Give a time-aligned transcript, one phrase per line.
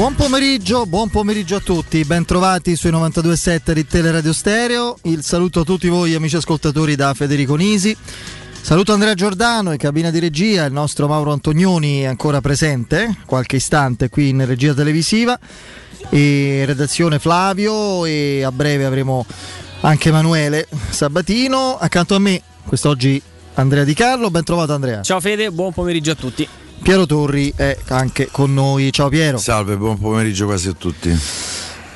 [0.00, 4.96] Buon pomeriggio, buon pomeriggio a tutti, bentrovati sui 92.7 di Teleradio Stereo.
[5.02, 7.94] Il saluto a tutti voi amici ascoltatori da Federico Nisi.
[8.62, 13.56] Saluto Andrea Giordano in cabina di regia, il nostro Mauro Antonioni è ancora presente, qualche
[13.56, 15.38] istante qui in regia televisiva
[16.08, 19.26] e redazione Flavio e a breve avremo
[19.80, 21.76] anche Emanuele Sabatino.
[21.76, 23.20] Accanto a me quest'oggi
[23.56, 25.02] Andrea Di Carlo, ben trovato Andrea.
[25.02, 26.48] Ciao Fede, buon pomeriggio a tutti.
[26.82, 28.92] Piero Torri è anche con noi.
[28.92, 29.36] Ciao Piero.
[29.38, 31.16] Salve, buon pomeriggio quasi a tutti.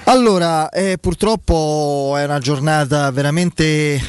[0.04, 4.00] Allora, eh, purtroppo è una giornata veramente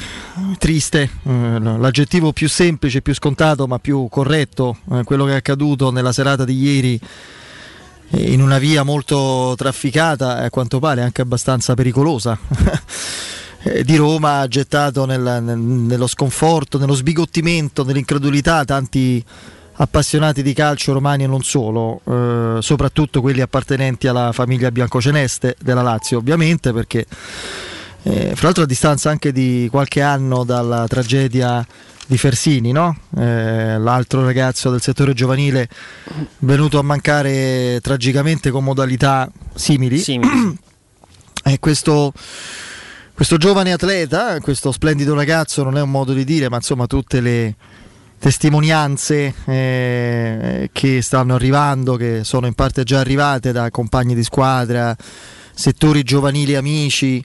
[0.57, 5.91] triste, eh, l'aggettivo più semplice, più scontato ma più corretto, eh, quello che è accaduto
[5.91, 6.99] nella serata di ieri
[8.09, 12.37] eh, in una via molto trafficata e a quanto pare anche abbastanza pericolosa.
[13.83, 19.25] Di Roma gettato nel, nel, nello sconforto, nello sbigottimento, nell'incredulità tanti
[19.77, 25.81] appassionati di calcio romani e non solo, eh, soprattutto quelli appartenenti alla famiglia biancoceneste della
[25.81, 27.05] Lazio, ovviamente, perché
[28.03, 31.65] eh, fra l'altro a distanza anche di qualche anno dalla tragedia
[32.07, 32.95] di Fersini, no?
[33.17, 35.67] eh, l'altro ragazzo del settore giovanile
[36.39, 39.97] venuto a mancare tragicamente con modalità simili.
[39.99, 40.63] Simili.
[41.47, 42.11] E questo,
[43.13, 47.21] questo giovane atleta, questo splendido ragazzo, non è un modo di dire, ma insomma tutte
[47.21, 47.55] le
[48.25, 54.97] testimonianze eh, che stanno arrivando, che sono in parte già arrivate da compagni di squadra,
[55.53, 57.23] settori giovanili amici,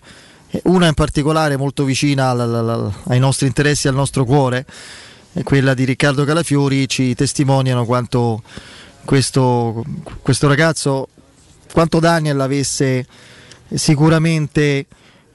[0.64, 4.66] una in particolare molto vicina al, al, ai nostri interessi, al nostro cuore,
[5.42, 8.42] quella di Riccardo Calafiori, ci testimoniano quanto
[9.06, 9.82] questo,
[10.20, 11.08] questo ragazzo,
[11.72, 13.06] quanto Daniel avesse
[13.72, 14.84] sicuramente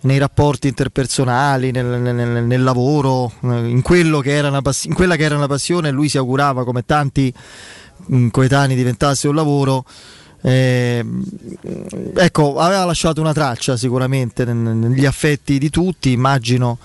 [0.05, 3.81] nei rapporti interpersonali, nel, nel, nel lavoro, in,
[4.21, 7.33] che pass- in, quella che era una passione, lui si augurava come tanti
[8.05, 9.83] mh, coetanei diventasse un lavoro.
[10.41, 11.03] Eh,
[12.15, 16.77] ecco, aveva lasciato una traccia sicuramente negli affetti di tutti, immagino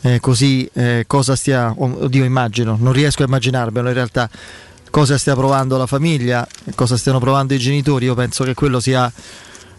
[0.00, 4.28] eh, così eh, cosa stia, oddio immagino, non riesco a immaginarmelo in realtà
[4.90, 9.10] cosa stia provando la famiglia, cosa stiano provando i genitori, io penso che quello sia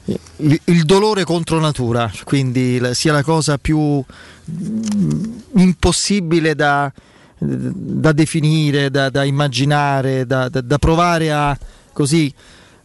[0.05, 5.23] il, dolore contro natura, quindi sia la cosa più mm,
[5.55, 6.91] impossibile da,
[7.37, 11.57] da definire, da, da immaginare, da, da, provare a,
[11.93, 12.33] così,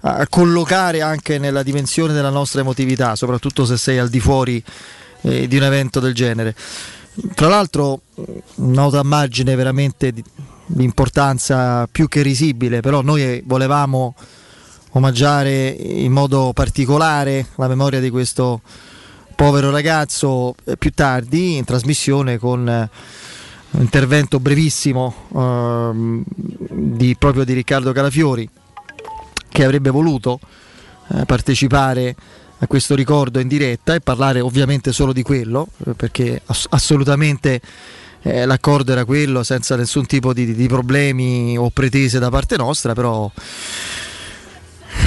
[0.00, 4.62] a collocare anche nella dimensione della nostra emotività, soprattutto se sei al di fuori
[5.22, 6.54] eh, di un evento del genere.
[7.34, 8.02] Tra l'altro,
[8.56, 10.22] nota a margine veramente di,
[10.66, 14.14] di importanza più che risibile, però noi volevamo
[14.92, 18.60] omaggiare in modo particolare la memoria di questo
[19.34, 22.90] povero ragazzo eh, più tardi in trasmissione con eh,
[23.70, 28.48] un intervento brevissimo eh, di, proprio di Riccardo Calafiori
[29.48, 30.40] che avrebbe voluto
[31.08, 32.16] eh, partecipare
[32.58, 37.60] a questo ricordo in diretta e parlare ovviamente solo di quello eh, perché ass- assolutamente
[38.22, 42.94] eh, l'accordo era quello senza nessun tipo di, di problemi o pretese da parte nostra
[42.94, 43.30] però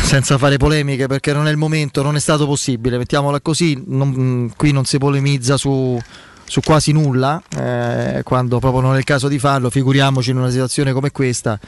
[0.04, 4.52] senza fare polemiche perché non è il momento, non è stato possibile, mettiamola così, non,
[4.56, 6.00] qui non si polemizza su,
[6.46, 10.50] su quasi nulla, eh, quando proprio non è il caso di farlo, figuriamoci in una
[10.50, 11.60] situazione come questa.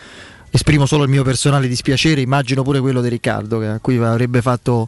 [0.50, 4.41] Esprimo solo il mio personale dispiacere, immagino pure quello di Riccardo, che a cui avrebbe
[4.41, 4.88] fatto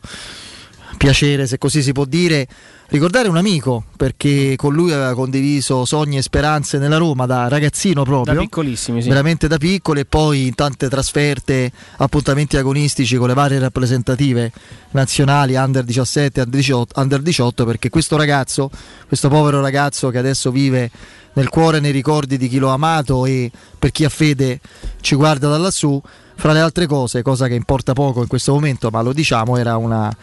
[0.98, 2.48] piacere, se così si può dire,
[2.88, 8.04] ricordare un amico perché con lui aveva condiviso sogni e speranze nella Roma da ragazzino
[8.04, 9.08] proprio, da piccolissimi, sì.
[9.08, 14.52] veramente da piccolo e poi in tante trasferte, appuntamenti agonistici con le varie rappresentative
[14.92, 18.70] nazionali under 17 under 18, under 18 perché questo ragazzo,
[19.08, 20.90] questo povero ragazzo che adesso vive
[21.34, 24.60] nel cuore e nei ricordi di chi lo ha amato e per chi ha fede
[25.02, 26.02] ci guarda da lassù,
[26.38, 29.78] fra le altre cose, cosa che importa poco in questo momento, ma lo diciamo, era
[29.78, 30.16] una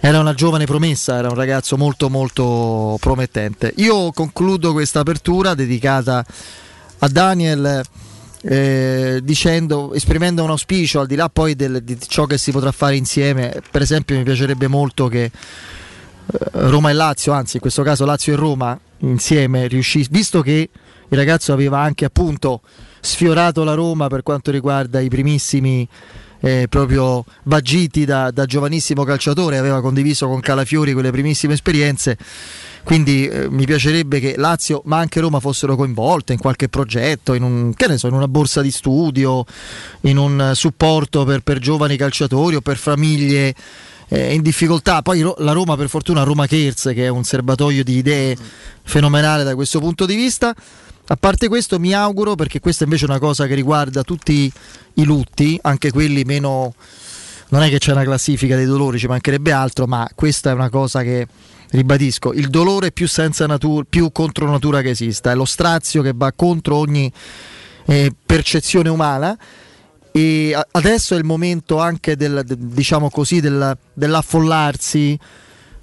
[0.00, 3.72] era una giovane promessa, era un ragazzo molto molto promettente.
[3.76, 6.24] Io concludo questa apertura dedicata
[6.98, 7.82] a Daniel
[8.42, 12.72] eh, dicendo, esprimendo un auspicio al di là poi del, di ciò che si potrà
[12.72, 13.60] fare insieme.
[13.70, 15.30] Per esempio mi piacerebbe molto che eh,
[16.52, 20.70] Roma e Lazio, anzi in questo caso Lazio e Roma insieme riuscissero, visto che
[21.08, 22.62] il ragazzo aveva anche appunto
[23.00, 25.86] sfiorato la Roma per quanto riguarda i primissimi
[26.40, 32.16] eh, proprio Bagiti da, da, giovanissimo calciatore, aveva condiviso con Calafiori quelle primissime esperienze.
[32.82, 37.42] Quindi eh, mi piacerebbe che Lazio ma anche Roma fossero coinvolte in qualche progetto, in,
[37.42, 39.44] un, so, in una borsa di studio,
[40.02, 43.54] in un supporto per, per giovani calciatori o per famiglie
[44.08, 45.02] eh, in difficoltà.
[45.02, 48.36] Poi la Roma, per fortuna, Roma Kerz, che è un serbatoio di idee
[48.82, 50.54] fenomenale da questo punto di vista.
[51.12, 54.50] A parte questo mi auguro, perché questa invece è una cosa che riguarda tutti
[54.94, 56.72] i lutti, anche quelli meno
[57.48, 60.68] non è che c'è una classifica dei dolori, ci mancherebbe altro, ma questa è una
[60.68, 61.26] cosa che
[61.70, 63.08] ribadisco, il dolore più
[63.48, 67.10] natura, più contro natura che esista, è lo strazio che va contro ogni
[67.86, 69.36] eh, percezione umana.
[70.12, 75.18] E adesso è il momento anche del, diciamo così, del, dell'affollarsi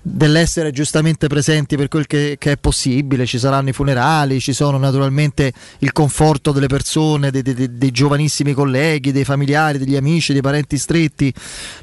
[0.09, 4.77] dell'essere giustamente presenti per quel che, che, è possibile, ci saranno i funerali, ci sono
[4.77, 10.42] naturalmente il conforto delle persone, dei, dei, dei, giovanissimi colleghi, dei familiari, degli amici, dei
[10.42, 11.33] parenti stretti,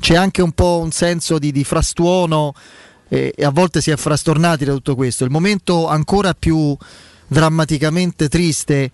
[0.00, 2.54] c'è anche un po' un senso di, di frastuono
[3.08, 5.24] e, e, a volte si è frastornati da tutto questo.
[5.24, 6.74] Il momento ancora più
[7.26, 8.90] drammaticamente triste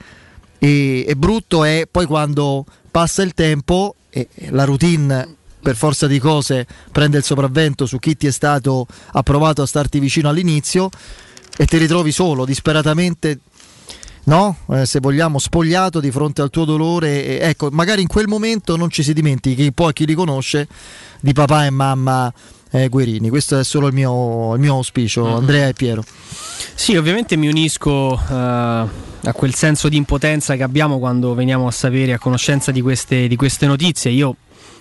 [0.58, 6.18] e, e brutto è poi quando passa il tempo e la routine per forza di
[6.18, 10.88] cose prende il sopravvento su chi ti è stato approvato a starti vicino all'inizio
[11.56, 13.40] e ti ritrovi solo, disperatamente,
[14.24, 14.56] no?
[14.70, 17.24] Eh, se vogliamo, spogliato di fronte al tuo dolore.
[17.24, 20.66] E, ecco, magari in quel momento non ci si dimentichi, poi chi li conosce,
[21.20, 22.32] di papà e mamma
[22.70, 23.28] eh, Guerini.
[23.28, 25.34] Questo è solo il mio, il mio auspicio, mm-hmm.
[25.34, 26.04] Andrea e Piero.
[26.74, 31.70] Sì, ovviamente mi unisco uh, a quel senso di impotenza che abbiamo quando veniamo a
[31.70, 34.10] sapere, a conoscenza di queste, di queste notizie.
[34.12, 34.36] Io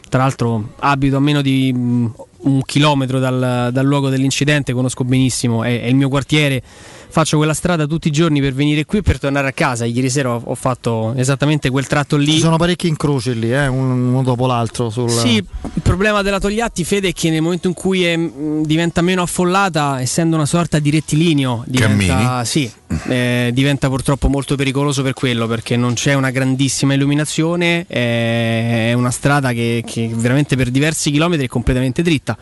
[0.09, 2.05] tra l'altro abito a meno di mm,
[2.41, 6.61] un chilometro dal, dal luogo dell'incidente, conosco benissimo, è, è il mio quartiere
[7.09, 9.85] faccio quella strada tutti i giorni per venire qui per tornare a casa.
[9.85, 12.33] Ieri sera ho, fatto esattamente quel tratto lì.
[12.33, 13.67] Ci sono parecchi incroci lì, eh?
[13.67, 14.89] uno dopo l'altro.
[14.89, 15.09] Sul...
[15.09, 19.01] Sì, il problema della Togliatti, Fede, è che nel momento in cui è, mm, diventa
[19.01, 22.71] meno affollata, essendo una sorta di rettilineo, diventa, sì,
[23.07, 29.11] eh, diventa purtroppo molto pericoloso per quello, perché non c'è una grandissima illuminazione, è una
[29.11, 32.37] strada che, che veramente per diversi chilometri è completamente dritta.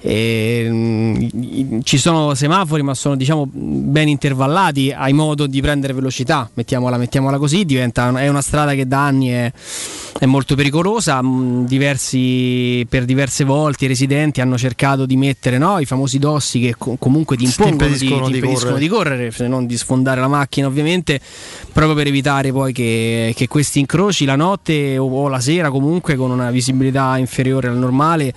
[0.00, 6.48] E, mh, ci sono semafori ma sono diciamo ben intervallati hai modo di prendere velocità
[6.54, 9.52] mettiamola, mettiamola così diventa, è una strada che da anni è,
[10.18, 15.78] è molto pericolosa mh, diversi, per diverse volte i residenti hanno cercato di mettere no,
[15.78, 19.30] i famosi dossi che co- comunque ti impongono ti impediscono, di, ti impediscono di, correre.
[19.30, 21.20] se non di sfondare la macchina ovviamente
[21.72, 26.16] proprio per evitare poi che, che questi incroci la notte o, o, la sera comunque
[26.16, 28.32] con una visibilità inferiore al normale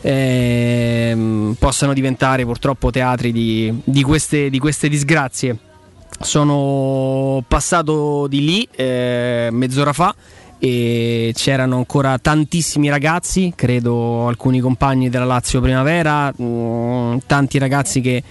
[0.00, 5.56] eh, ehm, possano diventare purtroppo teatri di, di, queste, di queste disgrazie.
[6.20, 10.14] Sono passato di lì eh, mezz'ora fa
[10.58, 18.00] e c'erano ancora tantissimi ragazzi, credo alcuni compagni della Lazio Primavera, mh, mm, tanti ragazzi
[18.00, 18.22] che,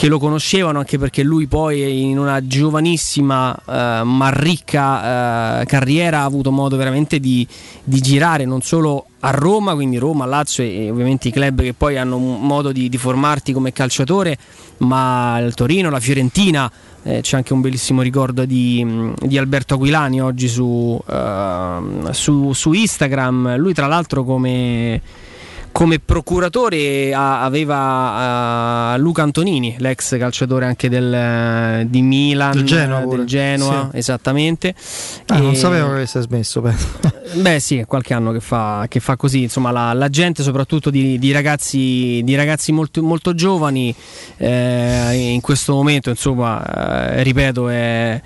[0.00, 6.20] che, lo conoscevano anche perché lui poi in una giovanissima eh, ma ricca eh, carriera
[6.20, 7.46] ha avuto modo veramente di,
[7.84, 11.98] di girare non solo a Roma, quindi Roma, Lazio e ovviamente i club che poi
[11.98, 14.38] hanno modo di, di formarti come calciatore,
[14.78, 20.22] ma il Torino, la Fiorentina, eh, c'è anche un bellissimo ricordo di, di Alberto Aquilani
[20.22, 25.02] oggi su, uh, su, su Instagram, lui tra l'altro come
[25.72, 33.24] come procuratore aveva uh, Luca Antonini, l'ex calciatore anche del, di Milan, del Genoa, del
[33.24, 33.96] Genoa sì.
[33.98, 34.74] esattamente.
[35.26, 35.40] Ah, e...
[35.40, 36.60] Non sapevo che avesse smesso.
[37.34, 40.90] Beh sì, è qualche anno che fa, che fa così, insomma la, la gente soprattutto
[40.90, 43.94] di, di, ragazzi, di ragazzi molto, molto giovani
[44.36, 48.20] eh, in questo momento, insomma, eh, ripeto, è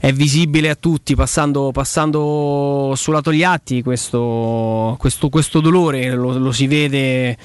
[0.00, 6.66] è visibile a tutti passando, passando sulla Togliatti questo, questo, questo dolore lo, lo, si
[6.68, 7.36] vede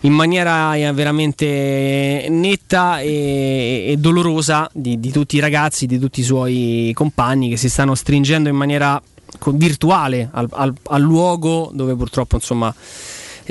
[0.00, 6.20] in maniera eh, veramente netta e, e dolorosa di, di, tutti i ragazzi, di tutti
[6.20, 9.00] i suoi compagni che si stanno stringendo in maniera
[9.52, 12.72] virtuale al, al, al luogo dove purtroppo insomma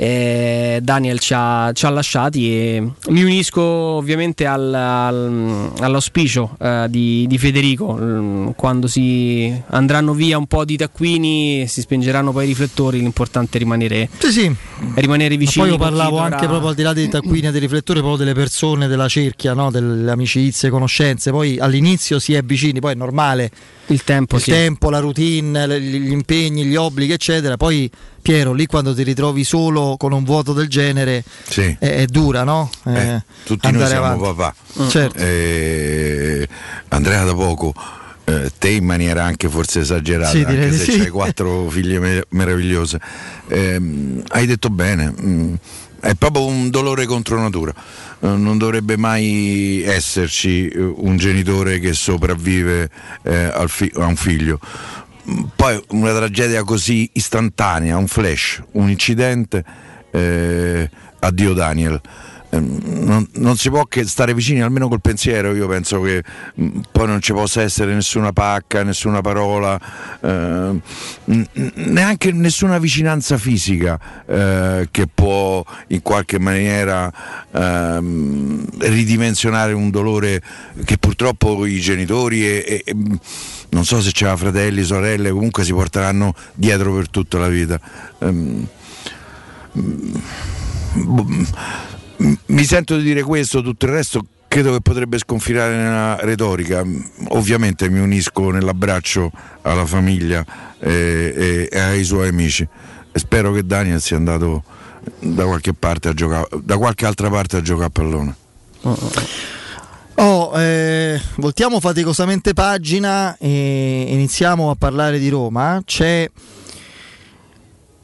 [0.02, 6.86] eh, Daniel ci ha, ci ha, lasciati e mi unisco ovviamente al, al, all'auspicio eh,
[6.88, 12.44] di, di, Federico mm, quando si andranno via un po' di taccuini si spengeranno poi
[12.44, 14.56] i riflettori l'importante è rimanere, sì, sì.
[14.94, 17.60] rimanere vicini Ma poi io parlavo anche proprio al di là dei taccuini e dei
[17.60, 19.70] riflettori proprio delle persone della cerchia no?
[19.70, 23.50] delle amicizie, conoscenze poi all'inizio si è vicini poi è normale
[23.88, 24.50] il tempo, il sì.
[24.50, 27.90] tempo la routine, gli impegni, gli obblighi eccetera poi
[28.22, 31.74] Piero, lì quando ti ritrovi solo con un vuoto del genere sì.
[31.78, 32.70] è, è, dura, no?
[32.84, 34.22] Eh, eh, tutti noi siamo avanti.
[34.22, 34.54] papà.
[34.82, 34.88] Mm.
[34.88, 35.18] Certo.
[35.18, 36.48] Eh,
[36.88, 37.72] Andrea da poco,
[38.24, 41.00] eh, te in maniera anche forse esagerata, sì, anche se sì.
[41.00, 43.00] hai quattro figlie mer- meravigliose,
[43.48, 45.14] ehm, hai detto bene.
[45.20, 45.54] Mm,
[46.00, 47.74] è proprio un dolore contro natura.
[48.20, 52.90] Non dovrebbe mai esserci eh, un genitore che sopravvive
[53.22, 54.58] eh, fi- a un figlio
[55.54, 59.64] poi una tragedia così istantanea, un flash, un incidente,
[60.10, 62.00] eh, addio Daniel.
[62.52, 66.24] Eh, non, non, si può che stare vicini almeno col pensiero, io penso che
[66.60, 69.78] mm, poi non ci possa essere nessuna pacca, nessuna parola,
[70.20, 70.80] eh,
[71.74, 77.12] neanche nessuna vicinanza fisica eh, che può in qualche maniera
[77.52, 80.42] ehm, ridimensionare un dolore
[80.84, 82.94] che purtroppo i genitori e, e
[83.70, 87.80] non so se c'era fratelli, sorelle, comunque si porteranno dietro per tutta la vita.
[88.18, 88.66] Um,
[92.46, 96.82] mi sento di dire questo, tutto il resto credo che potrebbe sconfinare nella retorica.
[97.28, 99.30] Ovviamente mi unisco nell'abbraccio
[99.62, 100.44] alla famiglia
[100.80, 102.66] e, e ai suoi amici.
[103.12, 104.64] Spero che Daniel sia andato
[105.20, 108.34] da qualche parte a giocare, da qualche altra parte a giocare a pallone.
[108.82, 109.10] Oh, oh.
[110.14, 115.80] Oh eh, voltiamo faticosamente pagina e iniziamo a parlare di Roma.
[115.84, 116.30] C'è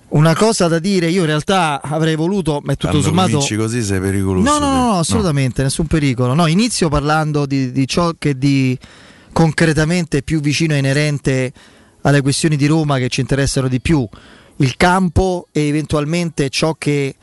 [0.09, 3.57] una cosa da dire, io in realtà avrei voluto, ma tutto Quando sommato...
[3.57, 4.49] così sei pericoloso.
[4.49, 5.69] No, no, no, no assolutamente, no.
[5.69, 6.35] nessun pericolo.
[6.35, 8.79] No, inizio parlando di, di ciò che di
[9.33, 11.53] concretamente più vicino e inerente
[12.03, 14.09] alle questioni di Roma che ci interessano di più,
[14.57, 17.17] il campo e eventualmente ciò che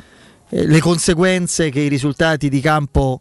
[0.49, 3.19] eh, le conseguenze che i risultati di campo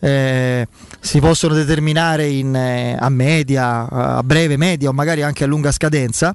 [0.00, 0.66] eh,
[0.98, 5.70] si possono determinare in, eh, a media, a breve, media o magari anche a lunga
[5.72, 6.34] scadenza.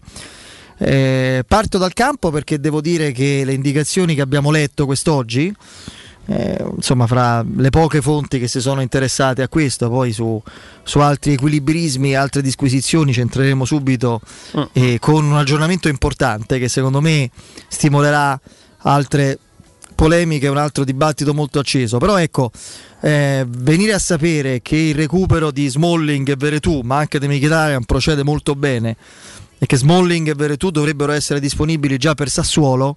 [0.77, 5.53] Eh, parto dal campo perché devo dire che le indicazioni che abbiamo letto quest'oggi,
[6.27, 10.41] eh, insomma, fra le poche fonti che si sono interessate a questo, poi su,
[10.83, 14.21] su altri equilibrismi e altre disquisizioni ci entreremo subito
[14.73, 17.29] eh, con un aggiornamento importante che secondo me
[17.67, 18.39] stimolerà
[18.79, 19.39] altre
[19.95, 21.97] polemiche, un altro dibattito molto acceso.
[21.97, 22.51] Però ecco,
[23.01, 27.85] eh, venire a sapere che il recupero di Smalling e Veretù, ma anche di Mkhitaryan
[27.85, 28.95] procede molto bene
[29.57, 32.95] e che Smalling e Veretù dovrebbero essere disponibili già per Sassuolo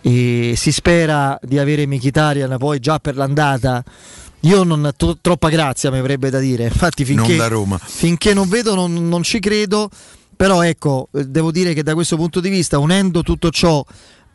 [0.00, 3.84] e si spera di avere Mkhitaryan poi già per l'andata
[4.40, 6.64] io non to- troppa grazia mi avrebbe da dire.
[6.64, 9.90] Infatti finché non, finché non vedo non, non ci credo.
[10.36, 13.82] Però ecco devo dire che da questo punto di vista unendo tutto ciò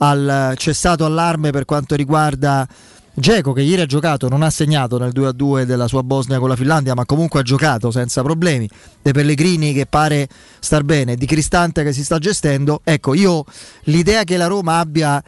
[0.03, 2.67] al cessato allarme per quanto riguarda
[3.13, 6.55] Geco che ieri ha giocato, non ha segnato nel 2-2 della sua Bosnia con la
[6.55, 8.69] Finlandia, ma comunque ha giocato senza problemi.
[9.01, 10.29] De Pellegrini che pare
[10.59, 12.79] star bene, di Cristante che si sta gestendo.
[12.85, 13.43] Ecco, io
[13.83, 15.21] l'idea che la Roma abbia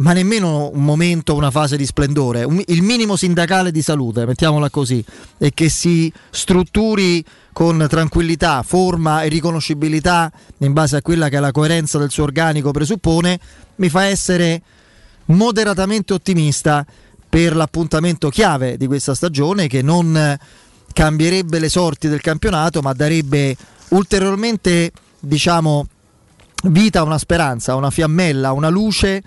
[0.00, 4.70] ma nemmeno un momento, una fase di splendore, un, il minimo sindacale di salute, mettiamola
[4.70, 5.04] così,
[5.38, 11.52] e che si strutturi con tranquillità, forma e riconoscibilità in base a quella che la
[11.52, 13.38] coerenza del suo organico presuppone,
[13.76, 14.62] mi fa essere
[15.26, 16.84] moderatamente ottimista
[17.28, 20.38] per l'appuntamento chiave di questa stagione che non
[20.92, 23.56] cambierebbe le sorti del campionato ma darebbe
[23.90, 24.90] ulteriormente
[25.20, 25.86] diciamo
[26.64, 29.22] vita a una speranza, a una fiammella, a una luce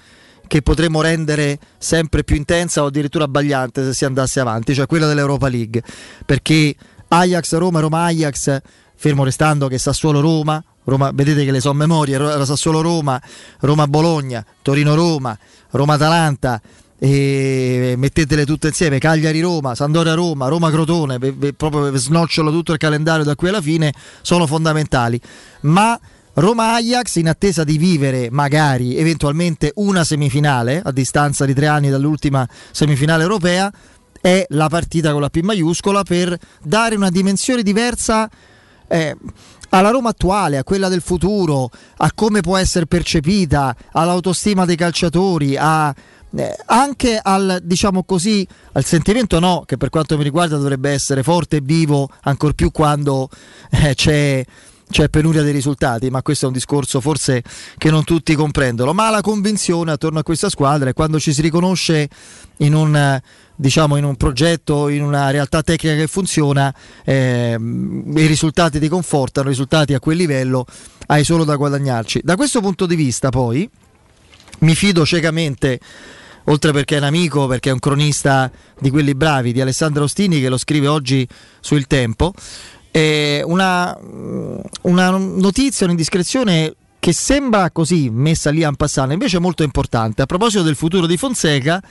[0.47, 5.07] che potremmo rendere sempre più intensa o addirittura abbagliante se si andasse avanti, cioè quella
[5.07, 5.83] dell'Europa League,
[6.25, 6.75] perché
[7.07, 8.59] Ajax Roma, Roma Ajax,
[8.95, 10.63] fermo restando che Sassuolo Roma,
[11.13, 13.21] vedete che le so memorie, era Sassuolo Roma,
[13.59, 15.37] Roma Bologna, Torino Roma,
[15.71, 16.61] Roma Atalanta,
[16.99, 21.19] e mettetele tutte insieme Cagliari Roma, Sandoria Roma, Roma Crotone,
[21.57, 25.19] proprio snocciolo tutto il calendario da qui alla fine, sono fondamentali.
[25.61, 25.99] Ma
[26.35, 31.89] Roma Ajax in attesa di vivere magari eventualmente una semifinale a distanza di tre anni
[31.89, 33.71] dall'ultima semifinale europea
[34.19, 38.27] è la partita con la P maiuscola per dare una dimensione diversa
[38.87, 39.15] eh,
[39.69, 45.57] alla Roma attuale, a quella del futuro, a come può essere percepita, all'autostima dei calciatori,
[45.57, 45.93] a
[46.35, 51.21] eh, anche al, diciamo così, al sentimento no, che per quanto mi riguarda dovrebbe essere
[51.21, 53.29] forte e vivo, ancor più quando
[53.71, 54.43] eh, c'è
[54.93, 57.41] c'è penuria dei risultati, ma questo è un discorso forse
[57.79, 61.41] che non tutti comprendono, ma la convinzione attorno a questa squadra è quando ci si
[61.41, 62.07] riconosce
[62.57, 63.19] in un,
[63.55, 66.71] diciamo, in un progetto, in una realtà tecnica che funziona,
[67.03, 70.63] eh, i risultati ti confortano, i risultati a quel livello
[71.07, 72.21] hai solo da guadagnarci.
[72.23, 73.67] Da questo punto di vista poi
[74.59, 75.79] mi fido ciecamente
[76.45, 80.41] oltre perché è un amico, perché è un cronista di quelli bravi, di Alessandro Ostini
[80.41, 81.27] che lo scrive oggi
[81.59, 82.33] su Il Tempo,
[82.95, 83.97] eh, una,
[84.81, 90.21] una, notizia, un'indiscrezione che sembra così messa lì a passare, invece è molto importante.
[90.21, 91.81] A proposito del futuro di Fonseca,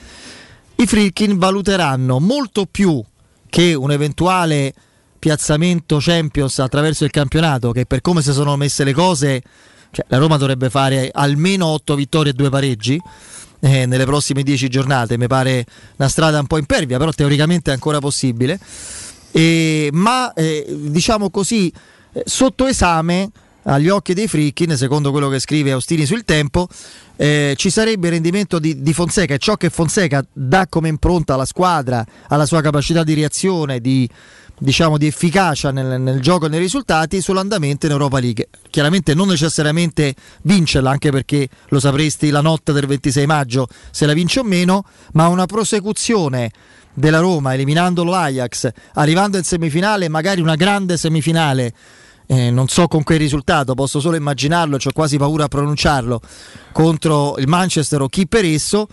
[0.75, 3.03] i Friedkin valuteranno molto più
[3.49, 4.73] che un eventuale
[5.19, 9.41] piazzamento Champions attraverso il campionato, che per come si sono messe le cose,
[9.91, 12.97] cioè la Roma dovrebbe fare almeno 8 vittorie e 2 pareggi
[13.59, 15.17] eh, nelle prossime 10 giornate.
[15.17, 15.65] Mi pare
[15.97, 18.57] una strada un po' impervia, però teoricamente è ancora possibile.
[19.35, 21.73] E, ma eh, diciamo così,
[22.13, 23.31] eh, sotto esame
[23.63, 26.67] agli occhi dei Frickin, secondo quello che scrive Austini sul tempo,
[27.15, 31.33] eh, ci sarebbe il rendimento di, di, Fonseca e ciò che Fonseca dà come impronta
[31.33, 34.07] alla squadra, alla sua capacità di reazione, di,
[34.59, 38.49] diciamo, di efficacia nel, nel, gioco e nei risultati sull'andamento in Europa League.
[38.69, 40.13] Chiaramente non necessariamente
[40.43, 44.85] vincerla, anche perché lo sapresti la notte del 26 maggio se la vince o meno,
[45.13, 46.51] ma una prosecuzione
[46.93, 51.73] della Roma eliminando l'Ajax, arrivando in semifinale, magari una grande semifinale
[52.27, 56.21] eh, non so con che risultato, posso solo immaginarlo, ho quasi paura a pronunciarlo,
[56.71, 58.87] contro il Manchester o chi per esso,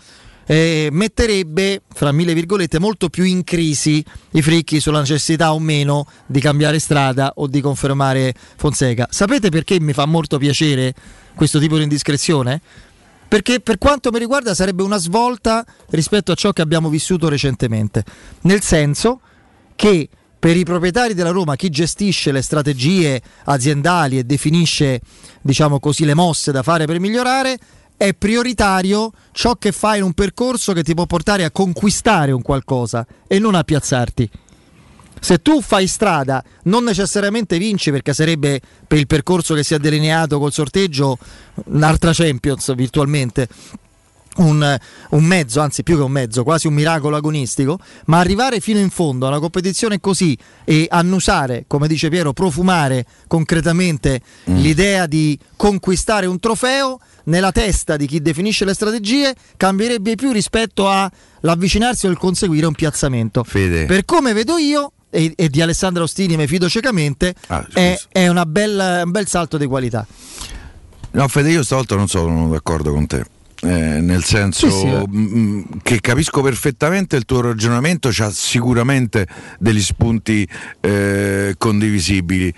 [0.47, 6.07] eh, metterebbe, fra mille virgolette, molto più in crisi i fricchi sulla necessità o meno
[6.27, 9.07] di cambiare strada o di confermare Fonseca.
[9.11, 10.93] Sapete perché mi fa molto piacere
[11.35, 12.61] questo tipo di indiscrezione?
[13.31, 18.03] Perché per quanto mi riguarda sarebbe una svolta rispetto a ciò che abbiamo vissuto recentemente,
[18.41, 19.21] nel senso
[19.77, 25.01] che per i proprietari della Roma, chi gestisce le strategie aziendali e definisce,
[25.43, 27.57] diciamo così, le mosse da fare per migliorare,
[27.97, 32.43] è prioritario ciò che fai in un percorso che ti può portare a conquistare un
[32.43, 34.29] qualcosa e non a piazzarti.
[35.21, 39.79] Se tu fai strada, non necessariamente vinci perché sarebbe per il percorso che si è
[39.79, 41.19] delineato col sorteggio
[41.67, 43.49] un'altra Champions virtualmente
[44.37, 44.79] un,
[45.11, 48.91] un, mezzo, anzi più che un mezzo, quasi un miracolo agonistico, ma arrivare fino in
[48.91, 54.57] fondo a una competizione così e annusare, come dice Piero, profumare concretamente mm.
[54.57, 60.89] l'idea di conquistare un trofeo nella testa di chi definisce le strategie cambierebbe più rispetto
[60.89, 63.45] all'avvicinarsi o il conseguire un piazzamento.
[63.45, 63.85] Fede.
[63.87, 68.31] Per come vedo io, e, e di Alessandro Ostini mi fido ciecamente, ah, è, è
[68.47, 70.07] bella, un bel salto di qualità.
[71.13, 73.25] No, Fede, io stavolta non sono d'accordo con te.
[73.63, 78.31] Eh, nel senso sì, sì, mh, mm, mm, che capisco perfettamente il tuo ragionamento, ha
[78.31, 79.27] sicuramente
[79.59, 80.49] degli spunti
[80.81, 82.55] eh, condivisibili,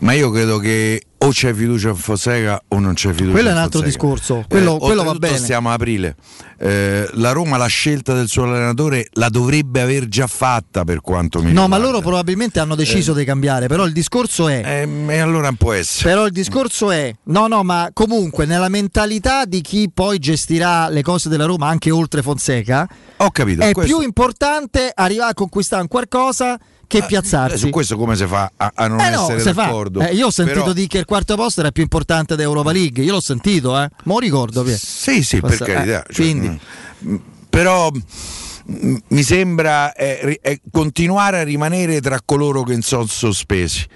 [0.00, 3.52] ma io credo che o c'è fiducia in Fonseca o non c'è fiducia quello è
[3.52, 4.44] un altro discorso.
[4.46, 5.38] Quello, eh, quello va bene.
[5.38, 6.16] siamo a aprile.
[6.58, 11.38] Eh, la Roma la scelta del suo allenatore la dovrebbe aver già fatta per quanto
[11.38, 11.76] mi no riguarda.
[11.76, 15.50] ma loro probabilmente hanno deciso eh, di cambiare però il discorso è eh, e allora
[15.52, 16.10] può essere.
[16.10, 21.02] Però il discorso è no no ma comunque nella mentalità di chi poi gestirà le
[21.02, 23.96] cose della Roma anche oltre Fonseca ho capito è questo...
[23.96, 27.58] più importante arrivare a conquistare un qualcosa che ah, piazzarsi.
[27.58, 30.00] Su questo come si fa a, a non eh no, essere d'accordo?
[30.00, 30.72] Eh, io ho sentito Però...
[30.72, 33.88] dire che il quarto posto era più importante dell'Europa League, io l'ho sentito, eh.
[34.04, 34.62] Ma ricordo.
[34.62, 34.76] Via.
[34.76, 35.64] Sì, sì, Passa...
[35.64, 36.04] per carità.
[36.04, 36.48] Eh, cioè, quindi...
[36.48, 37.16] mh, mm,
[37.50, 43.86] però mm, mi sembra eh, eh, continuare a rimanere tra coloro che sono sospesi.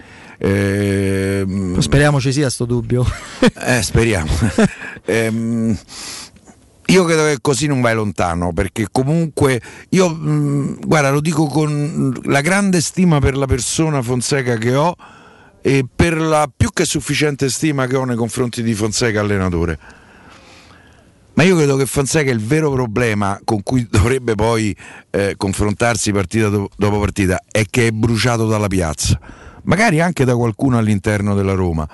[0.40, 1.44] Eh,
[1.78, 3.04] speriamo ci sia sto dubbio.
[3.64, 4.30] eh, speriamo.
[5.04, 5.76] eh,
[6.90, 11.46] io credo che così non vai lontano, perché comunque io, mh, mm, guarda, lo dico
[11.46, 14.96] con la grande stima per la persona Fonseca che ho
[15.60, 19.78] e per la più che sufficiente stima che ho nei confronti di Fonseca allenatore.
[21.34, 24.74] Ma io credo che Fonseca il vero problema con cui dovrebbe poi
[25.10, 29.20] eh, confrontarsi partita dopo partita è che è bruciato dalla piazza,
[29.64, 31.86] magari anche da qualcuno all'interno della Roma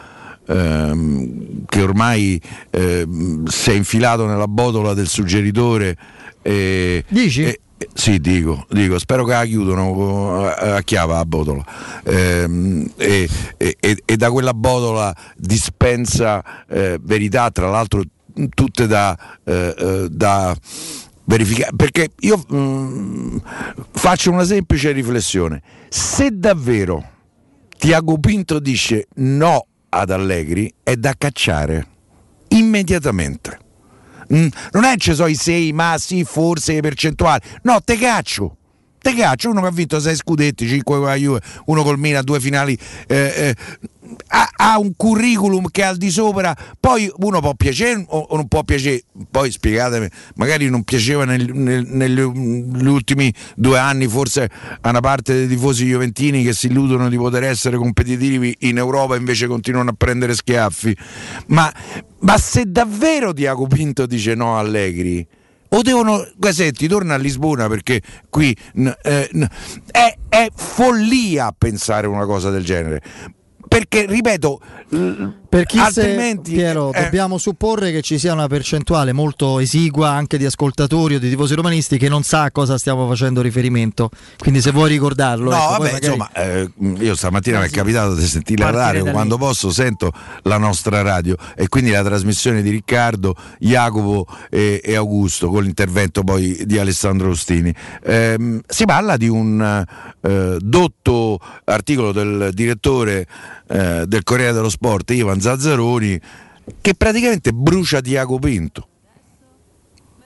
[0.46, 5.96] ehm, che ormai ehm, si è infilato nella botola del suggeritore.
[6.42, 7.44] E, Dici?
[7.44, 7.60] E,
[7.92, 11.64] sì, dico, dico, spero che la chiudano a, chiave la botola
[12.04, 18.02] ehm, e, e, e, da quella botola dispensa eh, verità, tra l'altro
[18.54, 20.56] tutte da, eh, eh da
[21.24, 21.72] verificare.
[21.76, 23.36] Perché io mh, mm,
[23.90, 27.04] faccio una semplice riflessione: se davvero
[27.76, 31.86] Tiago Pinto dice no ad Allegri è da cacciare
[32.48, 33.58] immediatamente.
[34.32, 37.40] Mm, non è ci sono i 6, ma sì, forse percentuali.
[37.62, 38.56] No, te caccio.
[39.04, 42.22] Te caccio, uno che ha vinto 6 scudetti, 5 con la Juve, uno col Mina,
[42.22, 42.72] due finali
[43.06, 43.54] eh, eh,
[44.28, 48.36] ha, ha, un curriculum che è al di sopra, poi uno può piacere o, o
[48.36, 52.18] non può piacere, poi spiegatemi, magari non piaceva nel, nel, negli
[52.86, 54.48] ultimi due anni forse
[54.80, 59.16] a una parte dei tifosi juventini che si illudono di poter essere competitivi in Europa
[59.16, 60.96] invece continuano a prendere schiaffi,
[61.48, 61.70] ma,
[62.20, 65.28] ma se davvero Diaco Pinto dice no a Allegri,
[65.74, 69.28] o devono Gasetti torna a Lisbona perché qui eh,
[69.90, 73.02] è, è, follia pensare una cosa del genere.
[73.66, 74.60] Perché ripeto
[75.54, 80.10] per chi altrimenti se, Piero eh, dobbiamo supporre che ci sia una percentuale molto esigua
[80.10, 84.10] anche di ascoltatori o di tifosi romanisti che non sa a cosa stiamo facendo riferimento.
[84.36, 86.04] Quindi se vuoi ricordarlo no ecco, vabbè magari...
[86.06, 90.10] insomma eh, io stamattina mi è capitato di sentire la radio quando posso sento
[90.42, 96.24] la nostra radio e quindi la trasmissione di Riccardo Jacopo e, e Augusto con l'intervento
[96.24, 97.72] poi di Alessandro Ostini.
[98.02, 99.84] Eh, si parla di un
[100.20, 103.26] eh, dotto articolo del direttore
[103.68, 106.20] eh, del Corriere dello Sport Ivan Zazzaroni
[106.80, 108.88] che praticamente brucia Tiago Pinto.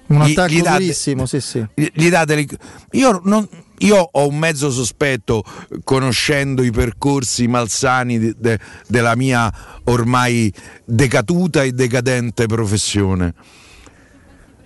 [0.07, 1.67] Un gli, attacco gli date, durissimo, sì, sì.
[1.75, 2.47] Gli date
[2.93, 3.47] io, non,
[3.79, 5.43] io, ho un mezzo sospetto,
[5.83, 9.53] conoscendo i percorsi malsani de, de, della mia
[9.85, 10.53] ormai
[10.85, 13.35] decaduta e decadente professione.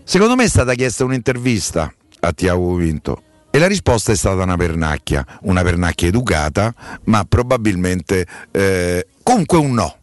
[0.05, 4.57] Secondo me è stata chiesta un'intervista a Tiago Vinto e la risposta è stata una
[4.57, 6.73] pernacchia, una pernacchia educata,
[7.05, 9.97] ma probabilmente eh, comunque un no.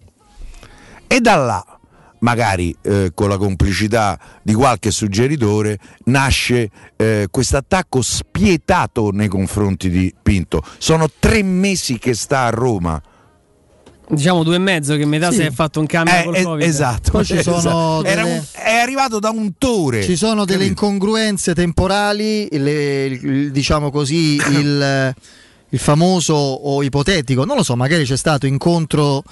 [1.12, 1.80] E da là
[2.20, 9.90] magari eh, con la complicità di qualche suggeritore, nasce eh, questo attacco spietato nei confronti
[9.90, 10.64] di Pinto.
[10.78, 13.02] Sono tre mesi che sta a Roma.
[14.12, 15.38] Diciamo due e mezzo che metà sì.
[15.38, 16.68] si è fatto un cambio eh, col eh, Covid.
[16.68, 17.12] Esatto.
[17.12, 18.22] Poi ci sono delle...
[18.24, 20.04] un, è arrivato da un tore.
[20.04, 20.84] Ci sono delle capito?
[20.86, 25.16] incongruenze temporali, le, il, diciamo così, il,
[25.70, 29.24] il, famoso o ipotetico, non lo so, magari c'è stato incontro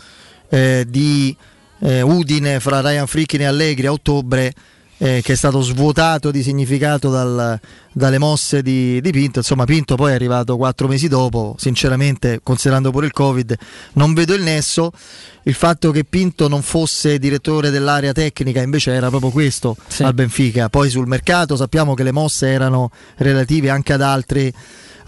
[0.50, 1.36] eh, di
[1.80, 4.54] eh, Udine fra Ryan Frickin e Allegri a ottobre
[5.00, 7.60] eh, che è stato svuotato di significato dal,
[7.92, 9.40] dalle mosse di, di, Pinto.
[9.40, 11.56] Insomma, Pinto poi è arrivato quattro mesi dopo.
[11.58, 13.56] Sinceramente, considerando pure il Covid,
[13.94, 14.92] non vedo il nesso.
[15.44, 20.04] Il fatto che Pinto non fosse direttore dell'area tecnica invece era proprio questo sì.
[20.04, 20.68] al Benfica.
[20.70, 24.52] Poi sul mercato sappiamo che le mosse erano relative anche ad altri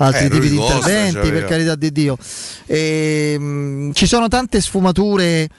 [0.02, 2.18] altri eh, tipi di interventi, cioè, per carità di Dio.
[2.66, 5.50] E, ehm, mh, ci sono tante sfumature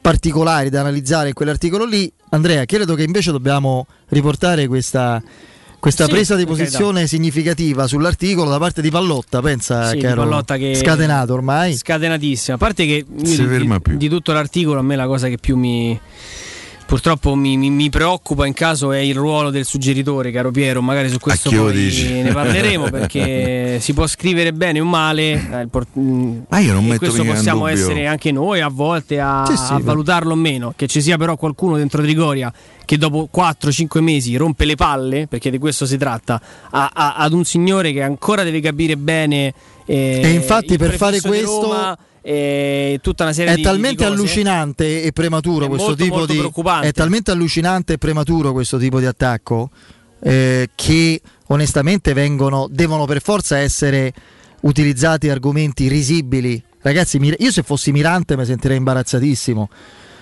[0.00, 2.10] particolari da analizzare in quell'articolo lì.
[2.30, 5.22] Andrea, credo che invece dobbiamo riportare questa,
[5.78, 10.22] questa sì, presa di posizione significativa sull'articolo da parte di Pallotta, pensa sì, che ero
[10.22, 11.74] Pallotta che scatenato ormai.
[11.74, 15.98] Scatenatissimo, a parte che di, di, tutto l'articolo a me la cosa che più mi
[16.90, 20.82] purtroppo mi, mi, mi, preoccupa in caso è il ruolo del suggeritore, caro Piero.
[20.82, 25.60] Magari su questo poi ne parleremo perché si può scrivere bene o male.
[25.60, 29.56] Eh, port- Ma io non metto questo possiamo essere anche noi a volte a, sì,
[29.56, 30.72] sì, a valutarlo o meno.
[30.74, 32.52] Che ci sia però qualcuno dentro Trigoria
[32.84, 37.32] che dopo 4-5 mesi rompe le palle, perché di questo si tratta, a, a, ad
[37.32, 39.54] un signore che ancora deve capire bene.
[39.84, 41.62] Eh, e infatti per fare questo.
[41.62, 46.02] Roma, e tutta una serie è di, talmente di allucinante e prematuro è questo molto,
[46.02, 49.70] tipo molto di è talmente allucinante e prematuro questo tipo di attacco
[50.22, 54.12] eh, che onestamente vengono devono per forza essere
[54.62, 56.62] utilizzati argomenti risibili.
[56.82, 59.68] Ragazzi io se fossi Mirante mi sentirei imbarazzatissimo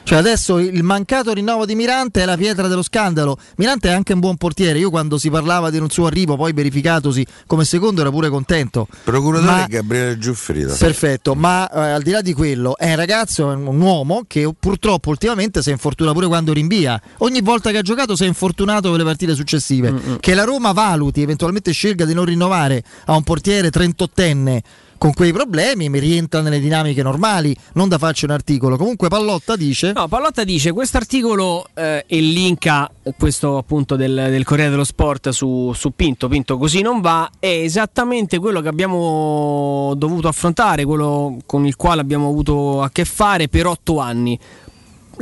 [0.09, 3.37] cioè adesso il mancato rinnovo di Mirante è la pietra dello scandalo.
[3.57, 4.79] Mirante è anche un buon portiere.
[4.79, 8.88] Io quando si parlava di un suo arrivo, poi verificatosi come secondo, ero pure contento.
[9.05, 9.66] Procuratore ma...
[9.68, 10.75] Gabriele Giuffrida.
[10.75, 15.11] Perfetto, ma eh, al di là di quello, è un ragazzo, un uomo che purtroppo
[15.11, 16.99] ultimamente si è infortunato pure quando rinvia.
[17.18, 19.92] Ogni volta che ha giocato si è infortunato per le partite successive.
[19.92, 20.14] Mm-hmm.
[20.21, 24.61] Che la Roma valuti, eventualmente scelga di non rinnovare a un portiere 38enne
[24.98, 28.76] con quei problemi, mi rientra nelle dinamiche normali, non da farci un articolo.
[28.76, 29.92] Comunque Pallotta dice...
[29.92, 35.30] No, Pallotta dice, questo articolo eh, e linka questo appunto del, del Corriere dello Sport
[35.30, 41.38] su, su, Pinto, Pinto così non va, è esattamente quello che abbiamo dovuto affrontare, quello
[41.46, 44.38] con il quale abbiamo avuto a che fare per otto anni.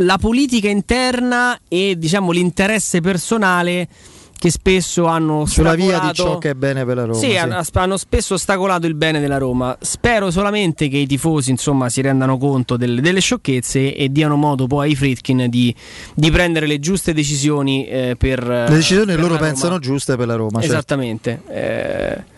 [0.01, 3.89] La politica interna e diciamo l'interesse personale
[4.39, 7.19] che spesso hanno sulla via di ciò che è bene per la Roma.
[7.19, 7.37] Sì, sì.
[7.37, 9.77] Hanno, spesso ostacolato il bene della Roma.
[9.81, 14.67] Spero solamente che i tifosi insomma, si rendano conto del, delle sciocchezze e diano modo
[14.67, 15.75] poi ai Fritkin di,
[16.15, 20.35] di prendere le giuste decisioni eh, per le decisioni per loro pensano giuste per la
[20.37, 20.61] Roma.
[20.61, 20.67] Certo.
[20.67, 21.43] Esattamente.
[21.47, 21.53] Certo.
[21.53, 22.35] Eh,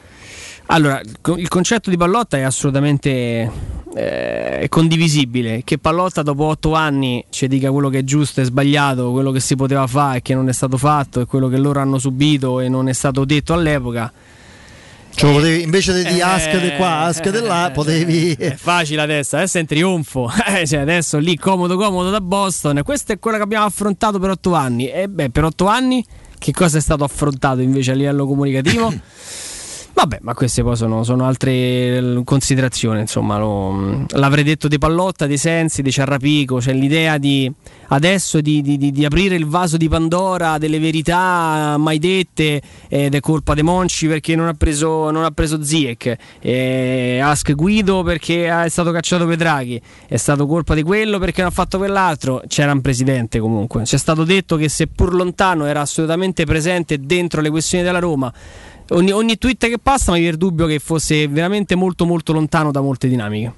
[0.70, 3.50] allora, il concetto di Pallotta è assolutamente
[3.98, 5.62] eh, condivisibile.
[5.64, 9.40] Che Pallotta dopo otto anni ci dica quello che è giusto e sbagliato, quello che
[9.40, 12.60] si poteva fare e che non è stato fatto, e quello che loro hanno subito
[12.60, 14.12] e non è stato detto all'epoca.
[15.10, 18.34] Cioè, potevi, invece di eh, ask di qua, ask di là, potevi.
[18.34, 20.30] È facile adesso, adesso è in trionfo.
[20.46, 22.80] Eh, cioè, adesso lì comodo, comodo da Boston.
[22.84, 24.88] Questo è quello che abbiamo affrontato per otto anni.
[24.88, 26.04] E beh, per otto anni
[26.38, 28.92] che cosa è stato affrontato invece a livello comunicativo?
[29.98, 33.00] Vabbè, ma queste poi sono, sono altre eh, considerazioni.
[33.00, 36.58] Insomma, lo, l'avrei detto di Pallotta, di Sensi, di Ciarrapico.
[36.58, 37.52] C'è l'idea di
[37.88, 43.18] adesso di, di, di, aprire il vaso di Pandora delle verità mai dette ed è
[43.18, 46.16] colpa dei Monci perché non ha preso, non ha preso Ziek.
[46.38, 49.82] Eh, Ask Guido perché è stato cacciato Pedraghi.
[50.06, 52.40] È stato colpa di quello perché non ha fatto quell'altro.
[52.46, 53.84] C'era un presidente comunque.
[53.84, 58.32] Ci è stato detto che seppur lontano era assolutamente presente dentro le questioni della Roma
[58.90, 62.70] ogni, ogni tweet che passa mi viene il dubbio che fosse veramente molto molto lontano
[62.70, 63.52] da molte dinamiche.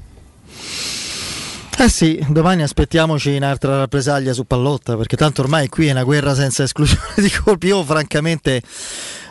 [1.78, 6.34] Eh sì, domani aspettiamoci un'altra rappresaglia su Pallotta, perché tanto ormai qui è una guerra
[6.34, 7.68] senza esclusione di colpi.
[7.68, 8.62] Io francamente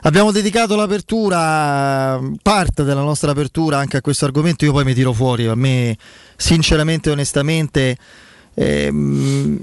[0.02, 5.14] abbiamo dedicato l'apertura, parte della nostra apertura anche a questo argomento, io poi mi tiro
[5.14, 5.96] fuori, a me
[6.36, 7.98] sinceramente e onestamente
[8.60, 9.58] Ehm,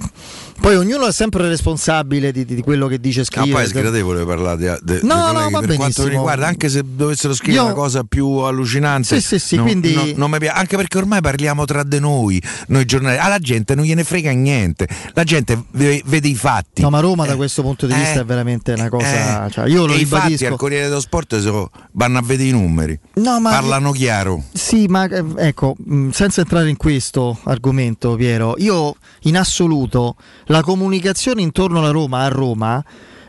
[0.61, 3.47] poi ognuno è sempre responsabile di, di quello che dice scrive.
[3.47, 6.83] Ma poi è sgradevole parlare di, di, no, no, va per quanto riguarda, anche se
[6.85, 7.65] dovessero scrivere Io...
[7.67, 9.21] una cosa più allucinante.
[9.21, 9.95] Sì, sì, sì, no, quindi...
[9.95, 13.25] no, non mi piace, anche perché ormai parliamo tra di noi, noi giornalisti.
[13.25, 14.89] Alla gente non gliene frega niente.
[15.13, 16.83] La gente vede i fatti.
[16.83, 19.47] No, ma Roma eh, da questo punto di vista eh, è veramente una cosa.
[19.47, 20.29] Eh, cioè, io lo e ribadisco.
[20.29, 22.99] Infatti al Corriere dello Sport so, vanno a vedere i numeri.
[23.15, 23.51] No, ma...
[23.51, 24.43] Parlano chiaro.
[24.53, 25.77] Sì, ma eh, ecco,
[26.11, 30.17] senza entrare in questo argomento, Piero, io in assoluto
[30.47, 32.85] la comunicazione intorno alla Roma a Roma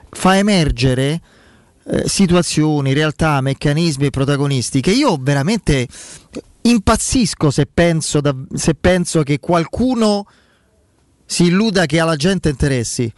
[0.09, 1.21] fa emergere
[1.85, 5.87] eh, situazioni, realtà, meccanismi e protagonisti che io veramente
[6.61, 10.27] impazzisco se penso, da, se penso che qualcuno
[11.25, 13.11] si illuda che alla gente interessi.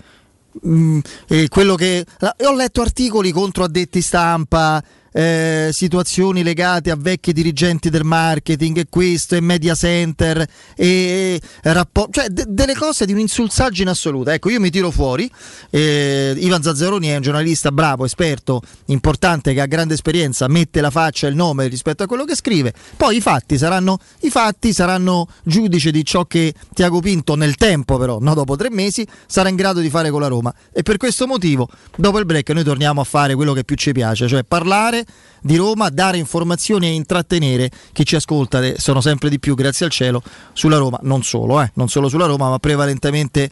[0.68, 2.06] Mm, che,
[2.46, 8.86] ho letto articoli contro addetti stampa eh, situazioni legate a vecchi dirigenti del marketing e
[8.90, 10.46] questo e media center
[10.76, 15.30] e, e rapport- cioè de- delle cose di un'insulsaggine assoluta ecco io mi tiro fuori
[15.70, 20.90] eh, Ivan Zazzaroni è un giornalista bravo esperto importante che ha grande esperienza mette la
[20.90, 22.74] faccia e il nome rispetto a quello che scrive.
[22.98, 27.98] Poi i fatti saranno i fatti saranno giudice di ciò che Tiago Pinto nel tempo
[27.98, 30.54] però no dopo tre mesi sarà in grado di fare con la Roma.
[30.74, 33.92] E per questo motivo dopo il break noi torniamo a fare quello che più ci
[33.92, 34.99] piace cioè parlare
[35.42, 39.92] di Roma, dare informazioni e intrattenere chi ci ascolta, sono sempre di più, grazie al
[39.92, 40.22] cielo,
[40.54, 43.50] sulla Roma, non solo, eh, non solo sulla Roma, ma prevalentemente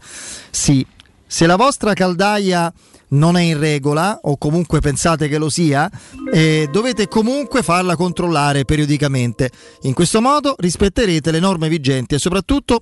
[0.50, 0.86] sì.
[1.30, 2.74] Se la vostra caldaia
[3.10, 5.90] non è in regola o comunque pensate che lo sia,
[6.32, 9.52] eh, dovete comunque farla controllare periodicamente.
[9.84, 12.82] In questo modo rispetterete le norme vigenti e soprattutto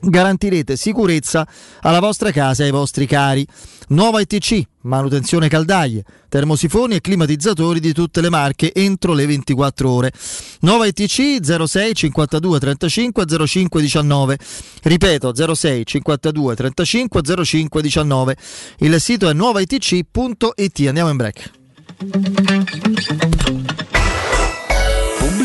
[0.00, 1.46] garantirete sicurezza
[1.80, 3.46] alla vostra casa e ai vostri cari.
[3.88, 10.12] Nuova ITC, manutenzione caldaie, termosifoni e climatizzatori di tutte le marche entro le 24 ore.
[10.60, 14.38] Nuova ITC 06 52 35 05 19.
[14.82, 18.36] Ripeto 06 52 35 05 19.
[18.78, 20.86] Il sito è nuovaitc.it.
[20.86, 21.50] Andiamo in break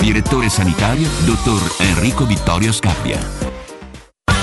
[0.00, 3.49] Direttore sanitario, dottor Enrico Vittorio Scappia.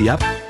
[0.00, 0.49] Yep.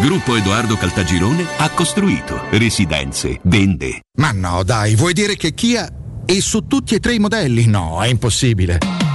[0.00, 4.00] Gruppo Edoardo Caltagirone ha costruito residenze, vende.
[4.18, 5.88] Ma no, dai, vuoi dire che Kia
[6.24, 7.66] è su tutti e tre i modelli?
[7.66, 9.09] No, è impossibile.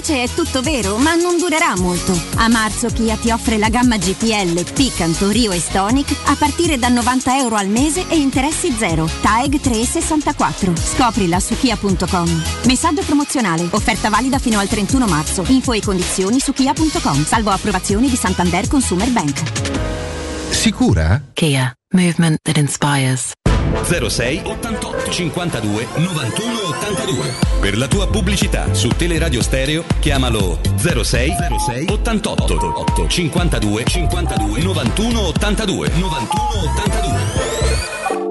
[0.00, 2.18] Invece è tutto vero, ma non durerà molto.
[2.36, 6.88] A marzo Kia ti offre la gamma GPL, Picanto, Rio e Stonic a partire da
[6.88, 9.06] 90 euro al mese e interessi zero.
[9.20, 10.74] TAEG 364.
[10.74, 12.42] Scoprila su kia.com.
[12.64, 13.68] Messaggio promozionale.
[13.70, 15.44] Offerta valida fino al 31 marzo.
[15.48, 17.22] Info e condizioni su kia.com.
[17.26, 19.42] Salvo approvazioni di Santander Consumer Bank.
[20.48, 21.22] Sicura?
[21.34, 21.74] Kia.
[21.92, 23.34] Movement that inspires.
[23.84, 27.34] 06 88 52 91 82.
[27.60, 35.20] Per la tua pubblicità su Teleradio Stereo chiamalo 06 06 88 8 52 52 91
[35.28, 36.28] 82 91
[36.74, 38.30] 82.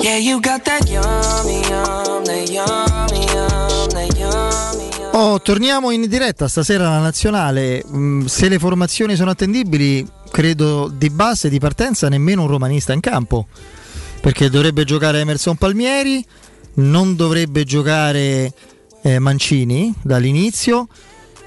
[0.00, 3.13] Yeah, you got that yummy, yum, that yummy,
[5.16, 7.84] Oh, torniamo in diretta stasera alla nazionale.
[7.88, 12.98] Mm, se le formazioni sono attendibili, credo di base di partenza nemmeno un romanista in
[12.98, 13.46] campo.
[14.20, 16.26] Perché dovrebbe giocare Emerson Palmieri,
[16.74, 18.52] non dovrebbe giocare
[19.02, 20.88] eh, Mancini dall'inizio.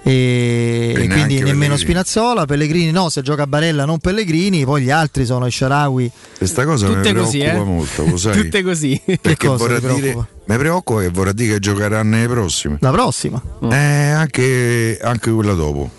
[0.08, 1.78] E, E quindi nemmeno Pellegrini.
[1.78, 6.10] Spinazzola, Pellegrini no, se gioca Barella non Pellegrini, poi gli altri sono Sharawi.
[6.38, 7.66] Questa cosa Tutte mi così, preoccupa eh?
[7.66, 8.42] molto, lo sai?
[8.42, 9.02] Tutte così.
[9.06, 10.28] Perché cosa vorrà dire, preoccupa?
[10.46, 12.78] mi preoccupa che vorrà dire che giocheranno nei prossimi.
[12.80, 13.42] La prossima.
[13.70, 15.90] Eh, anche, anche quella dopo.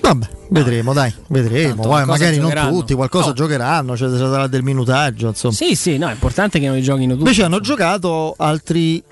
[0.00, 1.68] Vabbè, vedremo, dai, vedremo.
[1.74, 3.32] Tanto Poi qualcosa magari non tutti, qualcosa No.
[3.34, 5.54] giocheranno, cioè ci sarà del minutaggio, insomma.
[5.54, 7.18] Sì, sì, no, è importante che non li giochino tutti.
[7.20, 9.02] Invece hanno giocato altri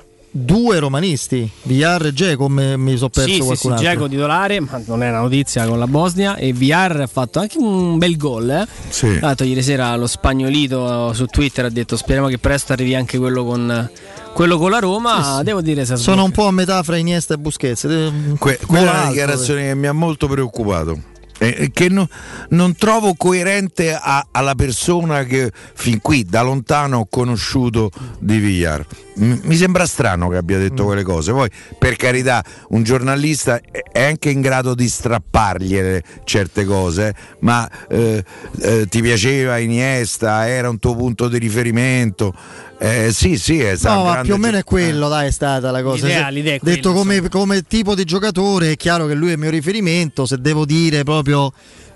[0.44, 3.86] due romanisti, Villar e Geco, me- mi sono perso sì, sì, sì, qualcun altro.
[3.88, 6.36] Dzeko titolare, ma non è una notizia con la Bosnia.
[6.36, 8.50] E VR ha fatto anche un bel gol.
[8.50, 8.66] Eh?
[8.88, 9.16] Sì.
[9.18, 13.18] Tra l'altro, ieri sera lo spagnolito su Twitter ha detto: Speriamo che presto arrivi anche
[13.18, 13.90] quello con,
[14.32, 15.22] quello con la Roma.
[15.22, 15.42] Sì, sì.
[15.44, 17.84] Devo dire, se Sono un po' a metà fra Iniesta e Busquets.
[17.84, 21.14] Eh, Que- quella è una alto, dichiarazione che mi ha molto preoccupato.
[21.38, 22.08] Eh, che no-
[22.50, 28.84] non trovo coerente a- alla persona che fin qui da lontano ho conosciuto di Villar.
[29.16, 31.32] M- mi sembra strano che abbia detto quelle cose.
[31.32, 37.68] Poi, per carità, un giornalista è- è anche in grado di strappargliele certe cose, ma
[37.88, 38.22] eh,
[38.60, 42.34] eh, ti piaceva Iniesta, era un tuo punto di riferimento.
[42.78, 45.30] Eh, sì, sì, è stato No, ma più o meno è gio- quello, dai, è
[45.30, 46.06] stata la cosa.
[46.06, 49.30] L'idea- Se- l'idea è detto quella, come, come tipo di giocatore, è chiaro che lui
[49.30, 50.26] è il mio riferimento.
[50.26, 51.50] Se devo dire proprio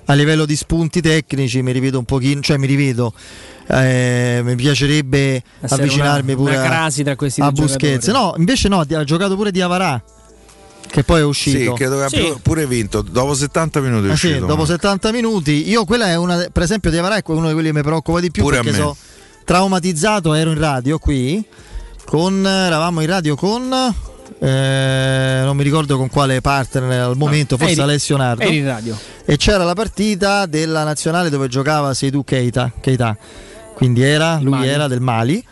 [0.07, 3.13] a livello di spunti tecnici, mi rivedo un pochino, cioè mi rivedo.
[3.73, 8.09] eh, mi piacerebbe Essere avvicinarmi una- pure una a, crasi tra questi a Busquets.
[8.09, 10.03] No, invece no, ha giocato pure di Avarà,
[10.89, 11.59] che poi è uscito.
[11.59, 12.39] Sì, credo che abbia Sì.
[12.43, 13.01] pure vinto.
[13.03, 14.47] Dopo 70 minuti è Ah, sì, uscito.
[14.47, 17.69] dopo 70 minuti, io quella è una, per esempio, di Avarà è uno di quelli
[17.69, 18.85] che mi preoccupa di più Pure a perché me.
[19.51, 20.33] Traumatizzato.
[20.35, 21.45] Ero in radio qui
[22.05, 23.95] con, eravamo in radio con
[24.39, 28.45] eh, non mi ricordo con quale partner al momento, forse eri, Alessio Nardo.
[28.45, 28.97] Eri in radio.
[29.25, 33.17] E c'era la partita della nazionale dove giocava Seydou Keita, Keita.
[33.75, 34.69] quindi era, lui Mali.
[34.69, 35.45] era del Mali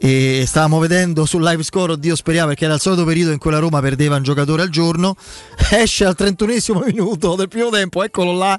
[0.00, 3.50] e stavamo vedendo sul live score, oddio speriamo perché era il solito periodo in cui
[3.50, 5.16] la Roma perdeva un giocatore al giorno,
[5.72, 8.58] esce al 31 minuto del primo tempo, eccolo là,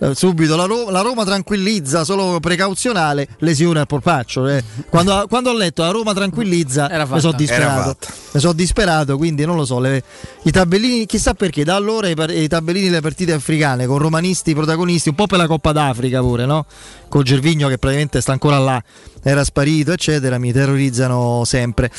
[0.00, 4.48] eh, subito la Roma, la Roma, tranquillizza, solo precauzionale, lesione al porpaccio.
[4.48, 4.62] Eh.
[4.88, 7.96] Quando, quando, ho letto la Roma tranquillizza, mi sono disperato.
[8.32, 9.78] Mi sono disperato, quindi non lo so.
[9.78, 10.02] Le,
[10.42, 15.10] I tabellini, chissà perché, da allora i, i tabellini delle partite africane con romanisti protagonisti,
[15.10, 16.66] un po' per la Coppa d'Africa pure, no?
[17.08, 18.82] Con Gervigno che praticamente sta ancora là,
[19.24, 21.90] era sparito, eccetera, mi terrorizzano sempre.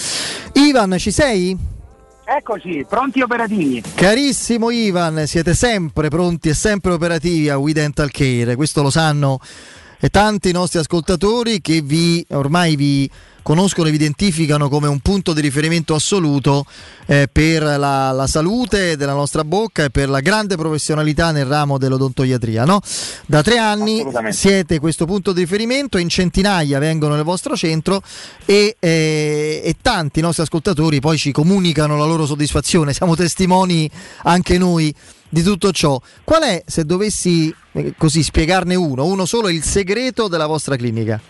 [0.53, 1.57] Ivan, ci sei?
[2.23, 3.83] Eccoci, pronti operativi.
[3.93, 9.39] Carissimo Ivan, siete sempre pronti e sempre operativi a We Dental Care, questo lo sanno
[9.99, 13.09] e tanti nostri ascoltatori che vi ormai vi
[13.45, 16.65] conoscono e vi identificano come un punto di riferimento assoluto
[17.05, 21.77] eh, per la, la, salute della nostra bocca e per la grande professionalità nel ramo
[21.77, 22.65] dell'odontoiatria.
[22.65, 22.81] No?
[23.27, 28.01] Da tre anni siete questo punto di riferimento, in centinaia vengono nel vostro centro
[28.45, 33.87] e, eh, e tanti nostri ascoltatori poi ci comunicano la loro soddisfazione, siamo testimoni
[34.23, 34.91] anche noi
[35.29, 36.01] di tutto ciò.
[36.23, 41.21] Qual è, se dovessi eh, così spiegarne uno, uno solo, il segreto della vostra clinica?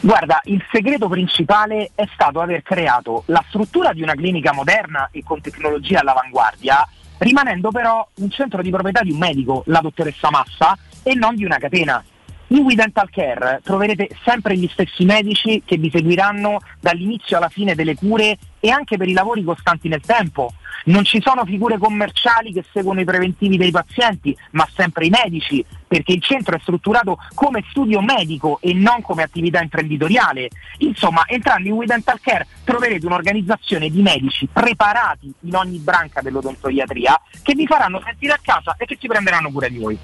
[0.00, 5.22] Guarda, il segreto principale è stato aver creato la struttura di una clinica moderna e
[5.24, 6.86] con tecnologia all'avanguardia,
[7.18, 11.44] rimanendo però un centro di proprietà di un medico, la dottoressa Massa, e non di
[11.44, 12.02] una catena.
[12.48, 17.74] In We Dental Care troverete sempre gli stessi medici che vi seguiranno dall'inizio alla fine
[17.74, 20.54] delle cure e anche per i lavori costanti nel tempo.
[20.86, 25.62] Non ci sono figure commerciali che seguono i preventivi dei pazienti, ma sempre i medici,
[25.86, 30.48] perché il centro è strutturato come studio medico e non come attività imprenditoriale.
[30.78, 37.20] Insomma, entrando in We Dental Care troverete un'organizzazione di medici preparati in ogni branca dell'odontoiatria
[37.42, 39.98] che vi faranno sentire a casa e che si prenderanno cura di voi.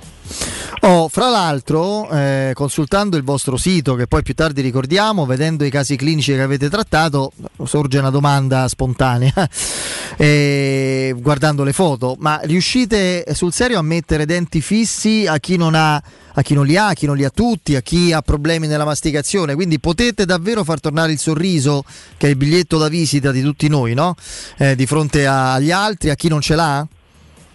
[0.82, 5.70] Oh, fra l'altro, eh, consultando il vostro sito, che poi più tardi ricordiamo, vedendo i
[5.70, 7.32] casi clinici che avete trattato,
[7.64, 9.32] sorge una domanda spontanea,
[10.16, 15.74] eh, guardando le foto, ma riuscite sul serio a mettere denti fissi a chi non
[15.74, 16.02] ha
[16.32, 18.68] a chi non li ha, a chi non li ha tutti, a chi ha problemi
[18.68, 19.54] nella masticazione.
[19.56, 21.84] Quindi potete davvero far tornare il sorriso,
[22.16, 24.14] che è il biglietto da visita di tutti noi, no?
[24.56, 26.86] eh, di fronte agli altri, a chi non ce l'ha?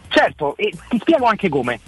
[0.07, 1.79] Certo, e ti spiego anche come.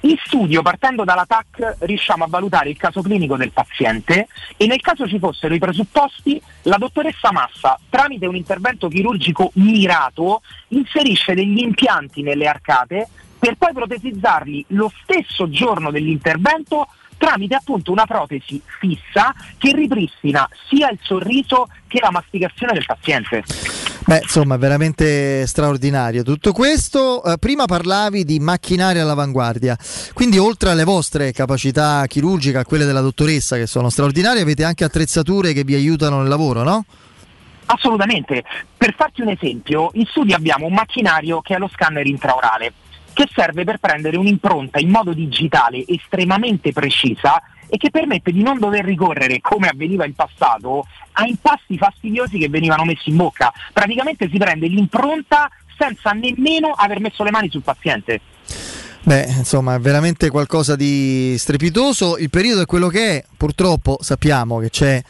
[0.00, 4.80] In studio, partendo dalla TAC, riusciamo a valutare il caso clinico del paziente e nel
[4.80, 11.60] caso ci fossero i presupposti, la dottoressa Massa, tramite un intervento chirurgico mirato, inserisce degli
[11.60, 13.08] impianti nelle arcate
[13.38, 20.90] per poi protesizzarli lo stesso giorno dell'intervento tramite appunto una protesi fissa che ripristina sia
[20.90, 23.85] il sorriso che la masticazione del paziente.
[24.08, 27.24] Beh, insomma, veramente straordinario tutto questo.
[27.24, 29.76] Eh, prima parlavi di macchinari all'avanguardia,
[30.14, 34.84] quindi oltre alle vostre capacità chirurgiche, a quelle della dottoressa che sono straordinarie, avete anche
[34.84, 36.84] attrezzature che vi aiutano nel lavoro, no?
[37.64, 38.44] Assolutamente.
[38.76, 42.72] Per farti un esempio, in studio abbiamo un macchinario che è lo scanner intraorale
[43.16, 48.58] che serve per prendere un'impronta in modo digitale estremamente precisa e che permette di non
[48.58, 53.50] dover ricorrere, come avveniva in passato, a impasti fastidiosi che venivano messi in bocca.
[53.72, 55.48] Praticamente si prende l'impronta
[55.78, 58.20] senza nemmeno aver messo le mani sul paziente.
[59.02, 62.18] Beh, insomma, è veramente qualcosa di strepitoso.
[62.18, 65.02] Il periodo è quello che è, purtroppo sappiamo che c'è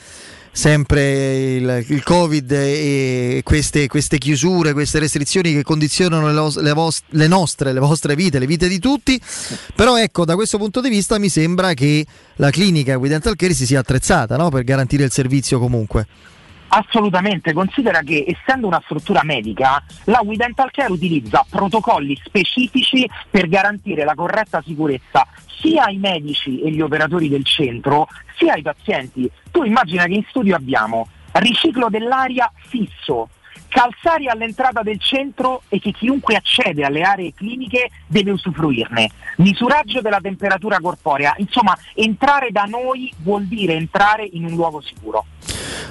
[0.56, 7.02] sempre il, il Covid e queste, queste, chiusure, queste restrizioni che condizionano le, le, vos,
[7.10, 9.20] le, nostre, le vostre vite, le vite di tutti.
[9.74, 13.52] Però ecco, da questo punto di vista mi sembra che la clinica We Dental Care
[13.52, 14.48] si sia attrezzata no?
[14.48, 16.06] per garantire il servizio comunque.
[16.68, 23.48] Assolutamente, considera che essendo una struttura medica, la We Dental Care utilizza protocolli specifici per
[23.48, 25.26] garantire la corretta sicurezza
[25.60, 29.30] sia ai medici e agli operatori del centro, sia ai pazienti.
[29.50, 33.28] Tu immagina che in studio abbiamo riciclo dell'aria fisso,
[33.68, 39.10] calzari all'entrata del centro e che chiunque accede alle aree cliniche deve usufruirne.
[39.36, 45.24] Misuraggio della temperatura corporea, insomma entrare da noi vuol dire entrare in un luogo sicuro.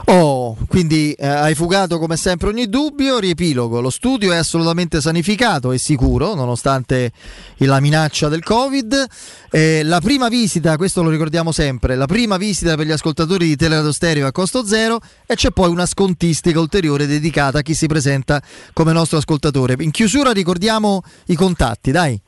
[0.08, 5.72] Oh, quindi eh, hai fugato come sempre ogni dubbio, riepilogo, lo studio è assolutamente sanificato
[5.72, 7.12] e sicuro nonostante
[7.58, 9.06] la minaccia del Covid.
[9.50, 13.56] Eh, la prima visita, questo lo ricordiamo sempre, la prima visita per gli ascoltatori di
[13.56, 17.88] Teleradio Stereo a costo zero e c'è poi una scontistica ulteriore dedicata a chi si
[17.88, 18.42] presenta
[18.74, 19.76] come nostro ascoltatore.
[19.80, 22.22] In chiusura ricordiamo i contatti, dai.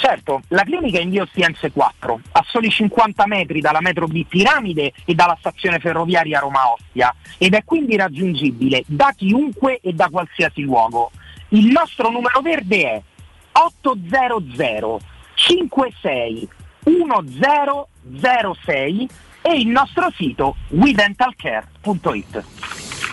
[0.00, 4.24] Certo, la clinica è in via Ostiense 4, a soli 50 metri dalla metro B
[4.24, 10.08] Piramide e dalla stazione ferroviaria Roma Ostia ed è quindi raggiungibile da chiunque e da
[10.08, 11.10] qualsiasi luogo.
[11.48, 13.02] Il nostro numero verde è
[13.50, 15.00] 800
[15.34, 16.48] 56
[16.84, 19.08] 1006
[19.42, 22.44] e il nostro sito WeDentalCare.it.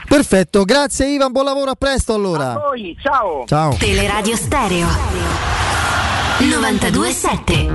[0.08, 2.52] Perfetto, grazie Ivan, buon lavoro, a presto allora.
[2.52, 3.44] A voi, ciao.
[3.48, 3.76] Ciao.
[3.76, 5.55] Teleradio Stereo
[6.38, 7.70] 927.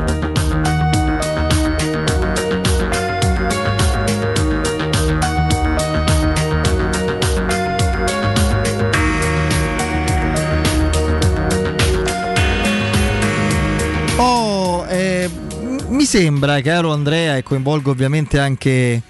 [14.16, 15.30] Oh, eh,
[15.88, 19.00] mi sembra, caro Andrea, e coinvolgo ovviamente anche,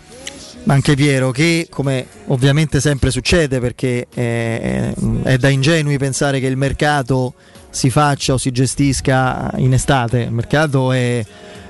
[0.66, 4.94] anche Piero, che come ovviamente sempre succede, perché è,
[5.24, 7.34] è da ingenui pensare che il mercato
[7.71, 10.21] si faccia o si gestisca in estate.
[10.21, 11.25] Il mercato è,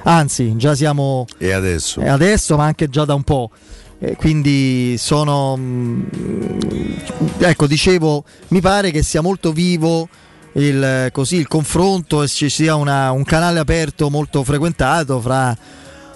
[0.04, 1.26] anzi, già siamo.
[1.38, 2.00] E adesso?
[2.00, 3.50] Adesso, ma anche già da un po'.
[3.98, 5.58] Eh, quindi sono.
[7.38, 10.08] ecco, dicevo, mi pare che sia molto vivo
[10.52, 15.56] il, così, il confronto e ci sia una, un canale aperto molto frequentato fra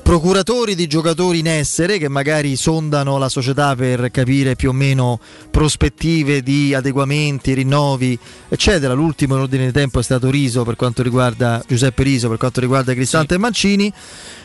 [0.04, 5.18] procuratori di giocatori in essere che magari sondano la società per capire più o meno
[5.50, 8.16] prospettive di adeguamenti, rinnovi,
[8.50, 8.92] eccetera.
[8.92, 12.60] L'ultimo in ordine di tempo è stato Riso per quanto riguarda Giuseppe Riso per quanto
[12.60, 13.34] riguarda Cristante sì.
[13.34, 13.92] e Mancini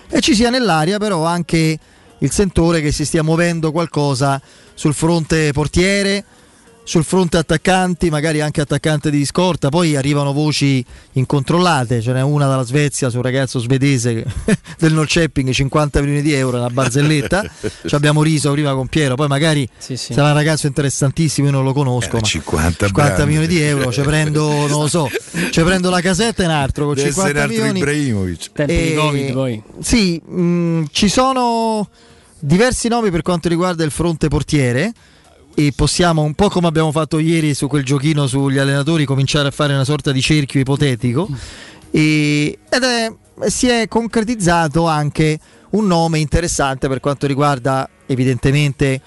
[0.10, 1.78] e ci sia nell'aria però anche
[2.18, 4.42] il sentore che si stia muovendo qualcosa
[4.74, 6.24] sul fronte portiere
[6.90, 12.48] sul fronte attaccanti, magari anche attaccante di scorta, poi arrivano voci incontrollate, ce n'è una
[12.48, 14.26] dalla Svezia su un ragazzo svedese
[14.80, 17.46] del Nolcepping, 50 milioni di euro, una barzelletta,
[17.86, 20.14] ci abbiamo riso prima con Piero, poi magari sì, sì.
[20.14, 24.02] sarà un ragazzo interessantissimo, io non lo conosco, eh, 50, 50 milioni di euro, ci
[24.02, 25.08] prendo, non lo so,
[25.52, 27.78] ci prendo la casetta in altro con Deve 50 milioni.
[27.78, 28.52] Ibrahimovic.
[28.52, 29.64] Tempi e, di Covid poi.
[29.80, 31.88] Sì, mh, ci sono
[32.40, 34.92] diversi nomi per quanto riguarda il fronte portiere
[35.56, 39.52] e possiamo, un po' come abbiamo fatto ieri su quel giochino sugli allenatori, cominciare a
[39.52, 41.28] fare una sorta di cerchio ipotetico.
[41.92, 43.12] E, ed è,
[43.48, 45.40] si è concretizzato anche
[45.72, 49.02] un nome interessante per quanto riguarda evidentemente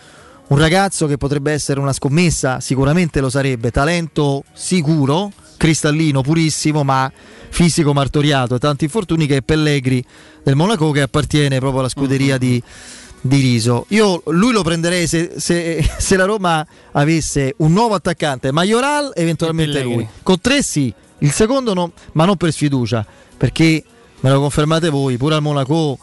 [0.48, 7.10] un ragazzo che potrebbe essere una scommessa, sicuramente lo sarebbe, talento sicuro, cristallino, purissimo, ma
[7.48, 10.04] fisico martoriato tanti infortuni che è Pellegri
[10.42, 12.62] del Monaco che appartiene proprio alla scuderia di
[13.22, 13.86] di riso.
[13.88, 19.82] Io lui lo prenderei se, se, se, la Roma avesse un nuovo attaccante, Majoral eventualmente
[19.82, 20.06] lui.
[20.22, 23.06] Con tre sì, il secondo no, ma non per sfiducia,
[23.36, 23.82] perché
[24.20, 25.98] me lo confermate voi, pure al Monaco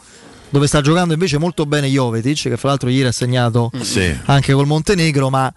[0.48, 3.80] dove sta giocando invece molto bene Jovetic, che fra l'altro ieri ha segnato mm.
[3.80, 4.16] sì.
[4.24, 5.52] anche col Montenegro, ma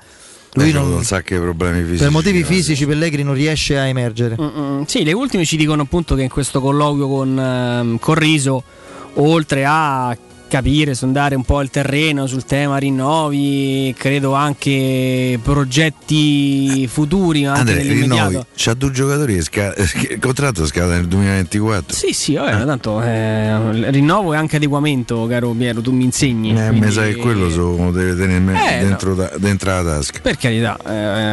[0.53, 2.03] lui non, non, sa che problemi fisici.
[2.03, 4.35] Per motivi fisici Pellegrini non riesce a emergere.
[4.39, 4.83] Mm-mm.
[4.85, 8.63] Sì, le ultime ci dicono appunto che in questo colloquio con, um, con Riso,
[9.15, 10.15] oltre a
[10.53, 17.47] capire, sondare un po' il terreno sul tema rinnovi, credo anche progetti futuri.
[17.47, 21.95] Anche Andrea, rinnovi, c'ha due giocatori, sca- il contratto scade nel 2024.
[21.95, 22.65] Sì, sì, vabbè, eh.
[22.65, 26.51] tanto eh, rinnovo e anche adeguamento, caro Piero, tu mi insegni.
[26.51, 26.85] Eh, quindi...
[26.85, 29.15] Mi sa che quello so, deve tenere eh, dentro, no.
[29.15, 30.19] da, dentro, la tasca.
[30.19, 30.77] Per carità,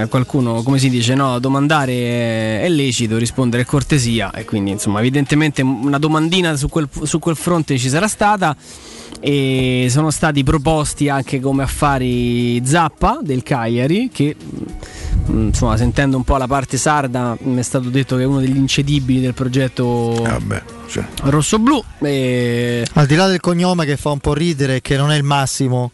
[0.03, 5.01] eh, qualcuno, come si dice, no, domandare è lecito, rispondere è cortesia e quindi insomma
[5.01, 8.57] evidentemente una domandina su quel, su quel fronte ci sarà stata
[9.19, 14.37] e sono stati proposti anche come affari Zappa del Cagliari che
[15.31, 18.41] mm, insomma sentendo un po' la parte sarda mi è stato detto che è uno
[18.41, 21.05] degli incedibili del progetto Vabbè, cioè.
[21.23, 22.87] rosso-blu e...
[22.93, 25.91] al di là del cognome che fa un po' ridere che non è il massimo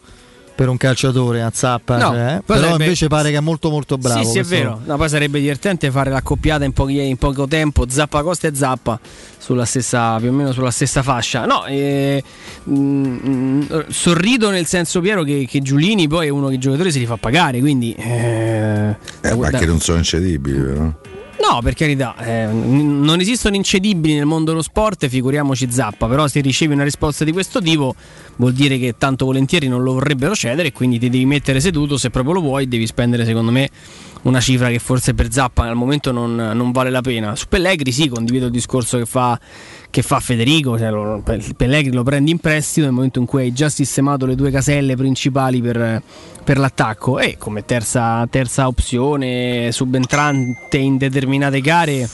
[0.57, 2.41] per un calciatore a zappa, no, eh?
[2.43, 2.83] però sarebbe...
[2.85, 4.23] invece pare che è molto molto bravo.
[4.23, 4.81] Sì, sì, è vero.
[4.83, 8.99] No, poi sarebbe divertente fare l'accoppiata in, pochi, in poco tempo, Zappa Costa e Zappa
[9.37, 11.45] sulla stessa, più o meno sulla stessa fascia.
[11.45, 12.23] No, eh,
[12.63, 16.91] mh, mm, sorrido nel senso Piero che, che, Giulini poi è uno che i giocatori
[16.91, 17.93] si li fa pagare, quindi...
[17.93, 20.91] Eh, eh, ma che non sono incedibili, però.
[21.39, 26.41] No, per carità, eh, non esistono incedibili nel mondo dello sport, figuriamoci Zappa, però se
[26.41, 27.95] ricevi una risposta di questo tipo
[28.37, 31.97] vuol dire che tanto volentieri non lo vorrebbero cedere e quindi ti devi mettere seduto,
[31.97, 33.69] se proprio lo vuoi devi spendere secondo me
[34.23, 37.35] una cifra che forse per Zappa al momento non, non vale la pena.
[37.35, 39.39] Su Pellegri sì, condivido il discorso che fa,
[39.89, 41.23] che fa Federico, cioè lo,
[41.55, 44.95] Pellegri lo prendi in prestito nel momento in cui hai già sistemato le due caselle
[44.95, 46.01] principali per,
[46.43, 52.07] per l'attacco e come terza, terza opzione subentrante in determinate gare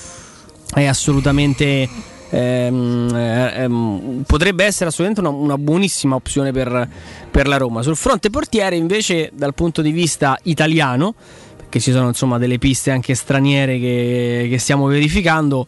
[0.73, 1.87] è assolutamente
[2.29, 6.89] ehm, ehm, potrebbe essere assolutamente una, una buonissima opzione per,
[7.29, 7.81] per, la Roma.
[7.83, 11.13] Sul fronte portiere invece dal punto di vista italiano,
[11.55, 15.67] perché ci sono insomma delle piste anche straniere che, che stiamo verificando,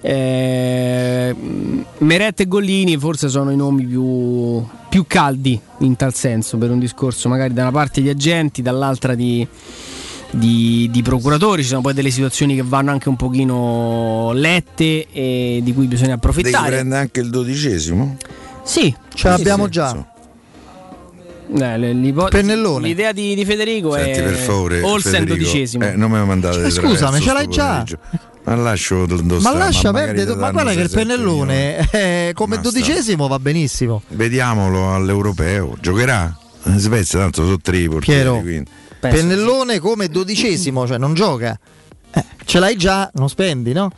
[0.00, 1.34] Eh,
[1.98, 6.78] Meret e Gollini forse sono i nomi più, più, caldi in tal senso per un
[6.78, 9.46] discorso magari da una parte di agenti, dall'altra di,
[10.30, 11.62] di, di, procuratori.
[11.62, 16.14] Ci sono poi delle situazioni che vanno anche un pochino lette e di cui bisogna
[16.14, 16.64] approfittare.
[16.64, 18.16] Devi prendere anche il dodicesimo?
[18.62, 20.16] Sì, ce l'abbiamo già.
[21.50, 22.86] Eh, Pennellone.
[22.86, 25.84] L'idea di, di Federico Senti, è per favore, Olsen dodicesimo.
[25.84, 27.84] Eh, non me lo mandate cioè, Scusami, ce l'hai già.
[28.44, 29.06] Ma lascio
[29.40, 32.70] Ma lascia perdere, ma guarda che il pennellone eh, come Basta.
[32.70, 34.02] dodicesimo va benissimo.
[34.08, 35.76] Vediamolo all'europeo.
[35.80, 36.36] Giocherà?
[36.64, 38.64] In Svezia, tanto sono tre i portieri.
[39.00, 41.58] Pennellone come dodicesimo, cioè non gioca.
[42.10, 43.90] Eh, ce l'hai già, non spendi, no?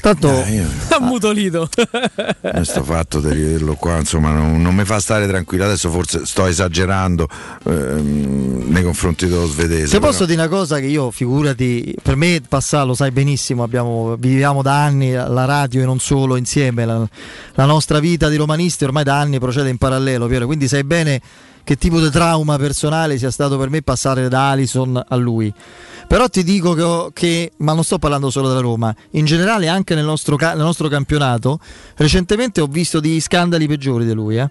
[0.00, 0.66] Tanto eh, io...
[0.96, 1.68] ammutolito.
[2.40, 5.64] Questo fatto di rivederlo qua, insomma, non, non, mi fa stare tranquillo.
[5.64, 7.28] Adesso forse sto esagerando
[7.64, 9.86] ehm, nei confronti dello svedese.
[9.86, 10.10] Se però.
[10.10, 14.62] posso dire una cosa che io, figurati, per me Passà lo sai benissimo, abbiamo, viviamo
[14.62, 17.06] da anni la radio e non solo insieme, la,
[17.54, 21.20] la nostra vita di romanisti ormai da anni procede in parallelo, Piero, quindi sai bene
[21.62, 25.52] che tipo di trauma personale sia stato per me passare da Alison a lui.
[26.10, 29.94] Però ti dico che, che, ma non sto parlando solo della Roma, in generale anche
[29.94, 31.60] nel nostro, nel nostro campionato,
[31.94, 34.38] recentemente ho visto degli scandali peggiori di lui.
[34.38, 34.50] Eh?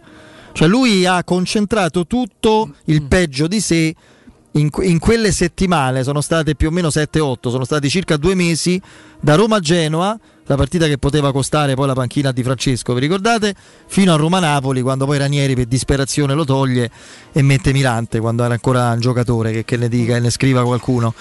[0.54, 3.94] Cioè lui ha concentrato tutto il peggio di sé
[4.52, 8.82] in, in, quelle settimane, sono state più o meno 7-8, sono stati circa due mesi
[9.20, 10.18] da Roma a Genoa
[10.50, 13.54] la partita che poteva costare poi la panchina di Francesco, vi ricordate?
[13.86, 16.90] Fino a Roma-Napoli, quando poi Ranieri per disperazione lo toglie
[17.32, 20.64] e mette Mirante quando era ancora un giocatore, che, che ne dica e ne scriva
[20.64, 21.14] qualcuno.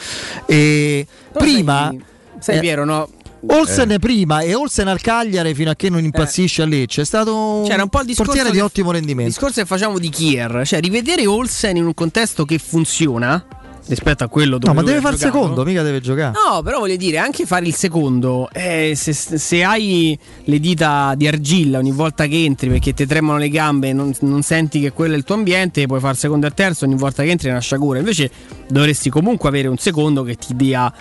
[0.47, 1.91] E prima...
[1.91, 2.03] Sai,
[2.39, 3.11] sai eh, Piero, no?
[3.49, 3.99] Olsen eh.
[3.99, 6.65] prima e Olsen al Cagliari fino a che non impazzisce eh.
[6.65, 9.29] a Lecce è stato C'era un po' il portiere di ottimo rendimento.
[9.29, 13.45] Il discorso che facciamo di Kier, cioè rivedere Olsen in un contesto che funziona
[13.89, 16.33] rispetto a quello dove No, ma deve fare il secondo, mica deve giocare.
[16.33, 21.27] No, però voglio dire, anche fare il secondo, eh, se, se, hai le dita di
[21.27, 24.93] argilla ogni volta che entri perché ti tremano le gambe e non, non, senti che
[24.93, 27.31] quello è il tuo ambiente, puoi fare il secondo e il terzo ogni volta che
[27.31, 27.99] entri è una sciagura.
[27.99, 28.31] Invece
[28.69, 30.93] dovresti comunque avere un secondo che ti dia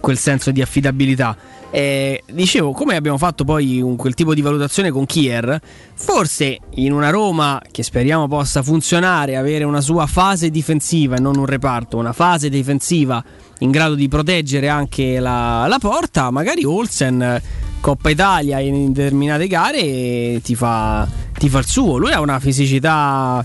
[0.00, 1.36] quel senso di affidabilità.
[1.74, 5.60] Eh, dicevo, come abbiamo fatto poi un, quel tipo di valutazione con Kier,
[5.94, 11.36] forse in una Roma che speriamo possa funzionare, avere una sua fase difensiva e non
[11.36, 13.24] un reparto, una fase difensiva
[13.58, 17.42] in grado di proteggere anche la, la porta, magari Olsen
[17.80, 21.96] Coppa Italia in determinate gare ti fa, ti fa il suo.
[21.96, 23.44] Lui ha una fisicità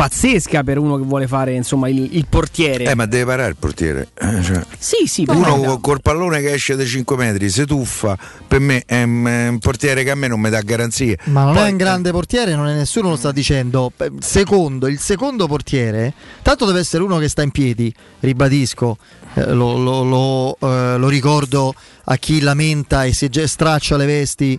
[0.00, 2.84] pazzesca per uno che vuole fare insomma il, il portiere.
[2.84, 4.08] Eh, ma deve parare il portiere.
[4.14, 5.78] Eh, cioè, sì, sì, uno no.
[5.78, 8.16] col pallone che esce da 5 metri, se tuffa,
[8.48, 11.18] per me è un, portiere che a me non mi dà garanzie.
[11.24, 13.92] Ma non Poi, è un grande portiere, non è nessuno lo sta dicendo.
[14.20, 18.96] Secondo, il secondo portiere, tanto deve essere uno che sta in piedi, ribadisco.
[19.34, 21.74] Eh, lo, lo, lo, eh, lo ricordo
[22.04, 24.58] a chi lamenta e si straccia le vesti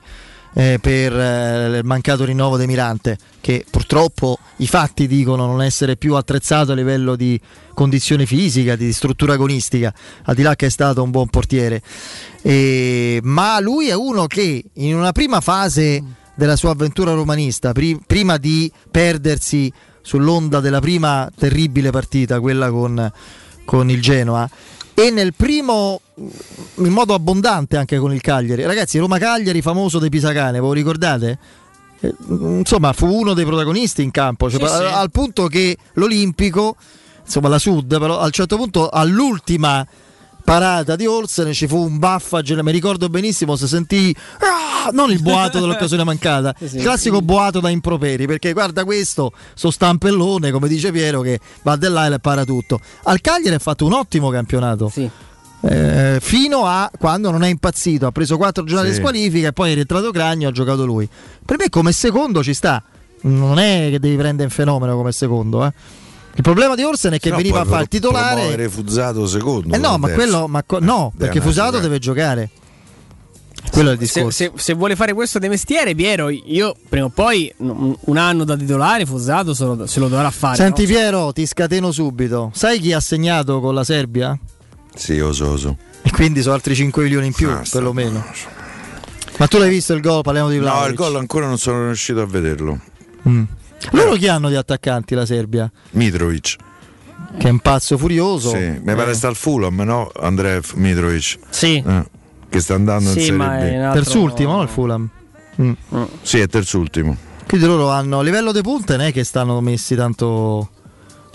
[0.53, 5.95] eh, per eh, il mancato rinnovo di Mirante, che purtroppo i fatti dicono non essere
[5.95, 7.39] più attrezzato a livello di
[7.73, 9.93] condizione fisica, di struttura agonistica,
[10.23, 11.81] al di là che è stato un buon portiere.
[12.41, 16.03] E, ma lui è uno che in una prima fase
[16.35, 19.71] della sua avventura romanista, pri- prima di perdersi
[20.01, 23.11] sull'onda della prima terribile partita, quella con,
[23.65, 24.49] con il Genoa,
[25.01, 28.63] e nel primo in modo abbondante anche con il Cagliari.
[28.63, 31.39] Ragazzi, Roma-Cagliari famoso dei Pisacane, ve lo ricordate?
[31.99, 34.93] Eh, insomma, fu uno dei protagonisti in campo, cioè, sì, al, sì.
[34.93, 36.75] al punto che l'Olimpico,
[37.23, 39.85] insomma la Sud, però a un certo punto all'ultima
[40.43, 45.21] parata di Olsen ci fu un baffage, mi ricordo benissimo, se sentì ah, non il
[45.21, 50.67] boato dell'occasione mancata, sì, il classico boato da improperi, perché guarda questo, sto stampellone, come
[50.67, 52.79] dice Piero, che va là e para tutto.
[53.03, 54.89] Al Cagliari ha fatto un ottimo campionato.
[54.89, 55.09] Sì.
[55.63, 58.95] Eh, fino a quando non è impazzito, ha preso quattro giornate sì.
[58.95, 61.07] di squalifica e poi è rientrato Cragno ha giocato lui.
[61.45, 62.83] Per me come secondo ci sta,
[63.21, 65.73] non è che devi prendere un fenomeno come secondo, eh.
[66.33, 68.69] Il problema di Orsen è che no, veniva a fare il titolare.
[68.69, 69.75] Fusato secondo.
[69.75, 72.49] Eh no, ma quello, ma co- no, perché Fusato deve giocare.
[73.69, 74.31] Quello è il discorso.
[74.31, 78.43] Se, se, se, vuole fare questo di mestiere, Piero, io prima o poi un anno
[78.43, 80.55] da titolare Fusato se lo, se lo dovrà fare.
[80.55, 80.87] Senti, no?
[80.87, 82.51] Piero, ti scateno subito.
[82.53, 84.37] Sai chi ha segnato con la Serbia?
[84.95, 88.25] Sì, oso, E quindi sono altri 5 milioni in più, ah, perlomeno.
[89.37, 90.21] Ma tu l'hai visto il gol?
[90.21, 90.83] Parliamo di Vlaovic.
[90.83, 92.79] No, il gol ancora non sono riuscito a vederlo.
[93.27, 93.43] Mm.
[93.91, 95.71] Loro chi hanno di attaccanti la Serbia?
[95.91, 96.55] Mitrovic.
[97.37, 98.49] Che è un pazzo furioso.
[98.49, 99.13] Sì, mi pare eh.
[99.13, 100.11] sta al Fulham, no?
[100.19, 101.39] Andrea Mitrovic.
[101.49, 101.83] Sì.
[101.85, 102.05] Eh,
[102.49, 103.83] che sta andando sì, in Serie B.
[103.83, 104.01] Altro...
[104.01, 104.61] Terzultimo, no?
[104.61, 105.09] Il Fulham.
[105.61, 105.71] Mm.
[105.95, 106.03] Mm.
[106.21, 107.15] Sì, è terzultimo.
[107.47, 110.69] Quindi loro hanno a livello dei punte non è che stanno messi tanto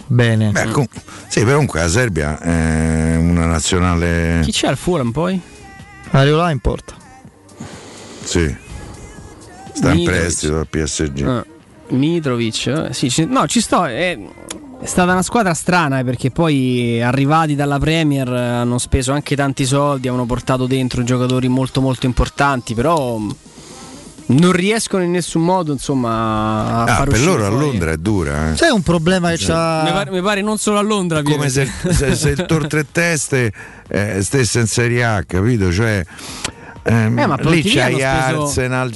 [0.06, 0.50] bene.
[0.50, 0.86] Beh, com-
[1.28, 4.40] sì, comunque la Serbia è una nazionale.
[4.42, 5.40] Chi c'è al Fulham poi?
[6.10, 6.94] Areola in porta.
[8.22, 8.54] Sì.
[9.72, 11.22] Sta in prestito al PSG.
[11.22, 11.44] Ah,
[11.88, 13.84] Mitrovic, sì, ci, no, ci sto.
[13.84, 14.18] È,
[14.80, 19.64] è, stata una squadra strana eh, perché poi arrivati dalla Premier hanno speso anche tanti
[19.64, 23.18] soldi, hanno portato dentro giocatori molto molto importanti, però
[24.28, 28.50] non riescono in nessun modo insomma a ah, far per loro a Londra è dura
[28.50, 28.54] eh.
[28.54, 31.70] c'è un problema che c'ha mi pare, mi pare, non solo a Londra come se,
[31.90, 33.52] se, se, il Tor Tre Teste
[33.86, 36.04] eh, stesse in Serie A capito cioè
[36.88, 38.42] Ehm, eh, lì c'hai speso...
[38.42, 38.92] Arsenal,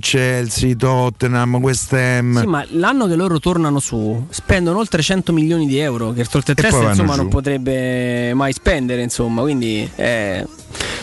[0.00, 2.40] Chelsea, Tottenham, West Ham.
[2.40, 6.28] Sì, ma l'anno che loro tornano su spendono oltre 100 milioni di euro che il
[6.28, 10.46] Tottenham insomma non potrebbe mai spendere, insomma, quindi eh...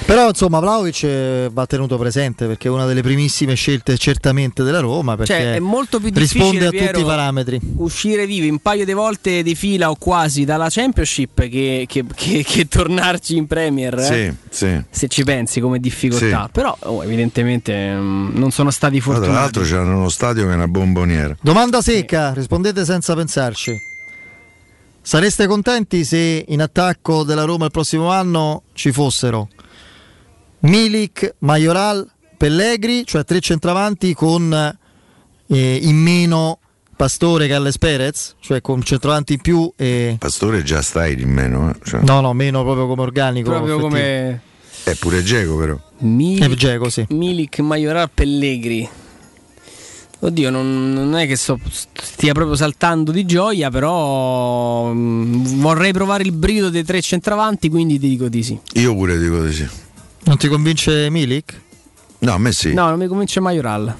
[0.05, 5.15] Però insomma Vlaovic va tenuto presente perché è una delle primissime scelte certamente della Roma
[5.15, 7.59] perché cioè, è molto più risponde a Piero, tutti i parametri.
[7.77, 12.43] Uscire vivi un paio di volte di fila o quasi dalla Championship che, che, che,
[12.43, 13.97] che tornarci in Premier.
[13.97, 14.03] Eh?
[14.03, 14.83] Sì, sì.
[14.89, 16.43] Se ci pensi come difficoltà.
[16.43, 16.51] Sì.
[16.51, 19.31] Però oh, evidentemente mh, mm, non sono stati fortunati.
[19.31, 21.35] Tra l'altro c'erano uno stadio che è una bomboniera.
[21.41, 23.93] Domanda secca, rispondete senza pensarci.
[25.07, 29.49] Sareste contenti se in attacco della Roma il prossimo anno ci fossero
[30.61, 36.57] Milik, Majoral, Pellegri, cioè tre centravanti con eh, in meno
[36.95, 39.71] Pastore, Galles Perez, cioè con centravanti in più.
[39.75, 40.15] E...
[40.17, 41.69] Pastore già stai in meno.
[41.69, 41.75] Eh?
[41.83, 42.01] Cioè...
[42.01, 43.51] No, no, meno proprio come organico.
[43.51, 44.41] Proprio come...
[44.85, 45.79] È pure Geco però.
[45.99, 47.05] Milik, è Geco, sì.
[47.09, 48.89] Milik, Majoral, Pellegri.
[50.25, 51.59] Oddio, non, non, è che sto,
[52.01, 57.69] stia proprio saltando di gioia, però mh, mm, vorrei provare il brido dei tre centravanti,
[57.69, 58.59] quindi ti dico di sì.
[58.73, 59.67] Io pure dico di sì.
[60.23, 61.61] Non ti convince Milik?
[62.19, 62.73] No, a me sì.
[62.73, 63.95] No, non mi convince Majoral.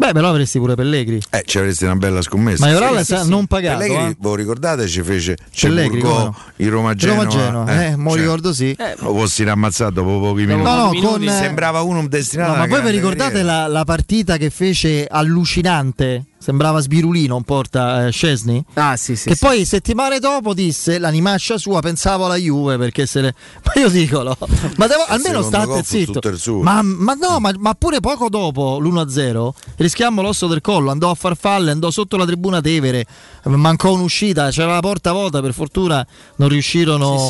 [0.00, 1.20] Beh, però avresti pure Pellegri.
[1.28, 2.64] Eh, ci avresti una bella scommessa.
[2.64, 3.80] Majoral sì, sì, non pagato.
[3.80, 4.16] Pellegri, eh?
[4.18, 6.34] voi ricordate, ci fece Pellegri, no?
[6.56, 7.24] il Roma Genova.
[7.24, 8.70] Roma Genova, eh, eh mo cioè, ricordo sì.
[8.70, 10.62] Eh, lo fossi ammazzato dopo pochi minuti.
[10.62, 11.26] No, no, minuti.
[11.26, 16.24] Con, sembrava uno destinato no, Ma voi vi ricordate la, la partita che fece allucinante
[16.42, 19.44] sembrava sbirulino un porta eh, Scesni ah, sì, sì, che sì.
[19.44, 24.22] poi settimane dopo disse l'animaccia sua pensavo alla Juve perché se le ma io dico
[24.22, 24.34] no.
[24.76, 26.20] ma devo, almeno state zitto
[26.62, 31.14] ma, ma, no ma, ma, pure poco dopo l'1-0 rischiamo l'osso del collo andò a
[31.14, 33.04] farfalle andò sotto la tribuna Tevere
[33.44, 37.28] mancò un'uscita c'era la porta vuota per fortuna non riuscirono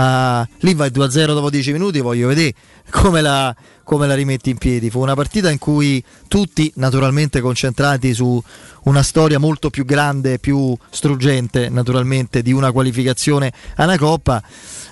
[0.00, 2.54] a lì vai 2-0 dopo 10 minuti voglio vedere
[2.88, 3.54] come la
[3.88, 4.90] come la rimetti in piedi.
[4.90, 8.40] Fu una partita in cui tutti, naturalmente concentrati su
[8.82, 14.42] una storia molto più grande, più struggente, naturalmente, di una qualificazione a una coppa.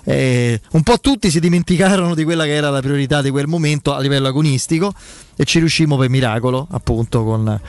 [0.03, 3.93] Eh, un po' tutti si dimenticarono di quella che era la priorità di quel momento
[3.93, 4.95] a livello agonistico
[5.37, 7.61] e ci riuscimmo per miracolo, appunto, con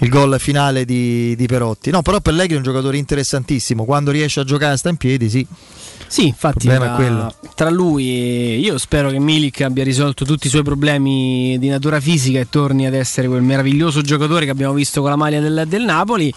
[0.00, 1.90] il gol finale di, di Perotti.
[1.90, 3.84] No, però Pellegrini è un giocatore interessantissimo.
[3.84, 5.46] Quando riesce a giocare sta in piedi, sì
[6.10, 11.56] sì, infatti tra, tra, lui io spero che Milik abbia risolto tutti i suoi problemi
[11.60, 15.16] di natura fisica e torni ad essere quel meraviglioso giocatore che abbiamo visto con la
[15.16, 16.34] maglia del, del Napoli.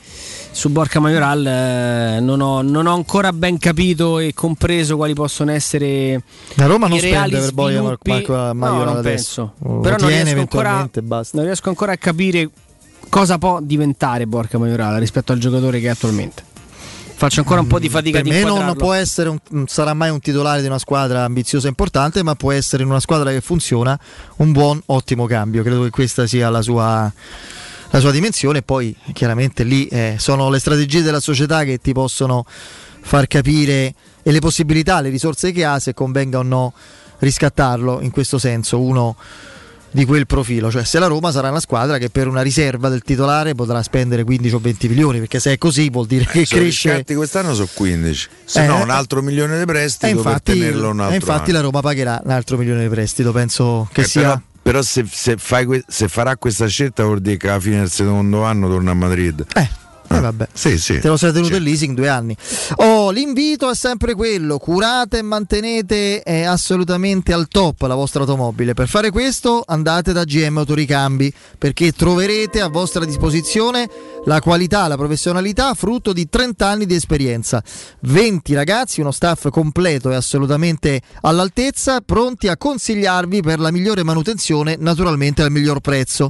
[0.52, 5.50] Su Borca Majoral eh, non, ho, non, ho, ancora ben capito e compreso quali possono
[5.50, 6.22] essere
[6.54, 9.54] la Roma non spende per Boia Majoral no, non penso.
[9.58, 10.88] Però non riesco, ancora,
[11.32, 12.48] non riesco ancora a capire
[13.14, 16.44] cosa può diventare Borca Majoral rispetto al giocatore che è attualmente?
[17.14, 20.10] Faccio ancora un po' di fatica per me non può essere un, non sarà mai
[20.10, 23.40] un titolare di una squadra ambiziosa e importante ma può essere in una squadra che
[23.40, 23.98] funziona
[24.38, 25.62] un buon ottimo cambio.
[25.62, 27.14] Credo che questa sia la sua
[27.92, 28.64] la sua dimensione.
[28.64, 33.94] Poi chiaramente lì eh, sono le strategie della società che ti possono far capire
[34.24, 36.74] e le possibilità, le risorse che ha se convenga o no
[37.20, 38.82] riscattarlo in questo senso.
[38.82, 39.16] Uno
[39.94, 40.70] di quel profilo.
[40.70, 44.24] Cioè, se la Roma sarà una squadra che per una riserva del titolare potrà spendere
[44.24, 47.06] 15 o 20 milioni, perché se è così vuol dire eh, che cresce.
[47.08, 50.90] I quest'anno sono 15, se eh, no un altro milione di prestito infatti, per tenerlo
[50.90, 51.14] un altro.
[51.14, 51.60] E infatti anno.
[51.60, 54.22] la Roma pagherà un altro milione di prestito, penso che eh, sia.
[54.22, 57.92] Però, però se, se, fai, se, farà questa scelta vuol dire che alla fine del
[57.92, 59.46] secondo anno torna a Madrid.
[59.54, 59.82] Eh
[60.18, 61.00] eh vabbè, sì, sì.
[61.00, 62.36] te lo sei tenuto in leasing due anni.
[62.78, 68.74] Oh, l'invito è sempre quello: curate e mantenete eh, assolutamente al top la vostra automobile.
[68.74, 73.90] Per fare questo andate da GM Autoricambi perché troverete a vostra disposizione
[74.26, 77.62] la qualità, la professionalità frutto di 30 anni di esperienza.
[78.02, 84.76] 20 ragazzi, uno staff completo e assolutamente all'altezza, pronti a consigliarvi per la migliore manutenzione,
[84.80, 86.30] naturalmente al miglior prezzo.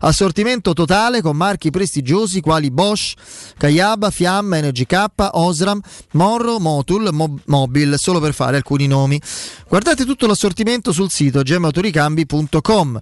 [0.00, 3.14] Assortimento totale con marchi prestigiosi quali Bosch,
[3.56, 5.80] Kayaba, Fiamma, NGK, Osram,
[6.12, 9.20] Morro, Motul, Mob- Mobil, solo per fare alcuni nomi.
[9.68, 13.00] Guardate tutto l'assortimento sul sito gemautoricambi.com.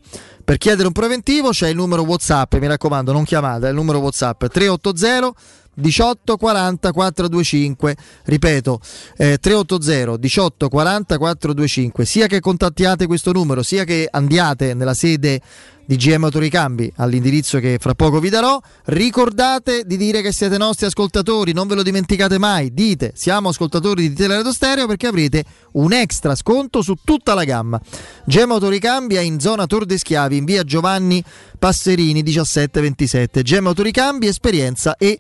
[0.49, 3.99] Per chiedere un preventivo c'è il numero WhatsApp, mi raccomando, non chiamate, è il numero
[3.99, 5.33] WhatsApp 380
[5.79, 7.97] 18 40 425.
[8.25, 8.81] Ripeto,
[9.17, 12.05] eh, 380 18 40 425.
[12.05, 15.41] Sia che contattiate questo numero, sia che andiate nella sede
[15.89, 18.61] di GM Autoricambi all'indirizzo che fra poco vi darò.
[18.85, 22.75] Ricordate di dire che siete nostri ascoltatori, non ve lo dimenticate mai.
[22.75, 27.81] Dite siamo ascoltatori di Teleradio Stereo perché avrete un extra sconto su tutta la gamma.
[28.27, 31.25] GM Autoricambi è in zona Tor de Schiavi, in via Giovanni
[31.59, 33.43] Passerini 1727.
[33.43, 35.19] GM Autoricambi, esperienza e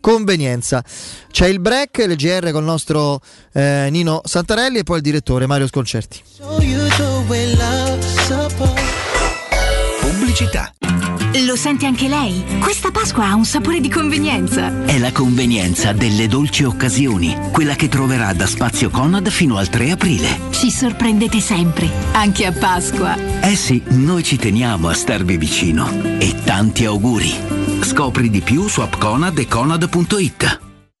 [0.00, 0.82] convenienza.
[1.30, 3.20] C'è il break, le GR con il nostro
[3.52, 6.22] eh, Nino Santarelli e poi il direttore Mario Sconcerti
[10.38, 10.72] pubblicità.
[11.44, 12.42] Lo sente anche lei?
[12.60, 14.84] Questa Pasqua ha un sapore di convenienza.
[14.84, 19.90] È la convenienza delle dolci occasioni, quella che troverà da Spazio Conad fino al 3
[19.92, 20.40] aprile.
[20.50, 23.16] Ci sorprendete sempre, anche a Pasqua.
[23.40, 25.90] Eh sì, noi ci teniamo a starvi vicino.
[26.18, 27.32] E tanti auguri.
[27.82, 30.67] Scopri di più su appconad e conad.it.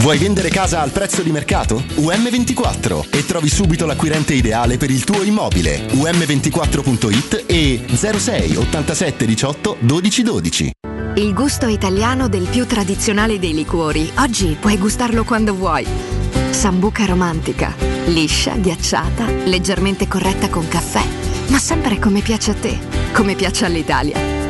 [0.00, 1.84] Vuoi vendere casa al prezzo di mercato?
[1.96, 5.86] UM24 e trovi subito l'acquirente ideale per il tuo immobile.
[5.88, 10.70] UM24.it e 06 87 18 12 12.
[11.14, 14.10] Il gusto italiano del più tradizionale dei liquori.
[14.18, 15.86] Oggi puoi gustarlo quando vuoi.
[16.50, 17.74] Sambuca romantica.
[18.06, 21.02] Liscia, ghiacciata, leggermente corretta con caffè.
[21.50, 22.78] Ma sempre come piace a te,
[23.12, 24.49] come piace all'Italia.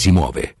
[0.01, 0.60] si muove.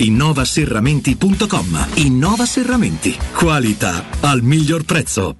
[0.00, 1.86] innovaserramenti.com.
[1.94, 3.16] Innova Serramenti.
[3.32, 5.36] Qualità al miglior prezzo.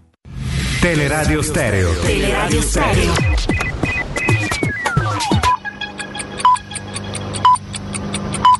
[0.81, 1.93] Teleradio Stereo.
[2.01, 3.13] Teleradio Stereo.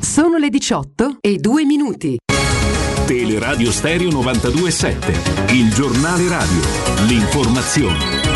[0.01, 2.19] Sono le 18 e 2 minuti.
[3.07, 5.53] Teleradio Stereo 92.7.
[5.55, 6.61] Il giornale radio.
[7.07, 8.30] L'informazione.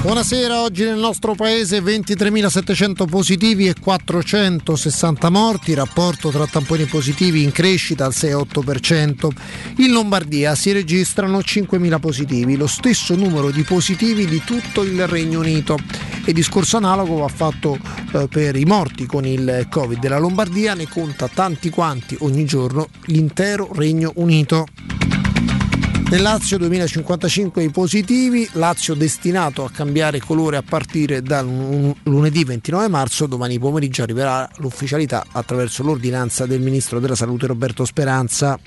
[0.00, 7.50] Buonasera, oggi nel nostro paese 23.700 positivi e 460 morti, rapporto tra tamponi positivi in
[7.50, 9.28] crescita al 6,8%.
[9.78, 15.40] In Lombardia si registrano 5.000 positivi, lo stesso numero di positivi di tutto il Regno
[15.40, 15.76] Unito.
[16.24, 17.76] E discorso analogo va fatto
[18.12, 20.06] eh, per i morti con il Covid.
[20.06, 24.64] La Lombardia ne conta tanti quanti ogni giorno l'intero Regno Unito.
[26.10, 31.46] Nel Lazio 2055 i positivi, Lazio destinato a cambiare colore a partire dal
[32.04, 38.58] lunedì 29 marzo, domani pomeriggio arriverà l'ufficialità attraverso l'ordinanza del Ministro della Salute Roberto Speranza.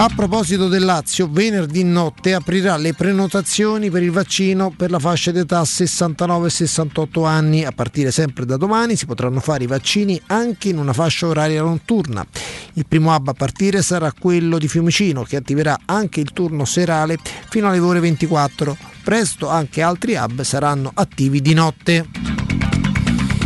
[0.00, 5.30] A proposito del Lazio, venerdì notte aprirà le prenotazioni per il vaccino per la fascia
[5.30, 7.66] d'età 69-68 anni.
[7.66, 11.60] A partire sempre da domani si potranno fare i vaccini anche in una fascia oraria
[11.60, 12.24] notturna.
[12.72, 17.18] Il primo hub a partire sarà quello di Fiumicino che attiverà anche il turno serale
[17.50, 18.74] fino alle ore 24.
[19.04, 22.69] Presto anche altri hub saranno attivi di notte.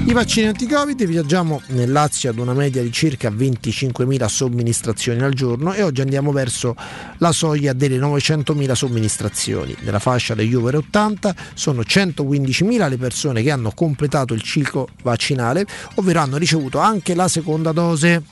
[0.06, 5.72] I vaccini anti-Covid viaggiamo nel Lazio ad una media di circa 25.000 somministrazioni al giorno
[5.72, 6.76] e oggi andiamo verso
[7.18, 9.74] la soglia delle 900.000 somministrazioni.
[9.80, 15.64] Nella fascia degli over 80 sono 115.000 le persone che hanno completato il ciclo vaccinale,
[15.94, 18.22] ovvero hanno ricevuto anche la seconda dose.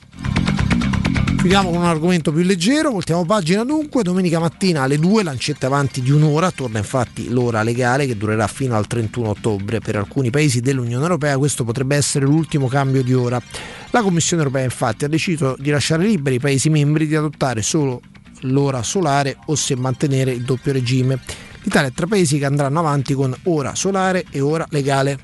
[1.42, 6.00] Chiudiamo con un argomento più leggero, voltiamo pagina dunque, domenica mattina alle 2, lancette avanti
[6.00, 9.80] di un'ora, torna infatti l'ora legale che durerà fino al 31 ottobre.
[9.80, 13.42] Per alcuni paesi dell'Unione Europea questo potrebbe essere l'ultimo cambio di ora.
[13.90, 18.00] La Commissione Europea infatti ha deciso di lasciare liberi i Paesi membri di adottare solo
[18.42, 21.18] l'ora solare o se mantenere il doppio regime.
[21.62, 25.18] L'Italia è tra paesi che andranno avanti con ora solare e ora legale.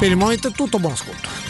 [0.00, 1.47] Per il momento è tutto, buon ascolto.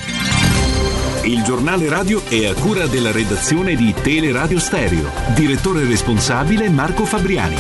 [1.24, 5.10] Il giornale radio è a cura della redazione di Teleradio Stereo.
[5.34, 7.56] Direttore responsabile Marco Fabriani.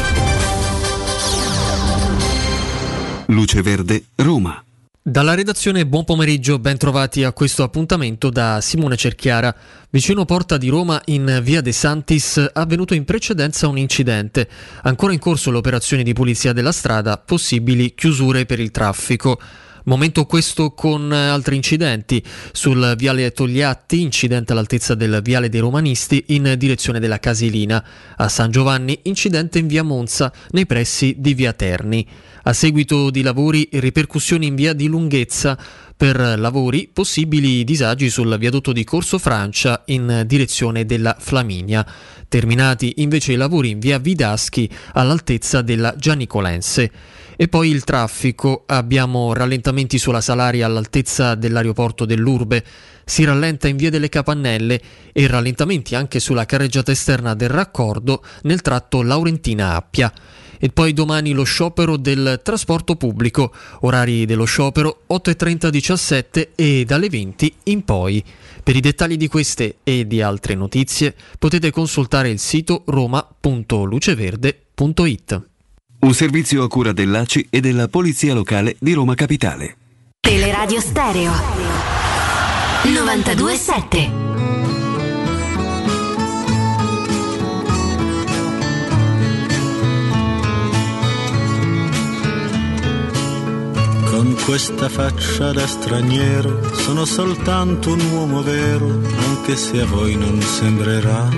[3.26, 4.62] Luce Verde, Roma.
[5.02, 9.54] Dalla redazione buon pomeriggio, ben trovati a questo appuntamento da Simone Cerchiara.
[9.90, 14.48] Vicino Porta di Roma, in via De Santis, è avvenuto in precedenza un incidente.
[14.82, 19.38] Ancora in corso l'operazione di pulizia della strada, possibili chiusure per il traffico.
[19.88, 22.22] Momento questo con altri incidenti.
[22.52, 27.82] Sul viale Togliatti, incidente all'altezza del viale dei Romanisti in direzione della Casilina.
[28.18, 32.06] A San Giovanni, incidente in via Monza, nei pressi di via Terni.
[32.42, 35.58] A seguito di lavori, ripercussioni in via di lunghezza.
[35.96, 41.84] Per lavori, possibili disagi sul viadotto di Corso Francia in direzione della Flaminia.
[42.28, 46.92] Terminati invece i lavori in via Vidaschi all'altezza della Gianicolense.
[47.40, 52.64] E poi il traffico, abbiamo rallentamenti sulla Salaria all'altezza dell'aeroporto dell'Urbe,
[53.04, 54.80] si rallenta in via delle Capannelle
[55.12, 60.12] e rallentamenti anche sulla carreggiata esterna del raccordo nel tratto Laurentina-Appia.
[60.58, 67.54] E poi domani lo sciopero del trasporto pubblico, orari dello sciopero 8.30-17 e dalle 20
[67.66, 68.20] in poi.
[68.64, 75.46] Per i dettagli di queste e di altre notizie potete consultare il sito roma.luceverde.it.
[76.00, 79.76] Un servizio a cura dell'ACI e della Polizia Locale di Roma Capitale.
[80.20, 81.32] Teleradio Stereo.
[82.84, 84.26] 927
[94.04, 100.40] Con questa faccia da straniero sono soltanto un uomo vero, anche se a voi non
[100.40, 101.28] sembrerà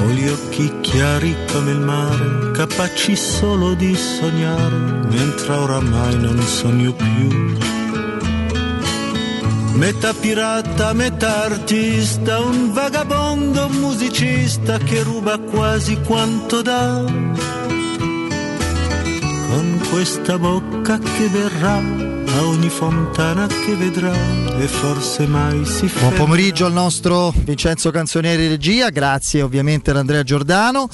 [0.00, 4.76] ho gli occhi chiari come il mare, capaci solo di sognare,
[5.08, 7.58] mentre oramai non sogno più.
[9.74, 17.04] Metà pirata, metà artista, un vagabondo musicista che ruba quasi quanto dà.
[19.50, 24.12] Con questa bocca che verrà a ogni fontana che vedrà
[24.56, 26.10] e forse mai si ferma.
[26.10, 30.88] Buon pomeriggio al nostro Vincenzo Canzonieri regia, grazie ovviamente ad Andrea Giordano.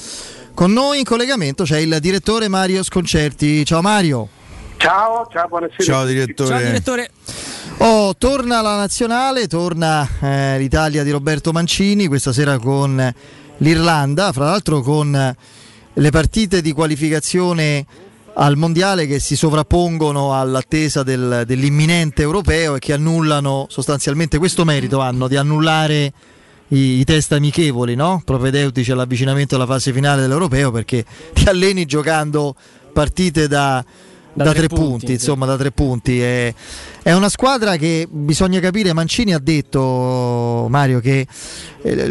[0.55, 3.63] Con noi in collegamento c'è il direttore Mario Sconcerti.
[3.67, 4.27] Ciao Mario.
[4.79, 5.85] Ciao, ciao, buonasera.
[5.85, 6.49] Ciao direttore.
[6.49, 7.11] Ciao direttore.
[7.77, 13.15] Oh, torna la nazionale, torna eh, l'Italia di Roberto Mancini questa sera con
[13.59, 15.37] l'Irlanda, fra l'altro con
[15.99, 17.85] le partite di qualificazione
[18.39, 25.01] al mondiale che si sovrappongono all'attesa del, dell'imminente europeo e che annullano sostanzialmente questo merito
[25.01, 26.13] hanno di annullare
[26.69, 28.23] i, i test amichevoli, no?
[28.25, 32.55] propedeutici all'avvicinamento alla fase finale dell'europeo perché ti alleni giocando
[32.93, 33.85] partite da
[34.37, 36.21] da, da, tre, tre punti, punti, insomma, da tre punti.
[36.21, 36.53] È,
[37.03, 38.93] è, una squadra che bisogna capire.
[38.93, 41.27] Mancini ha detto, Mario, che
[41.83, 42.11] eh,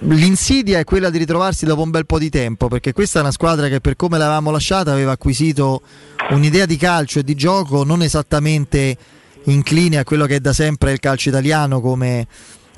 [0.00, 3.32] l'insidia è quella di ritrovarsi dopo un bel po' di tempo, perché questa è una
[3.32, 5.82] squadra che per come l'avevamo lasciata aveva acquisito
[6.30, 8.96] un'idea di calcio e di gioco non esattamente
[9.44, 12.26] incline a quello che è da sempre il calcio italiano come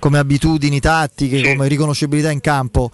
[0.03, 1.45] come abitudini tattiche, sì.
[1.45, 2.91] come riconoscibilità in campo.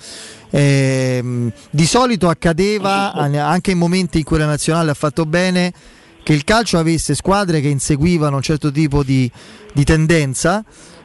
[0.51, 5.73] Eh, di solito accadeva anche in momenti in cui la nazionale ha fatto bene
[6.23, 9.31] che il calcio avesse squadre che inseguivano un certo tipo di,
[9.73, 10.63] di tendenza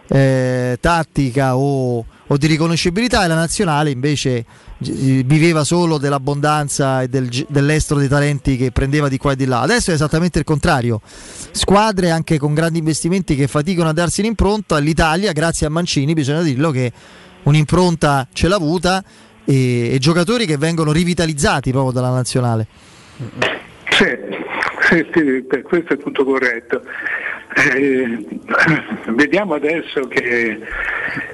[0.09, 4.45] eh, tattica o, o, di riconoscibilità e la nazionale invece
[4.79, 9.61] viveva solo dell'abbondanza e del, dell'estero dei talenti che prendeva di qua e di là.
[9.61, 11.01] Adesso è esattamente il contrario.
[11.51, 14.77] Squadre anche con grandi investimenti che faticano a darsi l'impronta.
[14.79, 16.91] L'Italia, grazie a Mancini, bisogna dirlo che
[17.43, 19.03] un'impronta ce l'ha avuta
[19.45, 22.67] e, e giocatori che vengono rivitalizzati proprio dalla nazionale.
[23.89, 24.05] Sì,
[24.89, 26.81] sì, sì questo è tutto corretto.
[27.55, 28.25] Eh,
[29.13, 30.59] vediamo adesso che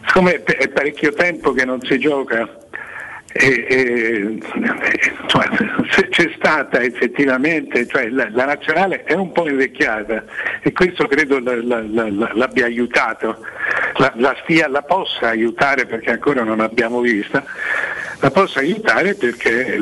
[0.05, 2.67] siccome è parecchio tempo che non si gioca
[3.31, 4.39] e, e,
[5.27, 5.47] cioè,
[5.91, 10.23] se c'è stata effettivamente, cioè, la, la, nazionale è un po' invecchiata
[10.61, 13.45] e questo credo la, la, l'abbia aiutato,
[13.97, 17.45] la, stia, la possa aiutare perché ancora non l'abbiamo vista,
[18.21, 19.77] la possa aiutare perché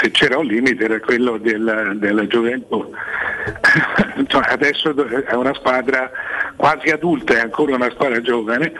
[0.00, 2.92] se, c'era un limite era quello della, della gioventù.
[4.26, 4.94] cioè, adesso
[5.24, 6.10] è una squadra
[6.56, 8.72] quasi adulta, è ancora una squadra giovane,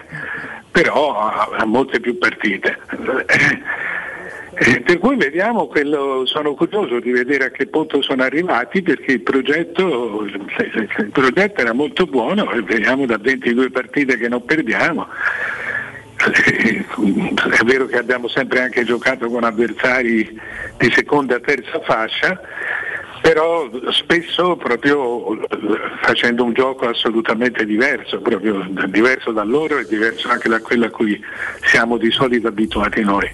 [0.70, 2.78] però ha molte più partite.
[4.54, 9.12] Eh, per cui vediamo quello, sono curioso di vedere a che punto sono arrivati perché
[9.12, 15.08] il progetto, il progetto era molto buono e vediamo da 22 partite che non perdiamo.
[16.24, 20.40] È vero che abbiamo sempre anche giocato con avversari
[20.76, 22.40] di seconda e terza fascia,
[23.20, 25.38] però spesso proprio
[26.02, 30.90] facendo un gioco assolutamente diverso, proprio diverso da loro e diverso anche da quello a
[30.90, 31.20] cui
[31.64, 33.28] siamo di solito abituati noi.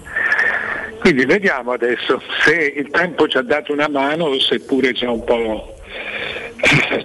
[0.99, 5.23] Quindi vediamo adesso se il tempo ci ha dato una mano o seppure c'è un
[5.23, 5.75] po',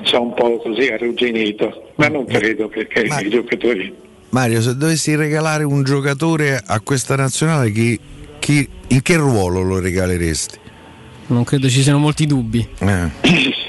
[0.03, 4.04] c'è un po così arrugginito, ma non credo perché ma, i giocatori...
[4.35, 7.97] Mario, se dovessi regalare un giocatore a questa nazionale, chi,
[8.41, 10.59] chi, in che ruolo lo regaleresti?
[11.29, 12.67] Non credo ci siano molti dubbi.
[12.81, 13.63] Eh.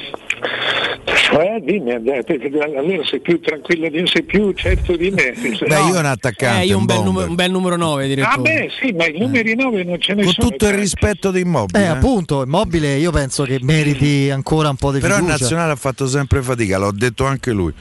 [1.38, 5.36] Eh, dimmi, allora sei più tranquillo di me, sei più certo di me.
[5.36, 5.88] Beh, no.
[5.88, 6.62] io un attaccante.
[6.62, 8.36] Eh, io un bel, numero, un bel numero 9 direttore.
[8.36, 10.48] Ah beh, sì, ma i numeri 9 non ce ne Con sono.
[10.48, 11.80] Con tutto il rispetto di Immobile.
[11.80, 15.36] Eh, eh, appunto, Immobile io penso che meriti ancora un po' di Però fiducia.
[15.36, 17.74] il nazionale ha fatto sempre fatica, l'ho detto anche lui.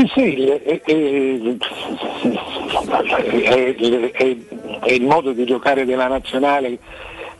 [0.00, 0.80] Sì, sì, è, è,
[4.12, 4.36] è,
[4.80, 6.78] è il modo di giocare della nazionale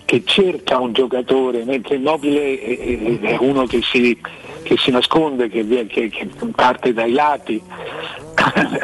[0.04, 4.20] che cerca un giocatore, mentre Immobile è, uno che si
[4.62, 7.62] che si nasconde, che, che, che parte dai lati,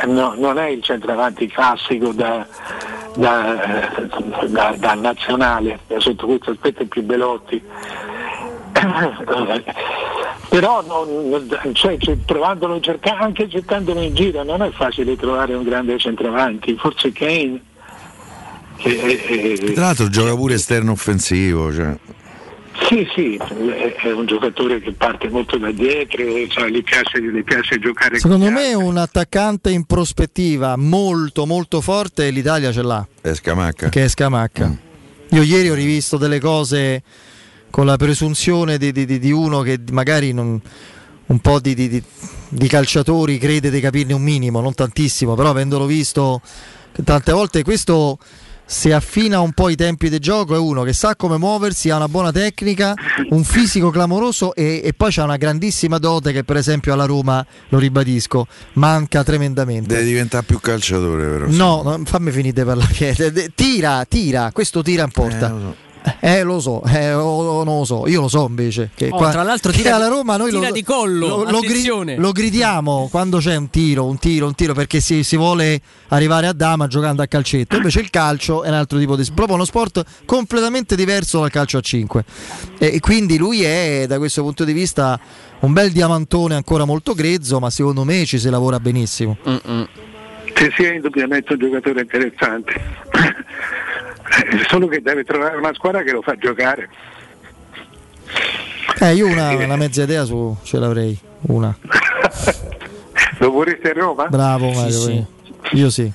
[0.07, 2.47] no, non è il centravanti classico da,
[3.15, 3.93] da,
[4.47, 7.63] da, da nazionale, sotto questo aspetto è più Belotti.
[10.49, 15.65] Però non, cioè, cioè, provandolo cerca, anche cercandolo in giro non è facile trovare un
[15.65, 17.61] grande centravanti, forse Kane.
[19.75, 21.73] Tra l'altro gioca pure esterno offensivo.
[21.73, 21.97] Cioè.
[22.89, 27.79] Sì, sì, è un giocatore che parte molto da dietro, cioè, gli, piace, gli, piace,
[27.79, 33.05] giocare Secondo me un attaccante in prospettiva molto molto forte l'Italia ce l'ha.
[33.21, 33.89] È Scamacca.
[33.89, 34.67] Che è Scamacca.
[34.69, 34.75] Mm.
[35.31, 37.03] Io ieri ho rivisto delle cose
[37.77, 40.59] con la presunzione di, di, di uno che magari non,
[41.27, 46.41] un po' di, di, calciatori crede di capirne un minimo, non tantissimo, però avendolo visto
[47.05, 48.17] tante volte questo
[48.65, 51.97] se affina un po' i tempi del gioco è uno che sa come muoversi, ha
[51.97, 52.95] una buona tecnica,
[53.29, 57.45] un fisico clamoroso e, e poi c'ha una grandissima dote che per esempio alla Roma,
[57.69, 59.93] lo ribadisco, manca tremendamente.
[59.93, 61.47] Deve diventare più calciatore però.
[61.51, 63.53] No, no fammi finire per la piede.
[63.55, 65.51] Tira, tira, questo tira in porta.
[65.51, 65.85] Eh,
[66.21, 68.91] eh, lo so, eh, o, non lo so, io lo so invece.
[68.95, 71.61] Che oh, qua, tra l'altro tira, alla Roma noi tira lo, di collo, lo, lo,
[71.61, 75.81] gri- lo, gridiamo quando c'è un tiro, un tiro, un tiro, perché si, si, vuole
[76.09, 77.77] arrivare a dama giocando a calcetto.
[77.77, 81.51] Invece il calcio è un altro tipo di sport, proprio uno sport completamente diverso dal
[81.51, 82.25] calcio a 5.
[82.79, 85.19] E, e quindi lui è, da questo punto di vista,
[85.61, 89.37] un bel diamantone ancora molto grezzo, ma secondo me ci si lavora benissimo.
[89.49, 89.89] Mm-mm.
[90.55, 92.81] Sì, sì, è indubbiamente un giocatore interessante.
[94.69, 96.89] solo che deve trovare una squadra che lo fa giocare.
[99.01, 101.77] Eh, io una, una mezza idea su, ce l'avrei, una.
[103.39, 104.27] lo vorreste a Roma?
[104.27, 105.27] Bravo Mario, sì,
[105.71, 105.77] sì.
[105.77, 106.13] io sì.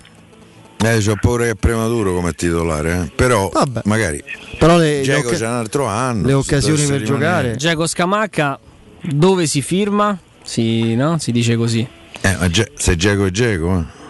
[0.83, 3.11] Eh, c'ho paura che è prematuro come titolare, eh.
[3.15, 3.81] però Vabbè.
[3.85, 4.23] magari
[4.57, 6.27] però le, Giacomo oc- c'è un altro anno.
[6.27, 7.55] Le occasioni per giocare.
[7.55, 8.59] Giacomo Scamacca,
[9.01, 10.17] dove si firma?
[10.43, 11.17] Si, no?
[11.17, 11.87] si dice così.
[12.21, 13.79] Eh, ma Ge- se Giacomo è Giacomo.
[13.79, 14.00] Eh.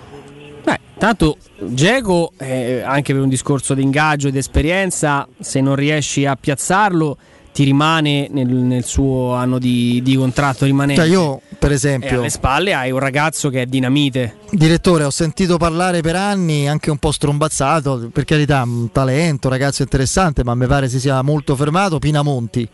[1.01, 6.35] Tanto Geco, eh, anche per un discorso di ingaggio ed esperienza, se non riesci a
[6.35, 7.17] piazzarlo,
[7.51, 11.01] ti rimane nel, nel suo anno di, di, contratto rimanente.
[11.01, 14.35] Cioè io, per esempio, e alle spalle hai un ragazzo che è dinamite.
[14.51, 19.81] Direttore, ho sentito parlare per anni, anche un po' strombazzato, per carità, un talento, ragazzo
[19.81, 21.97] interessante, ma mi pare si sia molto fermato.
[21.97, 22.69] Pinamonti,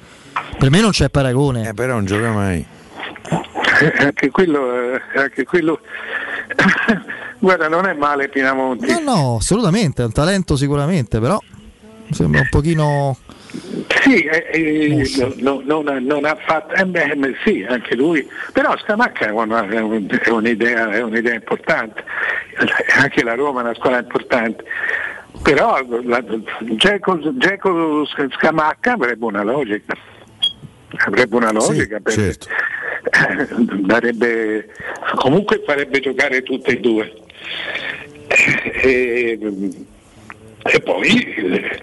[0.59, 1.69] per me non c'è paragone.
[1.69, 2.65] Eh, però non gioca mai.
[3.99, 5.79] anche quello, eh, anche quello
[7.39, 8.87] Guarda, non è male Pinamonti.
[8.87, 11.39] No, no, assolutamente, è un talento sicuramente, però
[12.11, 13.17] sembra un pochino
[14.01, 18.77] Sì, eh, eh, no, no, non, non, ha fatto, eh, beh, sì, anche lui, però
[18.77, 22.03] Scamacca è, una, è, un'idea, è, un'idea, importante,
[22.97, 24.63] anche la Roma è una scuola importante,
[25.43, 25.79] però
[26.75, 29.93] Geco Scamacca avrebbe una logica,
[31.05, 32.47] avrebbe una logica sì, perché certo.
[33.85, 34.69] darebbe,
[35.15, 37.13] comunque farebbe giocare tutte e due.
[38.81, 39.39] E,
[40.63, 41.07] e poi
[41.37, 41.81] il,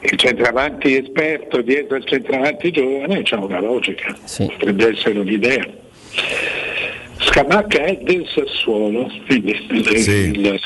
[0.00, 4.46] il, centravanti esperto dietro il centravanti giovane c'è una logica, sì.
[4.46, 5.66] potrebbe essere un'idea.
[7.18, 9.54] Scamacca è del Sassuolo, quindi
[9.98, 10.10] sì.
[10.10, 10.60] il,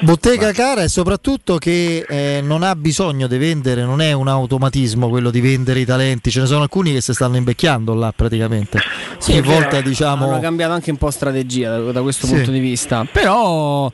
[0.00, 5.08] Bottega cara e soprattutto che eh, non ha bisogno di vendere, non è un automatismo
[5.08, 8.78] quello di vendere i talenti, ce ne sono alcuni che si stanno invecchiando là praticamente.
[9.18, 10.28] Sì, Ogni volta diciamo...
[10.28, 12.34] Hanno cambiato anche un po' strategia da, da questo sì.
[12.34, 13.90] punto di vista, però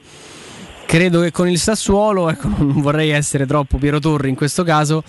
[0.93, 5.03] credo che con il Sassuolo, ecco, non vorrei essere troppo Piero Torri in questo caso,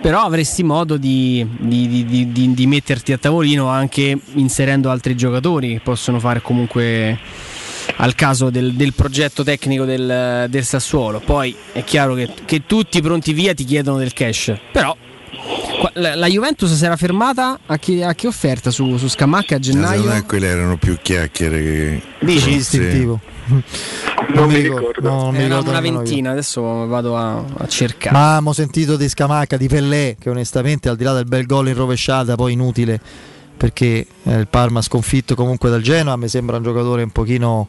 [0.00, 5.80] però avresti modo di, di, di, di metterti a tavolino anche inserendo altri giocatori che
[5.80, 7.18] possono fare comunque
[7.96, 11.20] al caso del, del progetto tecnico del, del, Sassuolo.
[11.20, 14.96] Poi è chiaro che, che tutti pronti via ti chiedono del cash, però
[15.94, 20.12] la, Juventus si era fermata a che, a che offerta su, su Scamacca a gennaio?
[20.12, 22.02] No, quelle erano più chiacchiere che...
[22.20, 23.20] Dici istintivo.
[24.34, 25.08] Non, mi ricordo.
[25.08, 26.32] No, non mi ricordo una ventina, io.
[26.32, 28.12] adesso vado a, a, cercare.
[28.12, 31.68] Ma abbiamo sentito di Scamacca, di Pellè, che onestamente al di là del bel gol
[31.68, 33.00] in rovesciata, poi inutile
[33.56, 37.68] perché eh, il Parma sconfitto comunque dal Genoa mi sembra un giocatore un pochino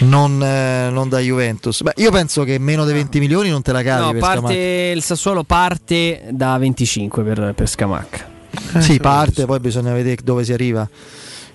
[0.00, 1.82] non, eh, non da Juventus.
[1.82, 4.12] Beh, io penso che meno di 20 milioni non te la cavi.
[4.12, 8.36] No, parte, il Sassuolo parte da 25 per, per Scamacca.
[8.74, 10.88] Eh, sì, parte, poi bisogna vedere dove si arriva.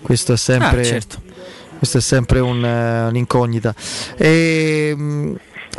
[0.01, 1.21] Questo è sempre, ah, certo.
[1.77, 3.73] questo è sempre un, uh, un'incognita.
[4.17, 5.35] E, mh,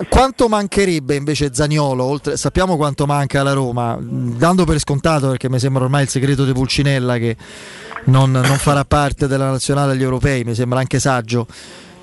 [0.08, 2.04] quanto mancherebbe invece Zaniolo?
[2.04, 6.44] Oltre, sappiamo quanto manca alla Roma, dando per scontato perché mi sembra ormai il segreto
[6.44, 7.36] di Pulcinella che
[8.06, 11.46] non, non farà parte della nazionale agli europei, mi sembra anche saggio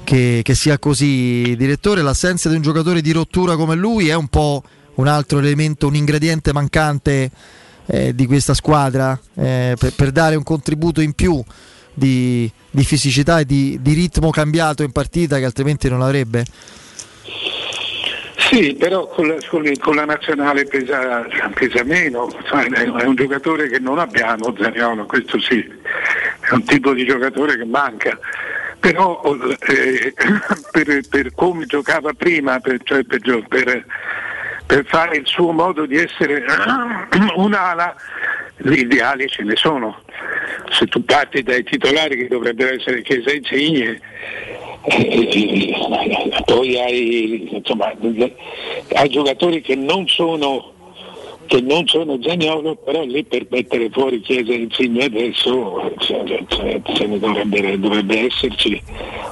[0.03, 1.55] che, che, sia così.
[1.57, 4.63] Direttore, l'assenza di un giocatore di rottura come lui è un po'
[4.95, 7.29] un altro elemento, un ingrediente mancante
[7.87, 11.43] eh, di questa squadra eh, per, per, dare un contributo in più
[11.93, 16.45] di, di fisicità e di, di ritmo cambiato in partita che altrimenti non avrebbe.
[18.51, 19.37] Sì, però con la,
[19.79, 25.65] con la nazionale pesa, pesa meno, è un giocatore che non abbiamo Zaniolo, questo sì,
[26.41, 28.19] è un tipo di giocatore che manca.
[28.77, 29.21] Però
[29.69, 30.13] eh,
[30.69, 33.85] per, per, come giocava prima, per, cioè per,
[34.67, 36.43] per, fare il suo modo di essere
[37.35, 37.95] un'ala,
[38.57, 40.01] gli ideali ce ne sono.
[40.71, 44.01] Se tu parti dai titolari che dovrebbero essere Chiesa Insigne,
[46.45, 47.93] poi hai, insomma,
[48.93, 50.71] hai giocatori che non sono
[51.51, 57.07] che non sono Zagnolo, però lì per mettere fuori Chiesa Insigne adesso cioè, cioè, cioè,
[57.19, 58.81] dovrebbe, dovrebbe, esserci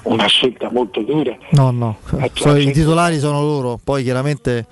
[0.03, 1.37] una scelta molto dura.
[1.51, 1.97] No, no,
[2.33, 4.65] so, i titolari sono loro, poi chiaramente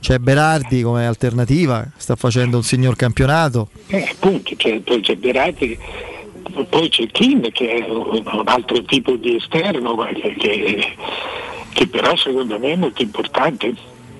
[0.00, 3.68] c'è Berardi come alternativa, sta facendo un signor campionato.
[3.88, 5.78] Eh, appunto, cioè, poi c'è Berardi
[6.64, 10.96] poi c'è Kim che è un altro tipo di esterno che, che,
[11.72, 13.74] che però secondo me è molto importante.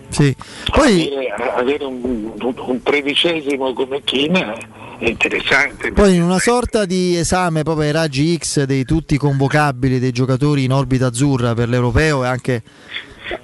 [0.09, 0.35] Sì.
[0.70, 5.93] Poi, avere, avere un, un, tredicesimo come Kim è interessante.
[5.93, 10.65] Poi in una sorta di esame proprio ai raggi X dei tutti convocabili dei giocatori
[10.65, 12.62] in orbita azzurra per l'europeo e anche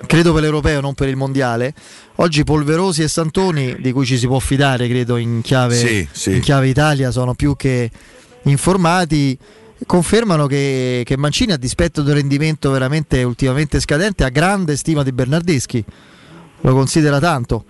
[0.07, 1.75] credo per l'europeo, non per il mondiale.
[2.17, 6.33] Oggi Polverosi e Santoni, di cui ci si può fidare, credo in chiave, sì, sì.
[6.33, 7.91] In chiave Italia, sono più che
[8.45, 9.39] informati
[9.87, 15.13] confermano che, che, Mancini a dispetto del rendimento veramente ultimamente scadente ha grande stima di
[15.13, 15.85] Bernardeschi
[16.61, 17.65] lo considera tanto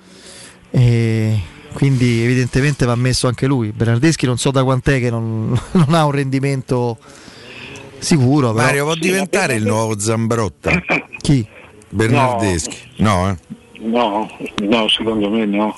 [0.71, 1.41] e
[1.73, 6.05] quindi evidentemente va messo anche lui Bernardeschi non so da quant'è che non, non ha
[6.05, 6.99] un rendimento
[7.99, 8.65] sicuro però.
[8.65, 10.71] Mario può diventare il nuovo Zambrotta
[11.19, 11.47] chi?
[11.89, 13.63] Bernardeschi no, no, eh?
[13.85, 14.31] No,
[14.63, 15.77] no secondo me no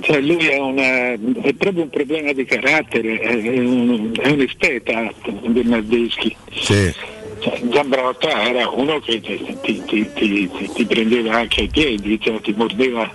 [0.00, 5.12] cioè lui è, una, è, proprio un problema di carattere, è un, è un esteta
[5.46, 6.36] Bernardeschi.
[6.52, 6.92] Sì.
[7.38, 9.82] Cioè, Zambrotta era uno che ti, ti,
[10.14, 13.10] ti, ti, prendeva anche ai piedi, cioè ti mordeva.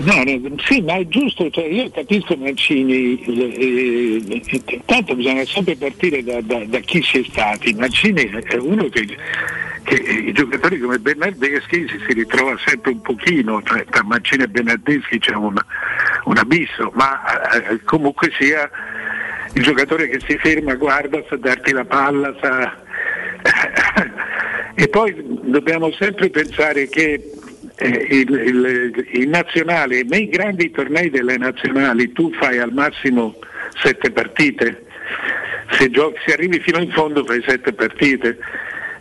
[0.00, 5.76] No, no, sì, ma è giusto, cioè io capisco Mancini, eh, eh, tanto bisogna sempre
[5.76, 7.74] partire da, da, da chi si è stati.
[7.74, 9.06] Mancini è uno che
[9.90, 15.18] che i giocatori come Bernardeschi si, ritrova sempre un pochino, cioè tra Mancini e Bernardeschi
[15.18, 15.60] c'è un,
[16.24, 18.70] un abisso, ma eh, comunque sia
[19.54, 22.78] il giocatore che si ferma, guarda, sa darti la palla, sa...
[24.76, 25.12] e poi
[25.42, 27.32] dobbiamo sempre pensare che
[27.74, 33.34] eh, il, il, il, nazionale, nei grandi tornei delle nazionali tu fai al massimo
[33.82, 34.86] sette partite,
[35.70, 38.38] se, giochi, se arrivi fino in fondo fai sette partite.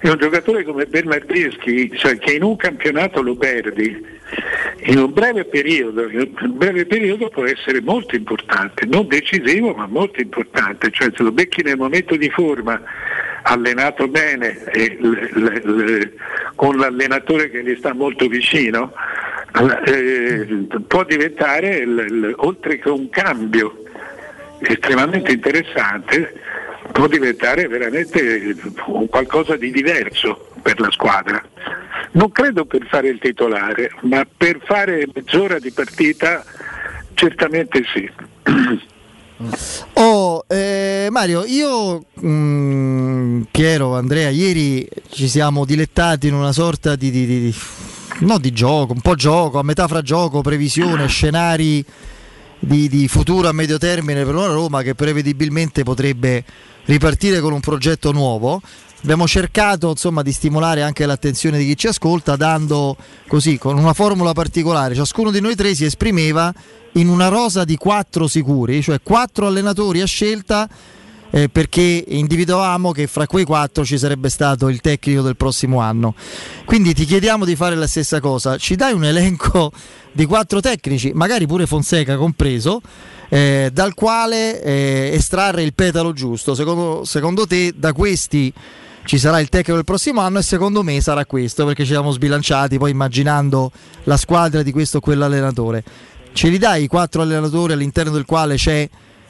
[0.02, 4.02] E un giocatore come Bernardeschi, cioè che in un campionato lo perdi,
[4.84, 10.22] in un breve periodo, un breve periodo può essere molto importante, non decisivo ma molto
[10.22, 12.82] importante, cioè se lo becchi nel momento di forma
[13.44, 16.14] allenato bene e le, le, le,
[16.56, 18.94] con l'allenatore che gli sta molto vicino,
[19.86, 21.86] eh, può diventare
[22.38, 23.84] oltre che un cambio
[24.60, 26.34] estremamente interessante,
[26.92, 28.56] può diventare veramente
[29.10, 31.44] qualcosa di diverso per la squadra.
[32.12, 36.44] Non credo per fare il titolare, ma per fare mezz'ora di partita
[37.14, 38.10] certamente sì.
[39.94, 46.98] Oh, eh, Mario, io, mh, mm, Piero, Andrea, ieri ci siamo dilettati in una sorta
[46.98, 47.56] di, di, di,
[48.20, 51.86] no, di gioco, un po' gioco, a metà fra gioco, previsione, scenari
[52.60, 56.44] di, di futuro a medio termine per una Roma che prevedibilmente potrebbe
[56.86, 58.62] ripartire con un progetto nuovo.
[59.02, 62.98] Abbiamo cercato insomma, di stimolare anche l'attenzione di chi ci ascolta dando
[63.28, 64.94] così con una formula particolare.
[64.94, 66.54] Ciascuno di noi tre si esprimeva
[66.94, 70.68] in una rosa di quattro sicuri, cioè quattro allenatori a scelta
[71.32, 76.16] eh, perché individuavamo che fra quei quattro ci sarebbe stato il tecnico del prossimo anno.
[76.66, 79.72] Quindi ti chiediamo di fare la stessa cosa, ci dai un elenco
[80.12, 82.82] di quattro tecnici, magari pure Fonseca compreso,
[83.30, 86.56] eh, dal quale eh, estrarre il petalo giusto.
[86.56, 88.52] Secondo, secondo te da questi
[89.06, 92.12] ci sarà il tecnico del prossimo anno e secondo me sarà questo perché ci siamo
[92.12, 93.72] sbilanciati poi immaginando
[94.04, 95.84] la squadra di questo o quell'allenatore.
[96.34, 98.88] Ce li dai i quattro allenatori all'interno del quale c'è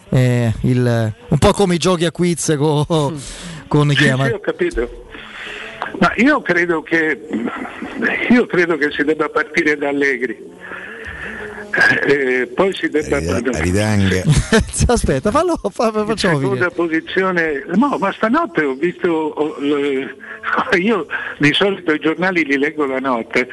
[0.10, 2.86] eh, il, un po' come i giochi a quiz con,
[3.68, 5.08] con chi Sì, ho capito.
[6.00, 7.20] Ma io credo che
[8.30, 10.38] io credo che si debba partire da Allegri
[12.06, 14.24] eh, poi si debba Aridang.
[14.88, 17.64] aspetta fallo fa, facciamo seconda posizione.
[17.76, 19.56] No ma stanotte ho visto ho,
[20.78, 21.08] io
[21.38, 23.48] di solito i giornali li leggo la notte.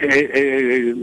[0.00, 0.94] Eh, eh,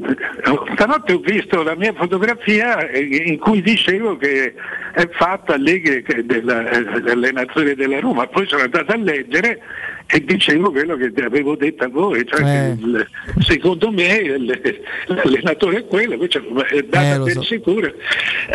[0.74, 4.54] stanotte ho visto la mia fotografia in cui dicevo che
[4.94, 8.28] è fatta Allegri dell'allenatore della Roma.
[8.28, 9.60] Poi sono andato a leggere
[10.12, 12.70] e dicevo quello che avevo detto a voi, cioè eh.
[12.72, 13.08] il,
[13.42, 14.40] secondo me
[15.06, 17.44] l'allenatore è quello, invece è data eh, per so.
[17.44, 17.94] sicuro.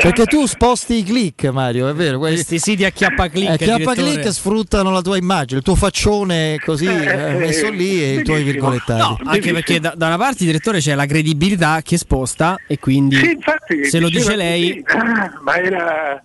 [0.02, 2.18] Perché tu sposti i click, Mario, è vero?
[2.18, 3.50] Questi siti a chiappa click.
[3.50, 8.02] A chiappa click sfruttano la tua immagine, il tuo faccione così eh, eh messo lì
[8.02, 9.00] e i tuoi virgolettati.
[9.00, 13.14] No, anche perché da, da, una parte, direttore, c'è la credibilità che sposta e quindi
[13.14, 14.82] sì, infatti, se lo dice lei...
[14.86, 16.20] Ah, ma era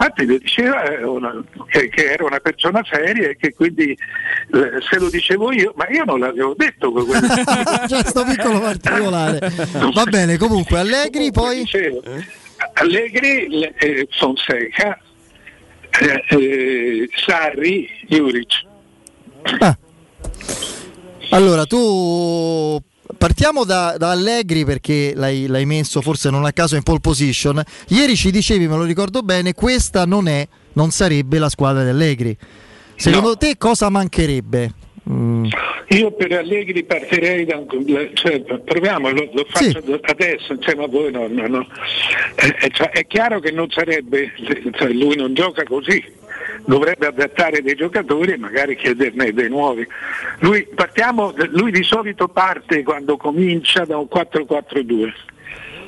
[0.00, 4.80] infatti lo diceva eh, una, che, che, era una persona seria e che quindi eh,
[4.88, 9.38] se lo dicevo io, ma io non l'avevo detto C'è questo piccolo particolare.
[9.92, 11.58] Va bene, comunque Allegri comunque, poi...
[11.58, 12.02] Dicevo,
[12.74, 14.98] Allegri, eh, Fonseca,
[16.00, 18.64] eh, eh, Sarri, Juric.
[19.58, 19.76] Ah.
[21.30, 22.82] Allora tu
[23.16, 27.62] partiamo da, da Allegri perché l'hai, l'hai, messo forse non a caso in pole position.
[27.88, 31.90] Ieri ci dicevi, me lo ricordo bene, questa non è, non sarebbe la squadra di
[31.90, 32.36] Allegri.
[32.96, 33.36] Secondo no.
[33.36, 34.74] te cosa mancherebbe?
[35.08, 35.46] Mm.
[35.88, 37.66] Io per Allegri partirei da un...
[38.14, 39.98] Cioè, proviamo, lo, lo faccio sì.
[40.02, 41.10] adesso insieme a voi.
[41.10, 41.66] No, no, no.
[42.36, 44.32] È, cioè, è, chiaro che non sarebbe,
[44.72, 46.18] cioè, lui non gioca così
[46.64, 49.86] dovrebbe adattare dei giocatori e magari chiederne dei nuovi.
[50.40, 55.12] Lui, partiamo, lui di solito parte quando comincia da un 4-4-2.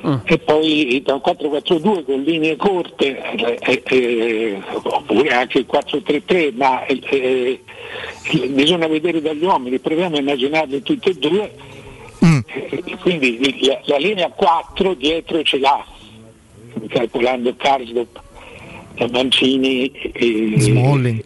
[0.04, 0.14] Mm.
[0.24, 3.22] e poi da un 4-4-2 con linee corte
[3.60, 7.60] eh, eh, oppure anche il 4-3-3 ma eh, eh,
[8.48, 11.52] bisogna vedere dagli uomini proviamo a immaginarli tutti e due
[12.24, 12.38] mm.
[13.00, 15.86] quindi la, la, linea 4 dietro ce l'ha
[16.88, 18.20] calcolando Karsdorp
[19.10, 21.24] Mancini e Smalling.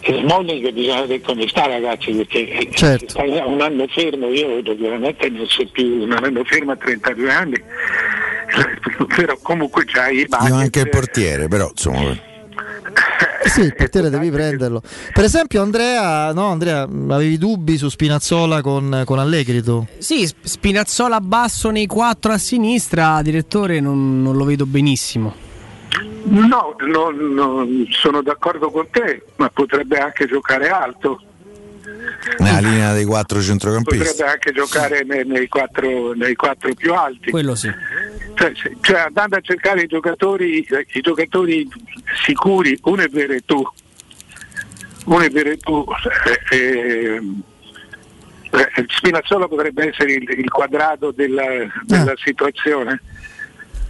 [0.00, 3.20] E Smalling che bisogna vedere come sta ragazzi perché certo.
[3.22, 7.62] un anno fermo io veramente non so più un anno fermo a 32 anni
[9.14, 12.28] però comunque c'hai i bagni io anche il portiere però insomma
[13.50, 14.82] sì, il portiere devi prenderlo.
[15.12, 19.84] Per esempio, Andrea, no, Andrea, avevi dubbi su Spinazzola con, con Allegri tu?
[19.98, 25.48] Sì, Spinazzola basso nei quattro a sinistra, direttore, non, non lo vedo benissimo.
[26.24, 31.22] No, no, no, sono d'accordo con te, ma potrebbe anche giocare alto.
[32.38, 34.04] Nella linea dei quattro centrocampisti.
[34.04, 37.30] Potrebbe anche giocare nei, nei, quattro, nei quattro, più alti.
[37.30, 37.70] Quello sì.
[38.34, 41.68] Cioè, cioè, andando a cercare i giocatori, i giocatori
[42.24, 43.66] sicuri, uno è vero tu,
[45.06, 45.84] uno è vero tu,
[46.50, 47.20] eh, eh,
[48.50, 51.44] eh, Spinazzola potrebbe essere il, il quadrato della,
[51.84, 52.18] della ah.
[52.22, 53.00] situazione.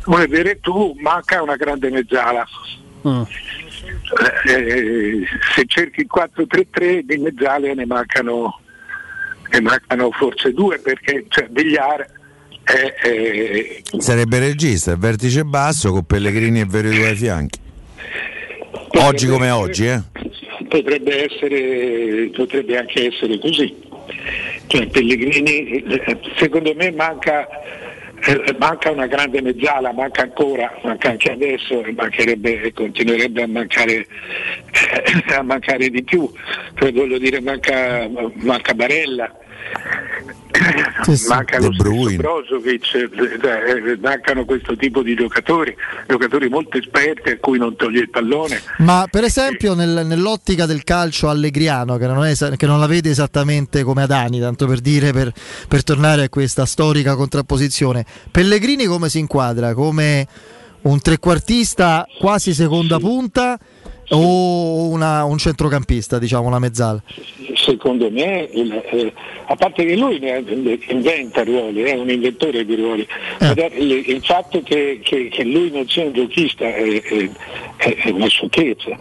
[0.03, 2.47] Come dire tu, manca una grande mezzala.
[3.07, 3.23] Mm.
[4.47, 5.25] Eh,
[5.55, 8.61] se cerchi il 4-3-3 di mezzale ne mancano,
[9.51, 12.07] ne mancano forse due perché cioè, Bigliar
[12.63, 13.83] è, è...
[13.99, 17.59] sarebbe regista, vertice basso con Pellegrini e Veredo ai fianchi.
[18.99, 20.03] Oggi come essere, oggi, eh?
[20.69, 23.75] Potrebbe, essere, potrebbe anche essere così.
[24.67, 27.47] Cioè, Pellegrini, eh, secondo me manca
[28.25, 31.95] eh, manca una grande mezzala, manca ancora, manca anche adesso e
[32.63, 36.31] e continuerebbe a mancare, eh, a mancare di più,
[36.75, 39.35] cioè, voglio dire manca, manca Barella.
[41.03, 41.29] Sì, sì.
[41.29, 45.75] Manca lo stesso Brozovic, eh, mancano questo tipo di giocatori,
[46.07, 48.61] giocatori molto esperti a cui non toglie il pallone.
[48.79, 53.11] Ma per esempio nel, nell'ottica del calcio allegriano, che non, è, che non, la vede
[53.11, 55.33] esattamente come Adani, tanto per dire, per,
[55.67, 59.73] per tornare a questa storica contrapposizione, Pellegrini come si inquadra?
[59.73, 60.27] Come
[60.83, 63.59] un trequartista quasi seconda punta?
[64.11, 67.03] O una, un centrocampista, diciamo una mezzala?
[67.55, 69.13] Secondo me, il, eh,
[69.47, 70.21] a parte che lui
[70.89, 73.07] inventa ruoli, è un inventore di ruoli,
[73.39, 73.73] eh.
[73.77, 77.31] il, il, fatto che, che, che, lui non sia un giochista è, è,
[77.77, 78.97] è una sciocchezza.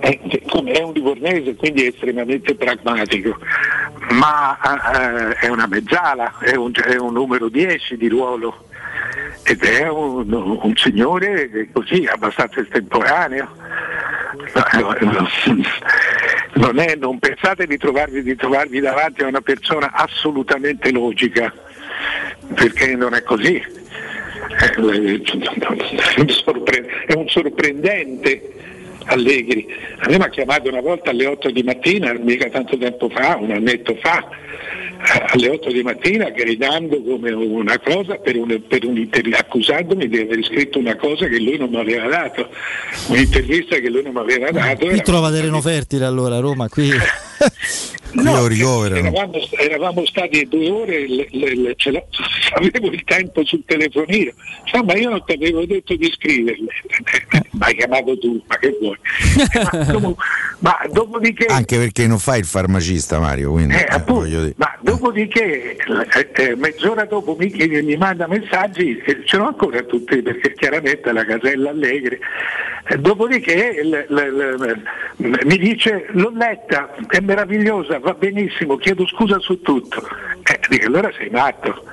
[0.00, 3.38] È, è, un livornese, quindi è estremamente pragmatico,
[4.10, 8.64] ma eh, è una mezzala, è un, è un numero 10 di ruolo
[9.44, 13.48] ed è un, un signore così abbastanza estemporaneo
[16.54, 21.52] non, è, non pensate di trovarvi, di trovarvi davanti a una persona assolutamente logica,
[22.54, 23.62] perché non è così.
[24.56, 24.78] È
[27.14, 28.52] un sorprendente
[29.06, 29.66] Allegri.
[29.98, 33.36] A me mi ha chiamato una volta alle 8 di mattina, mica tanto tempo fa,
[33.40, 34.26] un annetto fa,
[35.32, 40.42] alle 8 di mattina gridando come una cosa per un, per un accusandomi di aver
[40.44, 42.48] scritto una cosa che lui non mi aveva dato,
[43.08, 44.86] un'intervista che lui non mi aveva dato.
[44.86, 46.90] Qui trova terreno fertile allora Roma, qui.
[48.14, 51.76] no, eravamo, eravamo, stati due ore, le, le, le,
[52.54, 54.32] avevo il tempo sul telefonino,
[54.64, 56.66] cioè, ma io non ti avevo detto di scriverle,
[57.52, 58.98] mi hai chiamato tu, ma che vuoi?
[59.62, 60.24] ma, comunque,
[60.58, 61.46] ma dopodiché...
[61.46, 63.74] Anche perché non fai il farmacista Mario, quindi...
[63.74, 69.46] Eh, appunto, ma dopodiché eh, eh, mezz'ora dopo mi, mi manda messaggi, eh, ce l'ho
[69.46, 72.18] ancora tutti perché chiaramente la casella Allegri,
[72.88, 74.06] eh, dopodiché
[75.16, 80.06] mi dice l'ho letta, è meravigliosa, va benissimo, chiedo scusa su tutto.
[80.42, 81.84] Eh, dico, allora sei matto.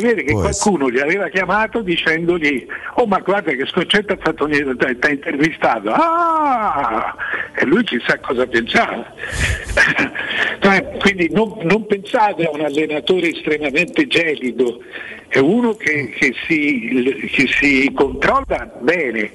[0.00, 2.64] Vede che qualcuno gli aveva chiamato dicendogli
[2.94, 5.90] oh ma guarda che Scoccetta ha fatto ti ha intervistato.
[5.90, 7.16] Ah!
[7.60, 9.12] e lui chissà cosa pensava.
[10.60, 14.80] Cioè, quindi non, non, pensate a un allenatore estremamente gelido.
[15.28, 19.30] È uno che, che, si, che si, controlla bene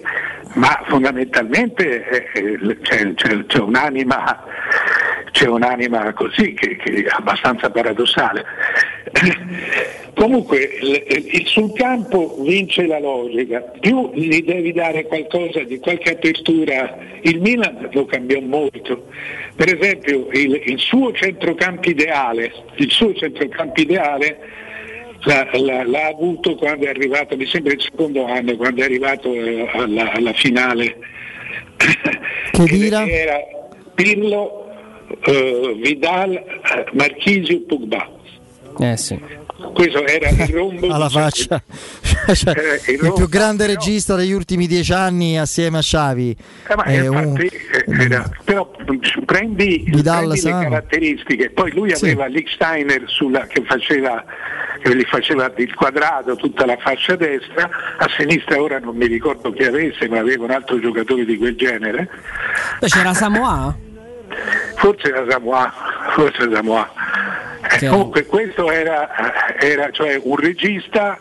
[0.56, 4.44] ma fondamentalmente eh, c'è, c'è, c'è, un'anima
[5.32, 8.46] c'è un'anima così che, che è abbastanza paradossale
[10.14, 10.70] Comunque
[11.46, 17.90] sul campo vince la logica, più gli devi dare qualcosa di qualche apertura, il Milan
[17.92, 19.08] lo cambiò molto.
[19.56, 24.38] Per esempio il, il suo centrocampo ideale, il suo centrocampo ideale
[25.24, 29.34] l'ha, l'ha, l'ha, avuto quando è arrivato, mi sembra il secondo anno, quando è arrivato
[29.34, 30.98] eh, alla, alla, finale.
[31.78, 33.22] Che?
[33.22, 33.40] Era
[33.96, 34.70] Pirlo,
[35.26, 38.22] eh, Vidal, eh, Marchisio, Pugba.
[38.80, 39.20] Eh sì.
[39.74, 41.62] Questo era il rombo alla faccia.
[42.34, 42.54] Cioè,
[42.86, 43.74] eh, il, il più grande no.
[43.74, 46.36] regista degli ultimi dieci anni assieme a Xavi.
[46.86, 47.50] Eh, eh, infatti,
[47.86, 48.00] un...
[48.00, 48.72] era, però
[49.26, 51.50] prendi, Vidal, prendi le caratteristiche.
[51.50, 52.06] Poi lui sì.
[52.06, 54.24] aveva Licksteiner sulla, che faceva
[54.82, 57.70] che gli faceva il quadrato tutta la fascia destra.
[57.98, 61.56] A sinistra ora non mi ricordo chi avesse ma aveva un altro giocatore di quel
[61.56, 62.10] genere.
[62.80, 63.92] Poi c'era Samoa
[64.76, 65.74] forse era Samoa
[66.14, 66.92] forse Samoa
[67.70, 71.18] eh, comunque questo era, era cioè un regista,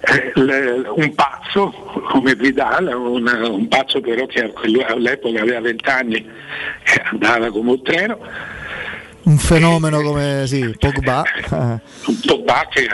[0.00, 1.70] eh, un pazzo
[2.10, 4.52] come Vidal, un, un pazzo però che
[4.86, 8.18] all'epoca aveva vent'anni e andava come un treno.
[9.22, 11.22] Un fenomeno come sì, Pogba.
[11.50, 12.88] Un Pogba che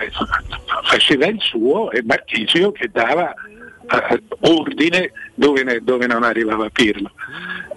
[0.84, 7.12] faceva il suo e Marchisio che dava uh, ordine dove, dove, non arrivava Pirlo.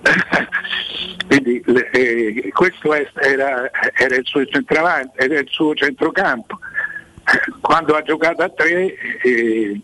[1.28, 6.60] Quindi eh, questo era, era, il suo centravanti, era il suo centrocampo.
[7.62, 9.82] Quando ha giocato a tre, eh,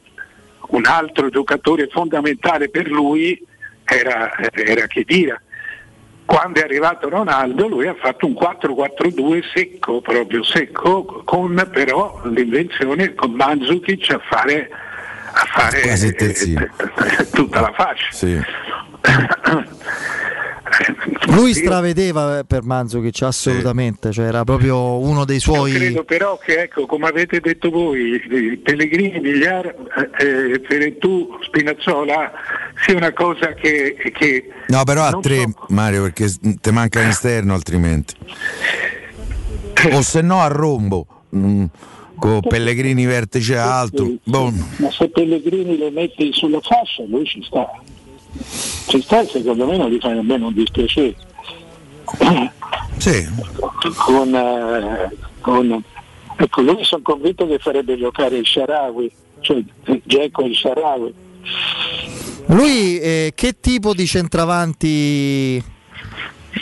[0.70, 3.40] un altro giocatore fondamentale per lui
[3.86, 5.40] era, era Chedira.
[6.26, 13.14] quando è arrivato Ronaldo lui ha fatto un 4-4-2 secco, proprio secco, con però l'invenzione
[13.14, 14.70] con Mandzukic a fare,
[15.34, 18.12] a fare eh, tutta la fascia.
[18.12, 18.42] Sì.
[21.28, 25.72] Lui stravedeva per Manzukic assolutamente, cioè era proprio uno dei suoi.
[25.72, 28.20] Io credo però che ecco, come avete detto voi,
[28.62, 29.66] Pellegrini, Migliar,
[30.20, 32.32] eh, Ferentù, Spinazzola
[32.86, 33.96] sia una cosa che.
[34.14, 35.66] che no, però a tre, so.
[35.70, 36.28] Mario, perché
[36.60, 38.16] te manca l'esterno altrimenti.
[39.92, 41.08] o se no a rombo.
[41.36, 41.66] Mm
[42.16, 44.16] con Pellegrini vertice alto.
[44.24, 44.50] Boh.
[44.78, 47.68] Ma se Pellegrini lo metti sulla fascia, lui ci sta
[48.88, 51.16] ci sta secondo me non gli fa nemmeno un dispiacere.
[52.98, 53.28] Sì.
[53.96, 55.84] Con, eh, con,
[56.38, 59.12] ecco, lui sono convinto che farebbe giocare il Sharawi,
[59.42, 59.64] cioè
[60.04, 61.14] Gecko e il Sharawi.
[62.48, 65.64] Lui eh, che tipo di centravanti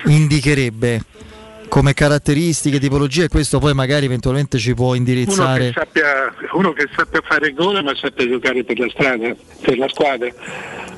[0.06, 1.04] indicherebbe?
[1.72, 5.62] Come caratteristiche, tipologie, questo poi magari eventualmente ci può indirizzare.
[5.62, 9.78] Uno che sappia, uno che sappia fare gol ma sappia giocare per la strada, per
[9.78, 10.28] la squadra.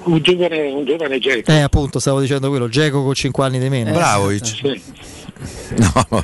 [0.06, 1.52] Un giovane, un giovane Geco.
[1.52, 3.92] Eh appunto, stavo dicendo quello, Geco con 5 anni di meno.
[3.92, 4.46] Eh, Bravovic.
[4.48, 4.82] Sì.
[5.78, 6.08] No,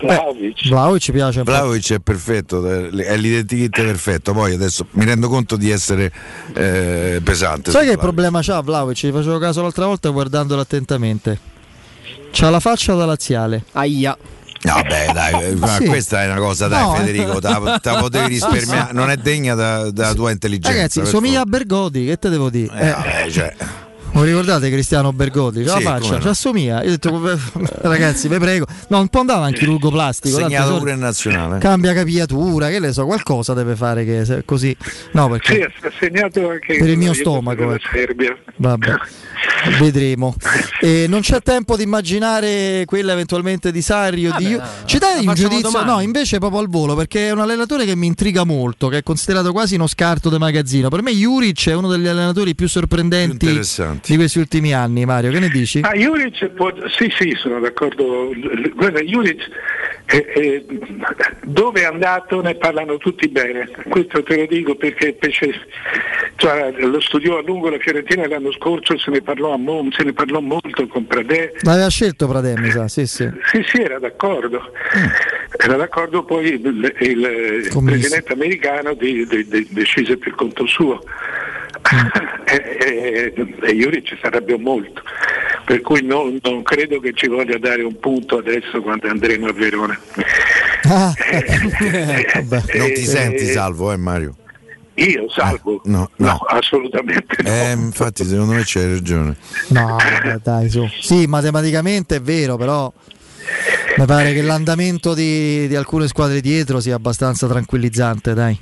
[0.00, 0.68] Vlaovic.
[0.68, 1.42] Vlaovic piace.
[1.42, 4.32] Vlaovic è perfetto, è l'identikit perfetto.
[4.32, 6.10] Poi adesso mi rendo conto di essere
[6.54, 7.70] eh, pesante.
[7.70, 8.96] Sai che problema c'ha Vlaovic?
[8.96, 11.51] Ci facevo caso l'altra volta guardandolo attentamente.
[12.32, 13.64] C'ha la faccia da laziale.
[13.72, 14.16] Aia.
[14.62, 15.84] Vabbè, dai, ma sì.
[15.86, 19.90] questa è una cosa, dai, no, Federico, te la potevi risparmiare, non è degna da,
[19.90, 20.76] della tua intelligenza.
[20.76, 22.72] Ragazzi, somiglia a Bergodi, che te devo dire?
[22.74, 22.92] Eh, eh.
[22.92, 23.54] Vabbè, cioè.
[24.12, 25.64] Non ricordate Cristiano Bergodi?
[25.64, 26.20] C'ha sì, la faccia, no.
[26.20, 26.82] ci assomiglia.
[26.82, 27.38] Io ho detto,
[27.88, 28.66] ragazzi, vi prego.
[28.88, 30.36] No, un po' andava anche chirurgo plastico.
[30.36, 31.58] Segnato pure in nazionale.
[31.58, 34.76] Cambia capiatura, che ne so, qualcosa deve fare che così.
[35.12, 35.54] No, perché.
[35.54, 37.72] Sì, ha segnato anche per il mio stomaco.
[37.72, 37.88] Ecco.
[37.90, 38.36] Serbia.
[38.56, 38.94] Vabbè.
[39.80, 40.34] Vedremo.
[40.80, 44.34] E non c'è tempo di immaginare quella eventualmente di Sario.
[44.36, 44.58] Di...
[44.84, 45.70] Ci dai un giudizio?
[45.70, 45.90] Domani.
[45.90, 49.02] No, invece proprio al volo, perché è un allenatore che mi intriga molto, che è
[49.02, 50.88] considerato quasi uno scarto del magazzino.
[50.88, 53.62] Per me Juric è uno degli allenatori più sorprendenti più
[54.06, 55.30] di questi ultimi anni, Mario.
[55.30, 55.80] Che ne dici?
[55.82, 56.72] Ah, Juric può...
[56.88, 58.30] Sì, sì, sono d'accordo.
[58.74, 59.48] Guarda, Juric
[60.06, 60.66] eh, eh,
[61.44, 65.16] dove è andato ne parlano tutti bene, questo te lo dico perché
[66.36, 70.12] cioè, lo studiò a lungo la Fiorentina l'anno scorso, se ne parlò, mo- se ne
[70.12, 71.52] parlò molto con Pradè.
[71.60, 73.30] L'aveva scelto Pradè, mi sa, sì, sì.
[73.44, 74.72] Sì, sì, era d'accordo.
[75.56, 81.02] Era d'accordo poi il, il, il presidente americano di, di, di, decise per conto suo.
[82.44, 85.02] E, e, e Iuri ci sarebbe molto,
[85.64, 89.52] per cui non, non, credo che ci voglia dare un punto adesso quando andremo a
[89.52, 89.98] Verona.
[90.84, 91.14] Ah.
[91.30, 92.44] Eh,
[92.78, 94.36] non ti senti salvo, eh Mario?
[94.94, 95.76] Io salvo?
[95.76, 96.26] Eh, no, no.
[96.26, 97.48] no, assolutamente no.
[97.48, 99.36] Eh, infatti, secondo me c'hai ragione.
[99.68, 99.96] No,
[100.42, 100.86] dai, su.
[101.00, 102.92] Sì, matematicamente è vero, però
[103.96, 108.58] mi pare che l'andamento di, di alcune squadre dietro sia abbastanza tranquillizzante, dai.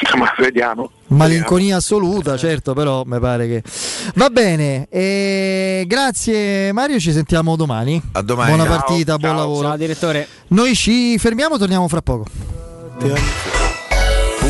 [0.00, 0.90] Ma insomma, vediamo.
[1.08, 3.62] Malinconia assoluta, certo, però mi pare che.
[4.14, 8.00] Va bene, e grazie Mario, ci sentiamo domani.
[8.12, 8.48] A domani.
[8.54, 9.68] Buona ciao, partita, ciao, buon lavoro.
[9.68, 10.28] Ciao direttore.
[10.48, 12.24] Noi ci fermiamo, torniamo fra poco.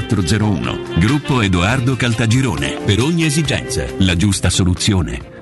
[0.00, 2.78] 0401 Gruppo Edoardo Caltagirone.
[2.84, 5.41] Per ogni esigenza, la giusta soluzione.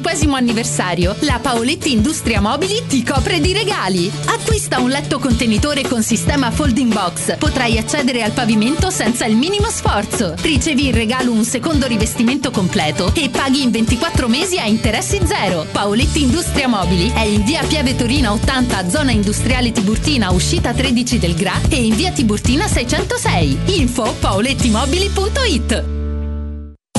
[0.00, 4.10] Per il 75 anniversario, la Paoletti Industria Mobili ti copre di regali.
[4.26, 7.36] Acquista un letto contenitore con sistema folding box.
[7.38, 10.34] Potrai accedere al pavimento senza il minimo sforzo.
[10.38, 15.66] Ricevi in regalo un secondo rivestimento completo e paghi in 24 mesi a interessi zero.
[15.70, 21.34] Paoletti Industria Mobili è in via Pieve Torino 80, zona industriale Tiburtina, uscita 13 del
[21.34, 23.58] GRA e in via Tiburtina 606.
[23.66, 25.95] Info paolettimobili.it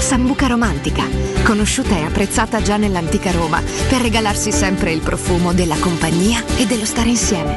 [0.00, 1.04] Sambuca romantica,
[1.42, 6.84] conosciuta e apprezzata già nell'antica Roma per regalarsi sempre il profumo della compagnia e dello
[6.84, 7.56] stare insieme.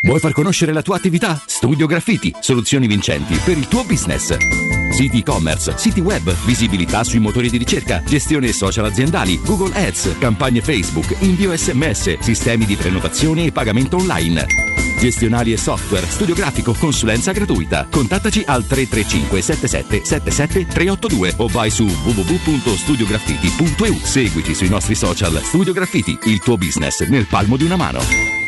[0.00, 1.40] Vuoi far conoscere la tua attività?
[1.44, 4.36] Studio Graffiti, soluzioni vincenti per il tuo business.
[4.90, 10.60] Siti e-commerce, siti web, visibilità sui motori di ricerca, gestione social aziendali, Google Ads, campagne
[10.60, 14.77] Facebook, invio sms, sistemi di prenotazione e pagamento online.
[14.98, 17.86] Gestionali e software, studio grafico, consulenza gratuita.
[17.90, 23.98] Contattaci al 335 77 77 382 o vai su www.studiograffiti.eu.
[24.02, 28.47] Seguici sui nostri social Studio Graffiti, il tuo business nel palmo di una mano.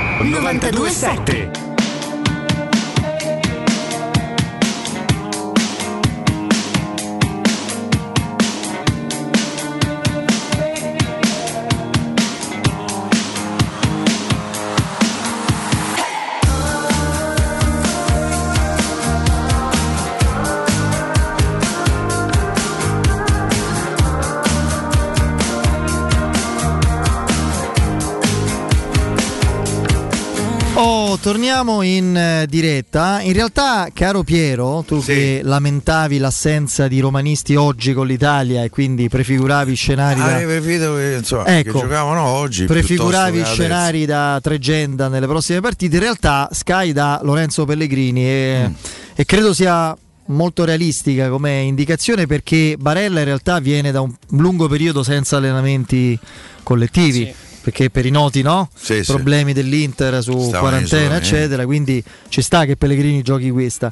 [0.23, 1.70] 927
[31.21, 33.21] torniamo in eh, diretta.
[33.21, 35.13] In realtà, caro Piero, tu Sì.
[35.13, 40.25] che lamentavi l'assenza di romanisti oggi con l'Italia e quindi prefiguravi scenari da...
[40.25, 42.65] Avrei preferito che, insomma, Ecco, che giocavano oggi.
[42.65, 45.95] prefiguravi scenari da tregenda nelle prossime partite.
[45.95, 48.73] In realtà Sky da Lorenzo Pellegrini e, Mm.
[49.15, 49.95] e credo sia
[50.25, 56.17] molto realistica come indicazione perché Barella in realtà viene da un lungo periodo senza allenamenti
[56.63, 57.33] collettivi.
[57.61, 58.69] Perché per i noti no?
[58.75, 59.11] Sì, sì.
[59.11, 61.25] problemi dell'Inter su Stava in quarantena, isolamento.
[61.27, 61.65] eccetera.
[61.65, 63.91] Quindi ci sta che Pellegrini giochi questa.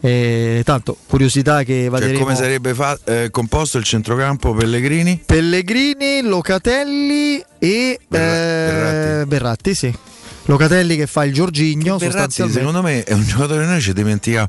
[0.00, 5.22] Eh, tanto curiosità che Cioè, come sarebbe fa- eh, composto il centrocampo Pellegrini?
[5.24, 9.74] Pellegrini, Locatelli e Berra- eh, Berratti.
[9.74, 9.94] sì.
[10.46, 11.98] Locatelli che fa il Giorgigno.
[11.98, 12.60] Sostanzialmente.
[12.60, 14.48] secondo me è un giocatore noi ci dimentichiamo.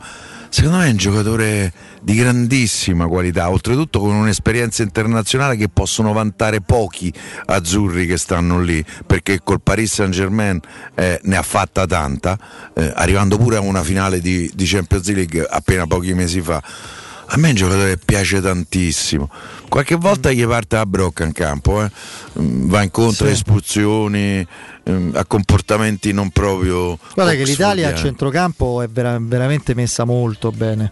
[0.55, 6.61] Secondo me è un giocatore di grandissima qualità, oltretutto con un'esperienza internazionale che possono vantare
[6.61, 7.13] pochi
[7.47, 10.57] azzurri che stanno lì, perché col Paris Saint Germain
[10.95, 12.39] ne ha fatta tanta,
[12.73, 16.63] eh, arrivando pure a una finale di, di Champions League appena pochi mesi fa.
[17.27, 19.29] A me è un giocatore che piace tantissimo.
[19.67, 21.89] Qualche volta gli parte la brocca in campo, eh.
[22.39, 23.33] Mm, va incontro a Sì.
[23.35, 24.45] espulsioni,
[24.83, 26.97] ehm, a comportamenti non proprio.
[27.13, 30.91] Guarda che l'Italia a centrocampo è vera- veramente messa molto bene.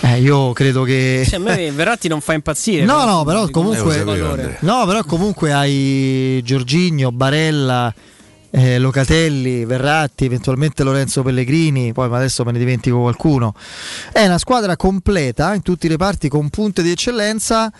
[0.00, 1.24] Eh, io credo che.
[1.26, 2.84] Cioè, a me Verratti non fa impazzire.
[2.84, 3.96] No, no, però comunque.
[4.04, 4.58] giocatore.
[4.60, 7.92] No, però comunque hai Giorginio, Barella,
[8.50, 13.54] eh, Locatelli, Verratti, eventualmente Lorenzo Pellegrini, poi ma adesso me ne dimentico qualcuno.
[14.12, 17.72] È una squadra completa in tutti i reparti con punte di eccellenza.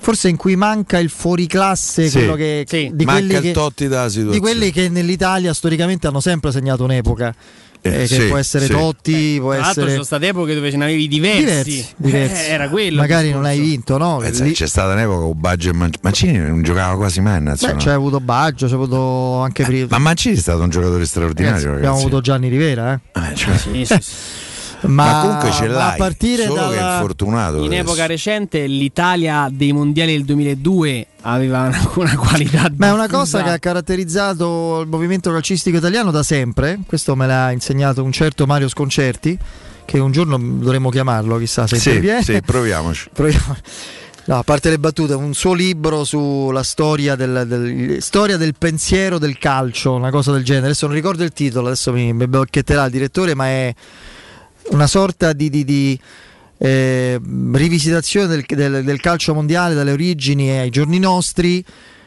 [0.00, 2.18] Forse in cui manca il fuoriclasse, Sì.
[2.18, 2.90] quello che, Sì.
[2.92, 7.34] di, Manca quelli il che, di quelli che nell'Italia storicamente hanno sempre segnato un'epoca.
[7.94, 8.72] Eh, che sì, può essere sì.
[8.72, 9.90] Totti, eh, può tra essere...
[9.90, 12.42] sono state epoche dove ce ne avevi diversi, diversi, diversi.
[12.46, 13.00] Eh, era quello.
[13.00, 14.22] Magari non hai vinto, no?
[14.22, 14.52] Eh, Lì...
[14.52, 17.78] C'è stata un'epoca con Baggio e Mancini, Mancini non giocava quasi mai in nazionale.
[17.78, 19.86] Beh, c'è avuto Baggio, c'è avuto anche prima.
[19.90, 21.56] Ma Mancini è stato un giocatore straordinario.
[21.56, 23.34] Ragazzi, abbiamo avuto Gianni Rivera, eh.
[23.34, 23.56] cioè...
[23.56, 23.98] sì, sì.
[24.82, 26.70] Ma, ma, comunque ce l'hai, a partire solo dalla...
[26.70, 27.56] che è infortunato.
[27.58, 27.80] In adesso.
[27.80, 32.70] epoca recente l'Italia dei mondiali del 2002 aveva una, una qualità.
[32.76, 36.78] Ma è una cosa che ha caratterizzato il movimento calcistico italiano da sempre.
[36.86, 39.38] Questo me l'ha insegnato un certo Mario Sconcerti.
[39.84, 42.22] Che un giorno dovremmo chiamarlo, chissà se sì, interviene.
[42.22, 43.08] Sì, proviamoci.
[43.14, 43.56] Proviamo.
[44.26, 49.16] No, a parte le battute, un suo libro sulla storia del, del, storia del, pensiero
[49.16, 50.66] del calcio, una cosa del genere.
[50.66, 53.74] Adesso non ricordo il titolo, adesso mi, mi becchetterà il direttore, ma è
[54.70, 56.00] una sorta di, di, di
[56.58, 57.20] eh,
[57.52, 61.64] rivisitazione del, del, del, calcio mondiale dalle origini ai giorni nostri,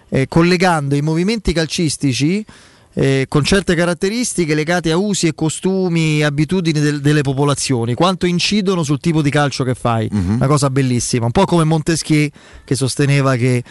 [0.09, 2.45] eh, collegando i movimenti calcistici
[2.93, 8.25] eh, con certe caratteristiche legate a usi e costumi e abitudini del, delle popolazioni, quanto
[8.25, 10.09] incidono sul tipo di calcio che fai.
[10.11, 10.33] Uh-huh.
[10.33, 12.29] Una cosa bellissima, un po' come Montesquieu
[12.65, 13.63] che sosteneva che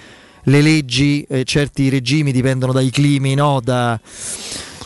[0.44, 3.60] le leggi, eh, certi regimi dipendono dai climi, no?
[3.62, 4.00] da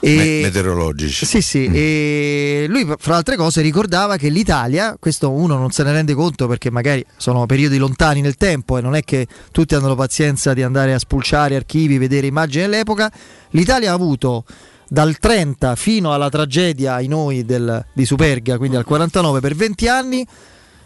[0.04, 1.24] e, meteorologici.
[1.24, 1.72] Sì, sì, mm.
[1.74, 6.46] e lui fra altre cose ricordava che l'Italia, questo uno non se ne rende conto
[6.46, 10.54] perché magari sono periodi lontani nel tempo e non è che tutti hanno la pazienza
[10.54, 13.10] di andare a spulciare archivi, vedere immagini dell'epoca,
[13.50, 14.44] l'Italia ha avuto
[14.88, 19.88] dal 30 fino alla tragedia ai noi del, di Superga, quindi al 49 per 20
[19.88, 20.26] anni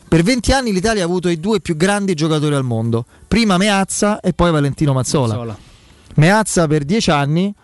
[0.09, 4.21] per 20 anni l'Italia ha avuto i due più grandi giocatori al mondo, prima Meazza
[4.21, 5.35] e poi Valentino Mazzola.
[5.35, 5.59] Mazzola.
[6.15, 7.55] Meazza per 10 anni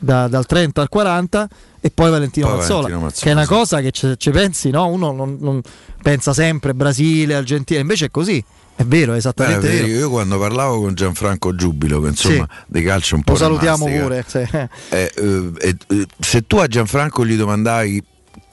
[0.00, 1.48] da, dal 30 al 40
[1.80, 3.48] e poi Valentino, poi Mazzola, Valentino Mazzola, che è una sì.
[3.48, 4.86] cosa che ci pensi, no?
[4.86, 5.60] uno non, non,
[6.02, 8.42] pensa sempre Brasile, Argentina, invece è così.
[8.74, 9.86] È vero, è esattamente Beh, vero.
[9.88, 12.64] Io quando parlavo con Gianfranco Giubilo, che insomma sì.
[12.68, 14.24] di calcio un po' lo salutiamo pure.
[14.24, 14.38] Sì.
[14.38, 14.70] Eh,
[15.16, 15.52] eh,
[15.88, 18.04] eh, se tu a Gianfranco gli domandavi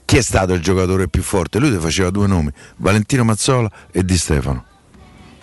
[0.03, 4.03] chi è stato il giocatore più forte, lui ti faceva due nomi, Valentino Mazzola e
[4.03, 4.65] Di Stefano.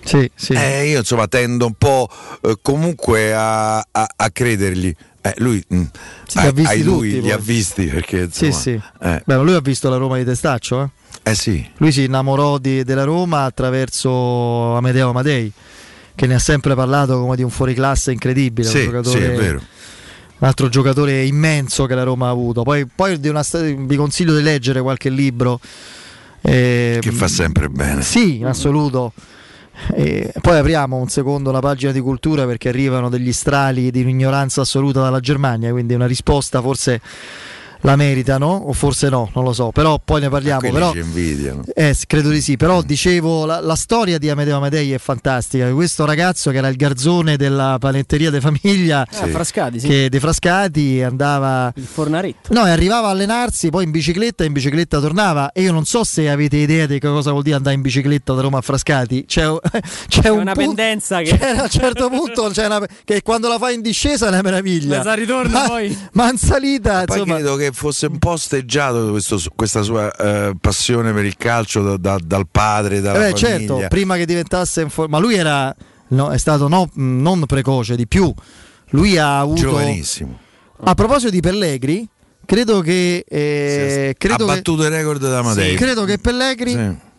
[0.05, 0.53] Sì, sì.
[0.53, 2.09] Eh, io insomma tendo un po'
[2.43, 4.93] eh, comunque a, a, a credergli
[5.25, 5.85] eh, lui mh, mm,
[6.27, 8.81] sì, ha, ai lui tutti, li ha visti perché insomma, sì, sì.
[9.01, 9.23] Eh.
[9.25, 11.31] Beh, lui ha visto la Roma di Testaccio, eh?
[11.31, 11.65] Eh sì.
[11.77, 15.53] Lui si innamorò di, della Roma attraverso Amedeo Amadei,
[16.17, 18.69] che ne ha sempre parlato come di un fuoriclasse incredibile.
[18.69, 19.59] Sì, un sì, è vero.
[20.39, 22.65] Un altro giocatore immenso che la Roma ha avuto.
[22.65, 25.61] Poi, poi una, vi consiglio di leggere qualche libro.
[26.41, 28.03] Eh, che fa sempre bene.
[28.03, 29.13] Sì, in assoluto.
[29.95, 34.61] E poi apriamo un secondo la pagina di cultura perché arrivano degli strali di un'ignoranza
[34.61, 37.01] assoluta dalla Germania, quindi una risposta forse
[37.83, 40.61] la meritano o forse no, non lo so, però poi ne parliamo.
[40.61, 41.63] Però, ci invidiano.
[41.75, 46.05] Eh, credo di sì, però dicevo la, la storia di Amedeo Amedei è fantastica, questo
[46.05, 49.29] ragazzo che era il garzone della panetteria di famiglia sì.
[49.29, 49.89] Frascati, sì.
[49.89, 52.53] che De Frascati andava il fornaretto.
[52.53, 55.85] No, e arrivava a allenarsi poi in bicicletta e in bicicletta tornava e io non
[55.85, 59.25] so se avete idea di cosa vuol dire andare in bicicletta da Roma a Frascati,
[59.27, 59.47] c'è,
[60.09, 63.49] c'è, c'è un una punto, pendenza che a un certo punto c'è una, che quando
[63.49, 65.03] la fai in discesa è una meraviglia.
[65.03, 65.99] Ma ritorno ma, poi.
[66.13, 70.57] Ma in salita, poi insomma, credo che fosse un po' osteggiato questo, questa sua uh,
[70.59, 75.19] passione per il calcio da, da, dal padre, dalla eh, certo, prima che diventasse ma
[75.19, 75.75] lui era
[76.09, 78.33] no, è stato no, non precoce di più.
[78.91, 80.39] Lui ha avuto giovanissimo.
[80.85, 82.07] A proposito di Pellegri,
[82.45, 85.71] credo che eh, credo ha battuto che, il record da Madeira.
[85.71, 87.11] Sì, credo che Pellegri sì.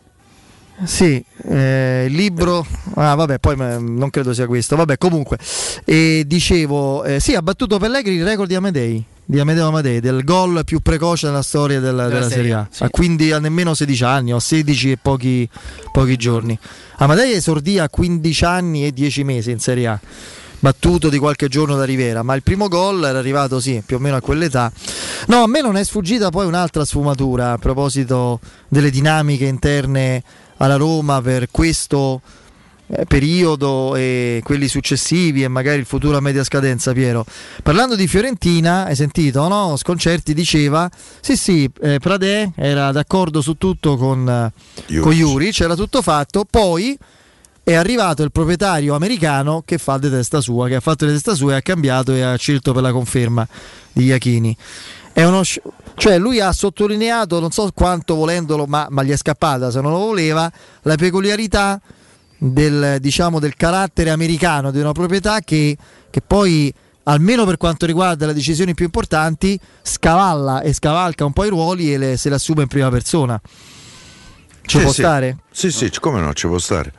[0.86, 2.66] Sì, eh, il libro,
[2.96, 5.38] ah vabbè, poi non credo sia questo, vabbè comunque,
[5.86, 10.24] eh, dicevo, eh, sì, ha battuto Pellegri il record di Amedei, di Amedeo Amadei, del
[10.24, 12.84] gol più precoce nella storia della, della, della Serie A, sì.
[12.84, 15.48] a, quindi a nemmeno 16 anni, o 16 e pochi,
[15.92, 16.58] pochi giorni.
[16.98, 20.00] Amadei esordì a 15 anni e 10 mesi in Serie A
[20.64, 24.00] battuto di qualche giorno da Rivera, ma il primo gol era arrivato sì, più o
[24.00, 24.72] meno a quell'età.
[25.28, 28.40] No, a me non è sfuggita poi un'altra sfumatura a proposito
[28.70, 30.24] delle dinamiche interne
[30.58, 32.22] alla Roma per questo
[33.08, 37.26] periodo e quelli successivi e magari il futuro a media scadenza Piero.
[37.62, 39.76] Parlando di Fiorentina hai sentito no?
[39.76, 40.90] Sconcerti diceva
[41.22, 44.28] sì sì eh, Pradè era d'accordo su tutto con,
[44.88, 46.46] eh, con Yuri c'era tutto fatto.
[46.50, 46.98] Poi
[47.64, 51.34] è arrivato il proprietario americano che fa di testa sua che ha fatto di testa
[51.34, 53.48] sua e ha cambiato e ha scelto per la conferma
[53.92, 54.56] di Iachini.
[55.14, 55.44] È uno
[55.96, 59.92] cioè lui ha sottolineato, non so quanto volendolo, ma, ma gli è scappata se non
[59.92, 60.52] lo voleva,
[60.82, 61.80] la peculiarità
[62.38, 65.78] del, diciamo, del carattere americano di una proprietà che,
[66.10, 66.74] che poi
[67.04, 71.94] almeno per quanto riguarda le decisioni più importanti, scavalla e scavalca un po' i ruoli
[71.94, 73.40] e le, se le assume in prima persona.
[74.66, 75.02] Ci sì, può sì.
[75.02, 75.38] stare?
[75.52, 76.94] Sì, sì, come no, ci può stare.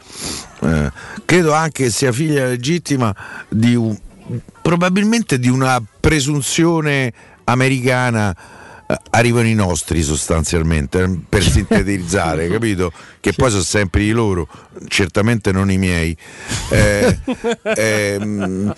[0.60, 0.92] Eh,
[1.24, 3.14] credo anche sia figlia legittima
[3.48, 3.96] di un,
[4.60, 7.12] probabilmente di una presunzione
[7.44, 8.34] americana
[9.10, 12.92] arrivano i nostri sostanzialmente eh, per sintetizzare, capito?
[13.20, 14.48] Che poi sono sempre i loro,
[14.88, 16.16] certamente non i miei.
[16.70, 17.18] Eh,
[17.62, 18.74] ehm,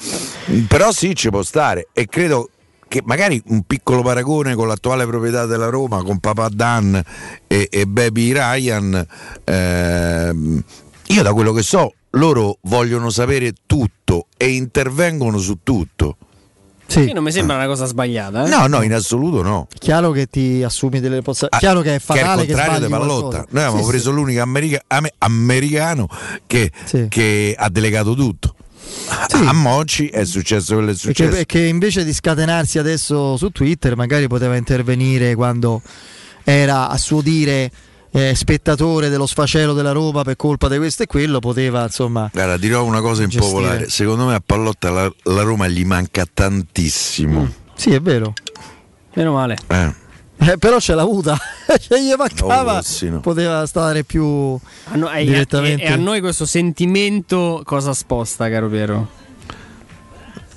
[0.68, 2.50] però sì, ci può stare e credo
[2.88, 7.02] che magari un piccolo paragone con l'attuale proprietà della Roma, con Papa Dan
[7.46, 9.06] e, e Baby Ryan,
[9.44, 10.62] ehm,
[11.08, 16.16] io da quello che so, loro vogliono sapere tutto e intervengono su tutto.
[16.86, 17.12] Sì.
[17.12, 18.46] non mi sembra una cosa sbagliata.
[18.46, 18.48] Eh?
[18.48, 19.66] No, no, in assoluto no.
[19.78, 21.56] Chiaro che ti assumi delle responsabilità.
[21.56, 23.46] Ah, Chiaro che è fatale che, è il contrario di Pallotta.
[23.50, 24.16] Noi abbiamo sì, preso sì.
[24.16, 24.82] l'unico america-
[25.18, 26.08] americano
[26.46, 27.06] che, sì.
[27.08, 28.54] che, ha delegato tutto.
[29.26, 29.36] Sì.
[29.36, 31.36] A Moci è successo quello che è successo.
[31.36, 35.82] Che, che invece di scatenarsi adesso su Twitter, magari poteva intervenire quando
[36.44, 37.70] era a suo dire
[38.16, 42.30] eh, spettatore dello sfacelo della Roma per colpa di questo e quello, poteva insomma.
[42.32, 47.42] Guarda, dirò una cosa impopolare: secondo me a Pallotta la, la Roma gli manca tantissimo.
[47.42, 47.46] Mm.
[47.74, 48.32] Sì, è vero.
[49.14, 49.58] Meno male.
[49.66, 50.04] Eh.
[50.38, 51.36] Eh, però ce l'ha avuta,
[51.80, 53.20] cioè gli mancava, oh, sì, no.
[53.20, 55.84] poteva stare più a no, e, direttamente.
[55.84, 59.08] E, e, a noi questo sentimento cosa sposta, caro Piero?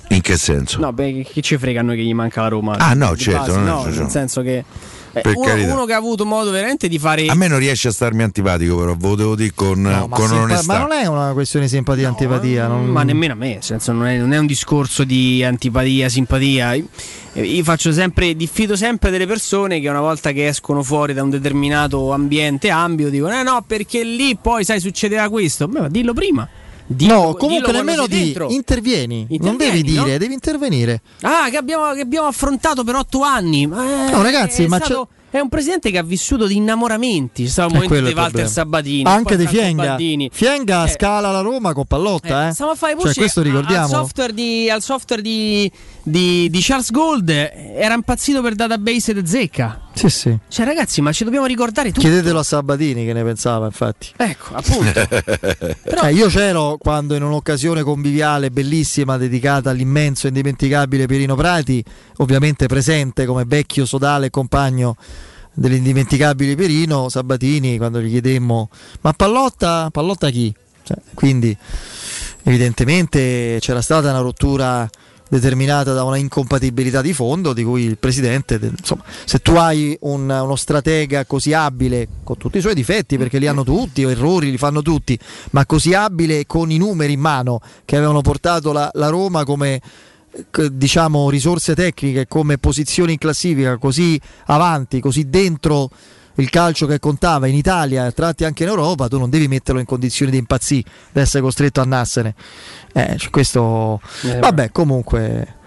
[0.08, 0.80] In che senso?
[0.80, 2.76] No, beh, chi ci frega a noi che gli manca la Roma?
[2.76, 4.64] Ah, no, certo, no, nel senso che
[5.12, 7.26] eh, uno, uno, che ha avuto modo veramente di fare.
[7.26, 10.28] A me non riesce a starmi antipatico, però ve lo devo dire con, no, con
[10.28, 10.72] ma onestà.
[10.72, 12.66] Ma non è una questione di simpatia no, antipatia.
[12.66, 12.86] Non...
[12.86, 16.74] Ma nemmeno a me, senso, non, è, non, è, un discorso di antipatia, simpatia.
[16.74, 16.88] Io,
[17.32, 21.30] io faccio sempre, diffido sempre delle persone che una volta che escono fuori da un
[21.30, 25.66] determinato ambiente, ambito, dicono: Eh no, perché lì poi sai succederà questo.
[25.66, 26.48] Beh, ma dillo prima.
[26.92, 29.26] Dillo, no, comunque nemmeno di intervieni.
[29.28, 29.38] intervieni.
[29.40, 30.18] non devi dire, no?
[30.18, 31.02] devi intervenire.
[31.20, 33.62] Ah, che abbiamo, che abbiamo affrontato per otto anni.
[33.62, 35.06] Eh, no, ragazzi, ma stato...
[35.06, 37.44] c'è è un presidente che ha vissuto di innamoramenti.
[37.44, 39.04] C'è stato un momento di Walter Sabatini.
[39.04, 39.96] Anche di Fienga.
[40.32, 40.88] Fienga eh.
[40.88, 42.46] scala la Roma con Pallotta.
[42.46, 42.52] Eh, eh.
[42.52, 43.84] Stiamo a fare cioè, questo ricordiamo.
[43.84, 45.70] Al software, di, al software di,
[46.02, 49.82] di, di, Charles Gold era impazzito per database de zecca.
[49.92, 50.38] Sì, sì.
[50.48, 52.00] Cioè, ragazzi, ma ci dobbiamo ricordare tutto.
[52.00, 54.08] Chiedetelo a Sabatini che ne pensava, infatti.
[54.16, 55.06] Ecco, appunto.
[55.84, 56.02] Però...
[56.02, 61.84] Eh, io c'ero quando in un'occasione conviviale bellissima dedicata all'immenso e indimenticabile Pierino Prati,
[62.16, 64.96] ovviamente presente come vecchio sodale e compagno
[65.52, 68.68] dell'indimenticabile Pierino Sabatini quando gli chiedemmo
[69.00, 70.54] ma Pallotta, Pallotta chi?
[70.82, 71.56] Cioè, quindi
[72.42, 74.88] evidentemente c'era stata una rottura
[75.30, 80.22] determinata da una incompatibilità di fondo di cui il presidente, insomma, se tu hai un,
[80.22, 84.50] uno stratega così abile, con tutti i suoi difetti, perché li hanno tutti, o errori
[84.50, 85.16] li fanno tutti,
[85.52, 89.80] ma così abile con i numeri in mano che avevano portato la, la Roma come
[90.70, 95.90] diciamo risorse tecniche come posizioni in classifica così avanti, così dentro
[96.36, 99.80] il calcio che contava in Italia, a tratti anche in Europa, tu non devi metterlo
[99.80, 102.34] in condizioni di impazzire, di essere costretto a andarsene.
[102.92, 104.00] Eh, questo...
[104.22, 105.58] Eh, Vabbè, comunque...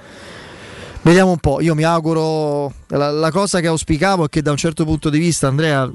[1.06, 4.57] Vediamo un po', io mi auguro, la, la, cosa che auspicavo è che da un
[4.57, 5.91] certo punto di vista Andrea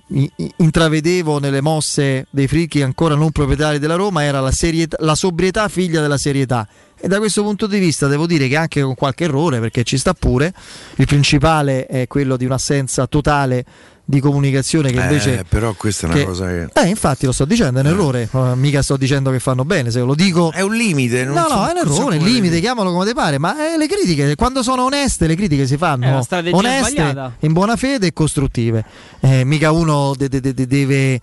[0.56, 5.66] intravedevo nelle mosse dei fricchi ancora non proprietari della Roma era la, serietà, la sobrietà
[5.68, 6.68] figlia della serietà
[7.00, 9.98] e da questo punto di vista devo dire che anche con qualche errore, perché ci
[9.98, 10.52] sta pure,
[10.96, 13.64] il principale è quello di un'assenza totale
[14.08, 15.40] di comunicazione che invece...
[15.40, 16.68] Eh, però questa è una che, cosa che...
[16.72, 17.90] Eh, infatti lo sto dicendo, è un eh.
[17.90, 20.50] errore, mica sto dicendo che fanno bene, se lo dico...
[20.50, 23.04] È un limite, non No, so, no, è un errore, un limite, limite, chiamalo come
[23.04, 27.34] ti pare, ma eh, le critiche, quando sono oneste, le critiche si fanno oneste, sbagliata.
[27.40, 28.82] in buona fede e costruttive.
[29.20, 31.20] Eh, mica uno de- de- de- deve eh,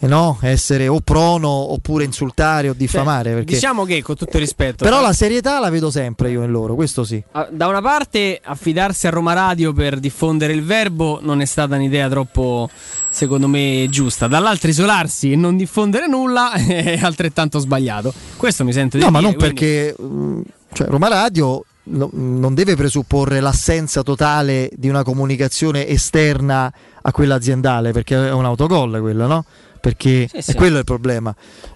[0.00, 0.38] no?
[0.42, 3.32] essere o prono oppure insultare o diffamare.
[3.32, 4.84] Cioè, diciamo che con tutto il rispetto.
[4.84, 7.22] Però la serietà la vedo sempre io in loro, questo sì.
[7.32, 11.76] Ah, da una parte affidarsi a Roma Radio per diffondere il verbo non è stata
[11.76, 12.68] un'idea troppo,
[13.08, 14.26] secondo me, giusta.
[14.26, 18.12] Dall'altra isolarsi e non diffondere nulla è altrettanto sbagliato.
[18.36, 19.20] Questo mi sento di no, dire.
[19.22, 19.60] No, ma non quindi...
[19.60, 20.40] perché mm,
[20.72, 27.92] cioè, Roma Radio non deve presupporre l'assenza totale di una comunicazione esterna a quella aziendale,
[27.92, 29.44] perché è un autogol quello, no?
[29.86, 30.50] Perché sì, sì.
[30.50, 31.32] è quello il problema,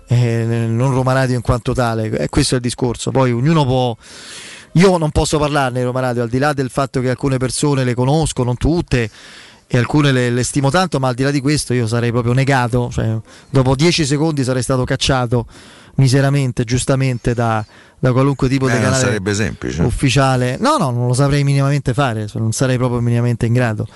[0.09, 3.13] eh, non Roma Radio in quanto tale, e questo è il discorso.
[3.13, 3.97] Poi ognuno può.
[4.73, 7.85] Io non posso parlarne di Roma Radio, al di là del fatto che alcune persone
[7.85, 9.09] le conosco, non tutte,
[9.65, 12.33] e alcune le, le, stimo tanto, ma al di là di questo io sarei proprio
[12.33, 13.17] negato, cioè,
[13.49, 15.47] dopo dieci secondi sarei stato cacciato
[15.97, 17.65] miseramente, giustamente da,
[17.99, 19.83] da qualunque tipo eh, di canale sarebbe semplice.
[19.83, 20.57] ufficiale.
[20.59, 23.87] No, no, non lo saprei minimamente fare, non sarei proprio minimamente in grado.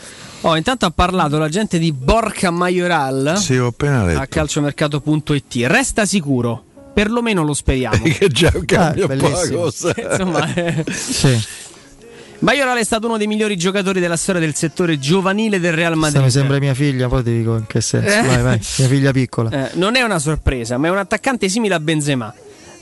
[0.43, 4.21] Oh, intanto ha parlato la gente di Borca Majoral sì, ho appena letto.
[4.21, 5.55] a calciomercato.it.
[5.67, 6.63] Resta sicuro,
[6.93, 8.03] perlomeno lo speriamo.
[8.05, 9.95] che già cambia ah, un po' la cosa.
[9.97, 10.85] Insomma, eh.
[10.91, 11.63] sì.
[12.45, 16.23] Maioral è stato uno dei migliori giocatori della storia del settore giovanile del Real Madrid.
[16.23, 18.19] mi sembra mia figlia, poi ti dico in che senso.
[18.19, 18.21] Eh.
[18.21, 19.49] Vai, vai, mia figlia piccola.
[19.49, 22.33] Eh, non è una sorpresa, ma è un attaccante simile a Benzema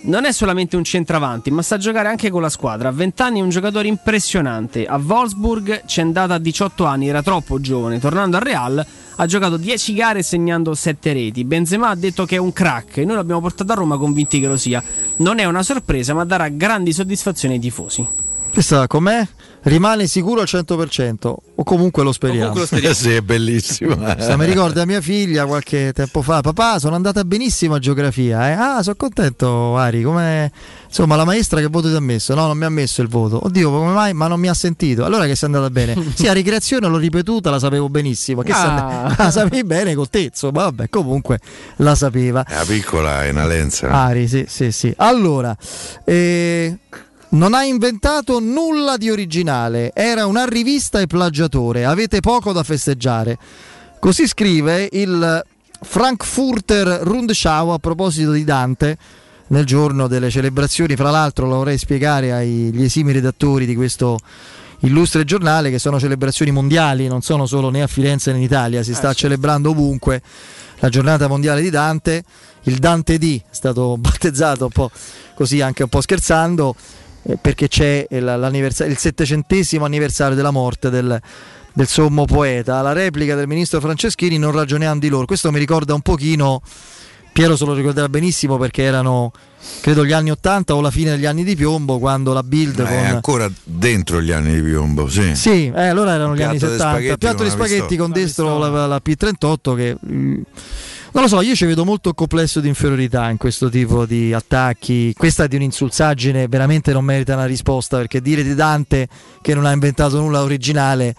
[0.05, 2.89] non è solamente un centravanti, ma sa giocare anche con la squadra.
[2.89, 4.84] A 20 anni è un giocatore impressionante.
[4.84, 8.01] A Wolfsburg c'è andata a 18 anni, era troppo giovane.
[8.01, 8.84] Tornando al Real,
[9.14, 11.44] ha giocato 10 gare segnando 7 reti.
[11.44, 14.48] Benzema ha detto che è un crack e noi l'abbiamo portato a Roma convinti che
[14.48, 14.82] lo sia.
[15.18, 18.22] Non è una sorpresa, ma darà grandi soddisfazioni ai tifosi.
[18.53, 19.27] Questa com'è?
[19.62, 22.53] rimane sicuro al 100% o comunque lo speriamo.
[22.53, 22.95] Comunque lo speriamo.
[22.97, 23.95] sì, è bellissimo.
[24.19, 28.53] Sta, mi ricorda mia figlia qualche tempo fa, papà sono andata benissimo a geografia, eh?
[28.53, 30.51] ah sono contento Ari, come
[30.87, 32.35] insomma la maestra che voto ti ha messo?
[32.35, 34.12] No, non mi ha messo il voto, oddio come mai?
[34.15, 35.97] Ma non mi ha sentito, allora che sei andata bene?
[36.15, 39.15] sì, a ricreazione l'ho ripetuta, la sapevo benissimo, che ah.
[39.16, 41.39] la sapevi bene con te, insomma, vabbè, comunque
[41.77, 42.45] la sapeva.
[42.45, 43.89] È la piccola, è una lenza.
[43.89, 44.93] Ari, sì, sì, sì.
[44.97, 45.57] Allora,
[46.05, 46.79] eh,
[47.32, 53.38] non ha inventato nulla di originale, era un arrivista e plagiatore, avete poco da festeggiare.
[53.98, 55.44] Così scrive il
[55.80, 58.96] Frankfurter Rundschau a proposito di Dante
[59.48, 60.96] nel giorno delle celebrazioni.
[60.96, 64.18] Fra l'altro lo vorrei spiegare agli esimi redattori di questo
[64.80, 68.82] illustre giornale che sono celebrazioni mondiali, non sono solo né a Firenze né in Italia,
[68.82, 70.20] si sta eh, celebrando ovunque
[70.80, 72.24] la giornata mondiale di Dante.
[72.64, 74.90] Il Dante D è stato battezzato un po'
[75.34, 76.74] così anche un po' scherzando
[77.24, 81.20] eh, perché c'è il settecentesimo anniversario della morte del,
[81.73, 82.82] del sommo poeta.
[82.82, 85.27] La replica del ministro Franceschini non ragioniamo di loro.
[85.27, 86.62] Questo mi ricorda un pochino,
[87.32, 89.32] Piero se lo ricorderà benissimo perché erano
[89.81, 92.89] credo gli anni 80 o la fine degli anni di piombo quando la Bild Ma
[92.89, 92.99] con...
[92.99, 97.43] ancora dentro gli anni di piombo sì, sì eh, allora erano gli anni 70 piatto
[97.43, 100.40] di spaghetti con dentro la, la, P38 che mh, mm,
[101.12, 105.12] non lo so, io ci vedo molto complesso di inferiorità in questo tipo di attacchi.
[105.16, 109.09] Questa è di un'insulsaggine, veramente non merita una risposta perché dire di Dante
[109.40, 111.14] che non ha inventato nulla originale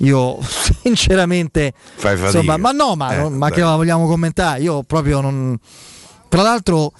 [0.00, 0.38] io
[0.82, 1.72] sinceramente
[2.02, 4.60] insomma, ma no ma, eh, ma che la vogliamo commentare?
[4.60, 5.58] Io proprio non
[6.28, 6.92] tra l'altro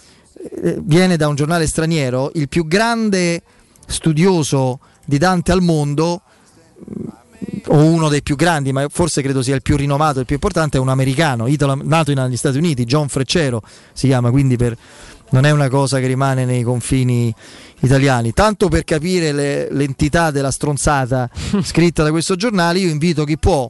[0.62, 3.42] eh, viene da un giornale straniero il più grande
[3.86, 6.22] studioso di Dante al mondo
[7.68, 10.76] o uno dei più grandi, ma forse credo sia il più rinomato, il più importante,
[10.76, 13.62] è un americano, italo, nato negli Stati Uniti, John Freccero
[13.93, 14.76] si chiama, quindi per,
[15.30, 17.34] non è una cosa che rimane nei confini
[17.80, 18.32] italiani.
[18.32, 21.28] Tanto per capire le, l'entità della stronzata
[21.62, 23.68] scritta da questo giornale, io invito chi può.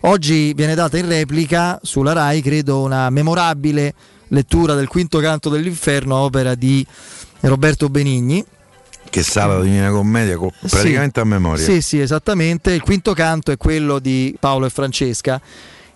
[0.00, 3.94] Oggi viene data in replica sulla RAI, credo, una memorabile
[4.28, 6.86] lettura del quinto canto dell'inferno, opera di
[7.40, 8.44] Roberto Benigni
[9.14, 11.64] che sa la Divina Commedia praticamente sì, a memoria.
[11.64, 12.72] Sì, sì, esattamente.
[12.72, 15.40] Il quinto canto è quello di Paolo e Francesca.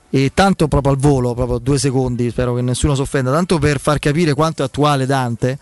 [0.08, 3.80] E tanto proprio al volo, proprio due secondi, spero che nessuno si offenda, tanto per
[3.80, 5.58] far capire quanto è attuale Dante.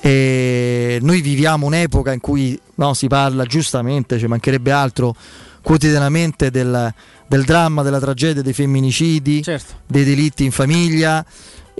[0.00, 5.16] E noi viviamo un'epoca in cui no, si parla giustamente, ci mancherebbe altro,
[5.62, 6.92] quotidianamente del,
[7.26, 9.72] del dramma, della tragedia, dei femminicidi, certo.
[9.86, 11.24] dei delitti in famiglia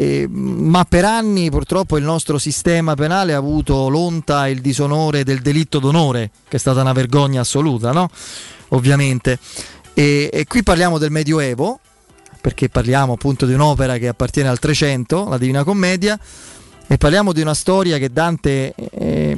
[0.01, 5.25] eh, ma per anni purtroppo il nostro sistema penale ha avuto l'onta e il disonore
[5.25, 8.09] del delitto d'onore, che è stata una vergogna assoluta, no?
[8.69, 9.41] Ovviamente.
[9.95, 11.81] E, e qui parliamo del Medioevo,
[12.41, 16.17] perché parliamo appunto di un'opera che appartiene al 300, la Divina Commedia,
[16.87, 19.37] e parliamo di una storia che Dante eh,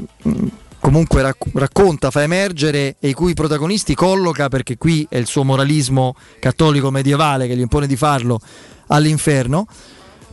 [0.79, 5.43] comunque rac- racconta, fa emergere e i cui protagonisti colloca, perché qui è il suo
[5.43, 8.39] moralismo cattolico medievale che gli impone di farlo,
[8.89, 9.67] all'inferno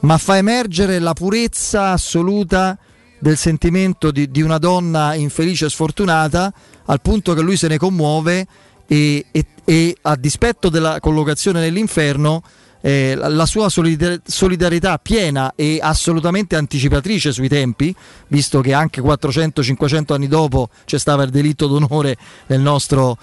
[0.01, 2.77] ma fa emergere la purezza assoluta
[3.19, 6.53] del sentimento di, di, una donna infelice e sfortunata
[6.85, 8.45] al punto che lui se ne commuove
[8.87, 12.43] e, e, e a dispetto della collocazione nell'inferno
[12.81, 17.93] eh, la, la sua solidar- solidarietà piena e assolutamente anticipatrice sui tempi,
[18.27, 22.15] visto che anche 400-500 anni dopo c'è stato il delitto d'onore
[22.47, 23.17] nel nostro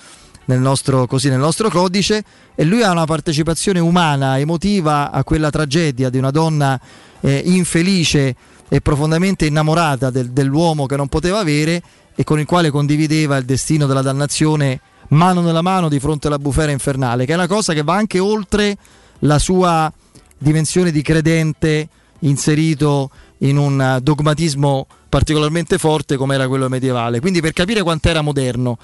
[0.47, 5.51] nel nostro, così, nel nostro codice e lui ha una partecipazione umana, emotiva a quella
[5.51, 6.79] tragedia di una donna
[7.21, 8.35] eh, infelice
[8.69, 11.83] e profondamente innamorata del, dell'uomo che non poteva avere
[12.15, 16.39] e con il quale condivideva il destino della dannazione mano nella mano di fronte alla
[16.39, 18.77] bufera infernale, che è una cosa che va anche oltre
[19.21, 19.93] la sua
[20.39, 21.89] dimensione di credente
[22.21, 27.21] inserito in un dogmatismo particolarmente forte come era quello medievale.
[27.21, 28.79] Quindi per capire quanto era moderno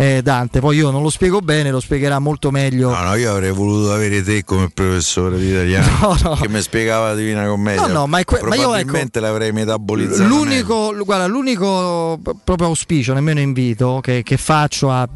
[0.00, 0.60] eh, Dante.
[0.60, 2.90] Poi io non lo spiego bene, lo spiegherà molto meglio.
[2.90, 6.34] No, no, io avrei voluto avere te come professore di italiano no, no.
[6.36, 7.88] che mi spiegava la Divina Commedia.
[7.88, 10.28] No, no, ma, que- ma io ecco, l'avrei metabolizzato.
[10.28, 15.08] L'unico, guarda, l'unico proprio auspicio, nemmeno invito che, che faccio a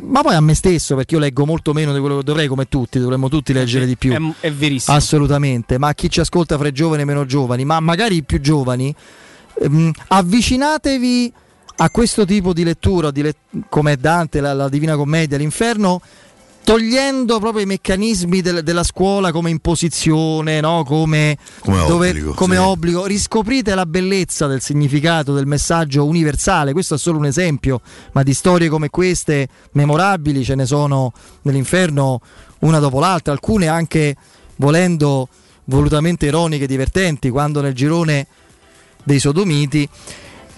[0.00, 2.68] ma poi a me stesso, perché io leggo molto meno di quello che dovrei, come
[2.68, 4.12] tutti, dovremmo tutti leggere di più.
[4.12, 4.96] È, è verissimo.
[4.96, 8.40] Assolutamente, ma chi ci ascolta fra i giovani e meno giovani, ma magari i più
[8.40, 8.92] giovani,
[9.60, 11.32] ehm, avvicinatevi
[11.80, 13.36] a questo tipo di lettura, di let-
[13.68, 16.00] come Dante, la, la, Divina Commedia, l'inferno,
[16.64, 20.82] togliendo proprio i meccanismi del, della scuola come imposizione, no?
[20.84, 22.60] come, come, dove, obbligo, come sì.
[22.60, 26.72] obbligo, riscoprite la bellezza del significato del messaggio universale.
[26.72, 27.80] Questo è solo un esempio,
[28.12, 32.20] ma di storie come queste, memorabili, ce ne sono nell'inferno
[32.60, 34.16] una dopo l'altra, alcune anche
[34.56, 35.28] volendo
[35.66, 38.26] volutamente ironiche e divertenti, quando nel girone
[39.04, 39.88] dei sodomiti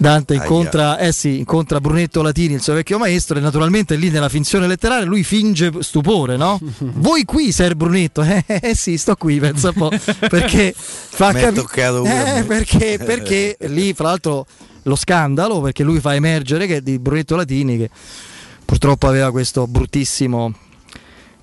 [0.01, 4.29] Dante incontra, eh sì, incontra, Brunetto Latini, il suo vecchio maestro, e naturalmente lì nella
[4.29, 6.59] finzione letteraria lui finge stupore, no?
[6.79, 8.23] Voi qui, Ser Brunetto?
[8.23, 9.89] Eh, eh, eh sì, sto qui, pensa un po'.
[10.27, 12.39] Perché fa capire.
[12.39, 14.47] Eh, perché, perché lì, fra l'altro,
[14.83, 17.89] lo scandalo, perché lui fa emergere che di Brunetto Latini, che
[18.65, 20.51] purtroppo aveva questo bruttissimo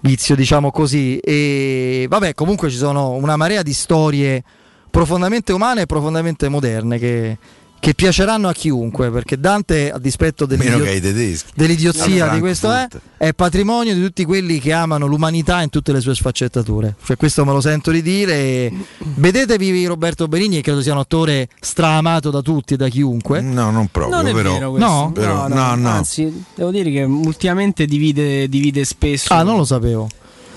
[0.01, 1.19] vizio, diciamo così.
[1.19, 4.43] E vabbè, comunque ci sono una marea di storie
[4.91, 7.39] profondamente umane e profondamente moderne che
[7.81, 14.03] che piaceranno a chiunque perché Dante a dispetto dell'idiozia di questo è, è, patrimonio di
[14.03, 16.97] tutti quelli che amano l'umanità in tutte le sue sfaccettature.
[17.03, 22.31] Cioè, questo me lo sento di dire vedetevi Roberto Benigni credo sia un attore straamato
[22.31, 23.41] da tutti e da chiunque.
[23.41, 25.13] No non proprio non però, no?
[25.13, 29.33] Però, no, no, no, anzi devo dire che ultimamente divide, divide spesso.
[29.33, 30.09] Ah non lo sapevo.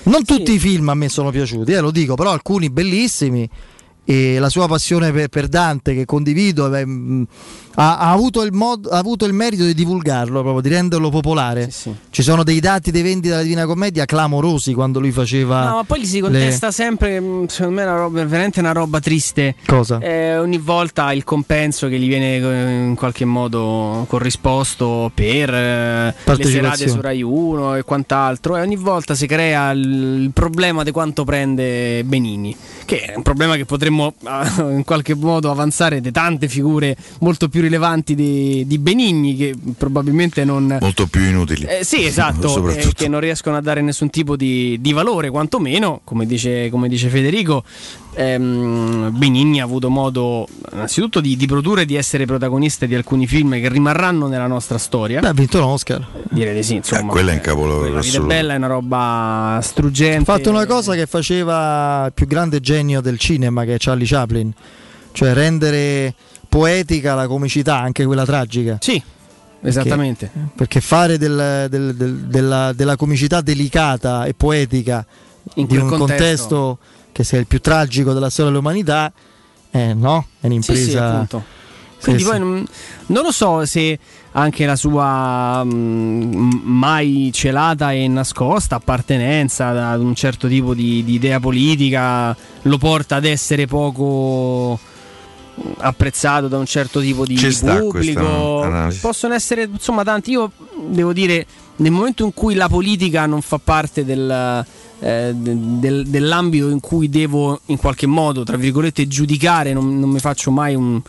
[0.04, 0.36] Non sì.
[0.36, 3.48] tutti i film a me sono piaciuti eh, lo dico però alcuni bellissimi
[4.04, 6.84] e la sua passione per, per Dante che condivido beh,
[7.74, 11.82] ha, ha, avuto mod, ha, avuto il merito di divulgarlo proprio di renderlo popolare sì,
[11.82, 11.94] sì.
[12.10, 15.84] ci sono dei dati dei vendite della Divina Commedia clamorosi quando lui faceva no ma
[15.84, 16.72] poi gli si contesta le...
[16.72, 19.98] sempre secondo me è, roba, è veramente una roba triste cosa?
[20.00, 26.14] Eh, ogni volta il compenso che gli viene eh, in qualche modo corrisposto per eh,
[26.24, 30.90] le serate su Rai 1 e quant'altro e ogni volta si crea il, problema di
[30.90, 34.14] quanto prende Benini che è un problema che potremmo potremmo
[34.70, 40.44] in qualche modo avanzare di tante figure molto più rilevanti di, di Benigni che probabilmente
[40.44, 40.76] non...
[40.80, 41.64] Molto più inutili.
[41.64, 46.00] Eh, sì, esatto, eh, che non riescono a dare nessun tipo di, di valore, quantomeno,
[46.04, 47.64] come dice, come dice Federico,
[48.14, 53.26] ehm, Benigni ha avuto modo innanzitutto di, di, produrre e di essere protagonista di alcuni
[53.26, 55.20] film che rimarranno nella nostra storia.
[55.20, 56.06] Beh, ha vinto un Oscar.
[56.30, 57.02] Direi di sì, insomma.
[57.02, 57.92] Eh, quella è in capolavoro.
[57.92, 60.30] La vita è bella, è una roba struggente.
[60.30, 64.06] Ha fatto una cosa che faceva il più grande genio del cinema, che è Charlie
[64.06, 64.52] Chaplin,
[65.12, 66.14] cioè rendere
[66.52, 68.76] poetica la comicità, anche quella tragica.
[68.78, 69.02] Sì.
[69.62, 70.28] Esattamente.
[70.30, 75.06] Perché, perché fare del, del, del, della, della, comicità delicata e poetica
[75.54, 76.78] in di un contesto, contesto
[77.12, 79.10] che sia il più tragico della storia dell'umanità,
[79.70, 80.26] eh, no?
[80.40, 81.26] È un'impresa.
[81.26, 81.38] Sì,
[81.96, 82.66] sì, Quindi poi non,
[83.06, 83.98] non, lo so se
[84.32, 91.02] anche la sua mh, mm, mai celata e nascosta appartenenza ad un certo tipo di,
[91.02, 94.78] di idea politica lo porta ad essere poco
[95.78, 98.88] apprezzato da un certo tipo di Ci pubblico.
[99.00, 100.32] Possono essere insomma tanti.
[100.32, 100.50] Io
[100.88, 101.46] devo dire,
[101.76, 104.64] nel momento in cui la politica non fa parte del,
[105.00, 110.18] eh, del, dell'ambito in cui devo in qualche modo, tra virgolette, giudicare, non, non mi
[110.18, 111.00] faccio mai un,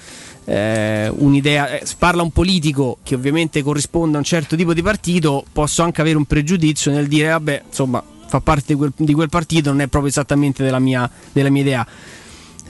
[0.46, 1.80] eh, un'idea.
[1.80, 6.02] Eh, parla un politico che ovviamente corrisponde a un certo tipo di partito, posso anche
[6.02, 9.82] avere un pregiudizio nel dire, vabbè, insomma, fa parte di quel, di quel partito, non
[9.82, 11.88] è proprio esattamente della mia, della mia idea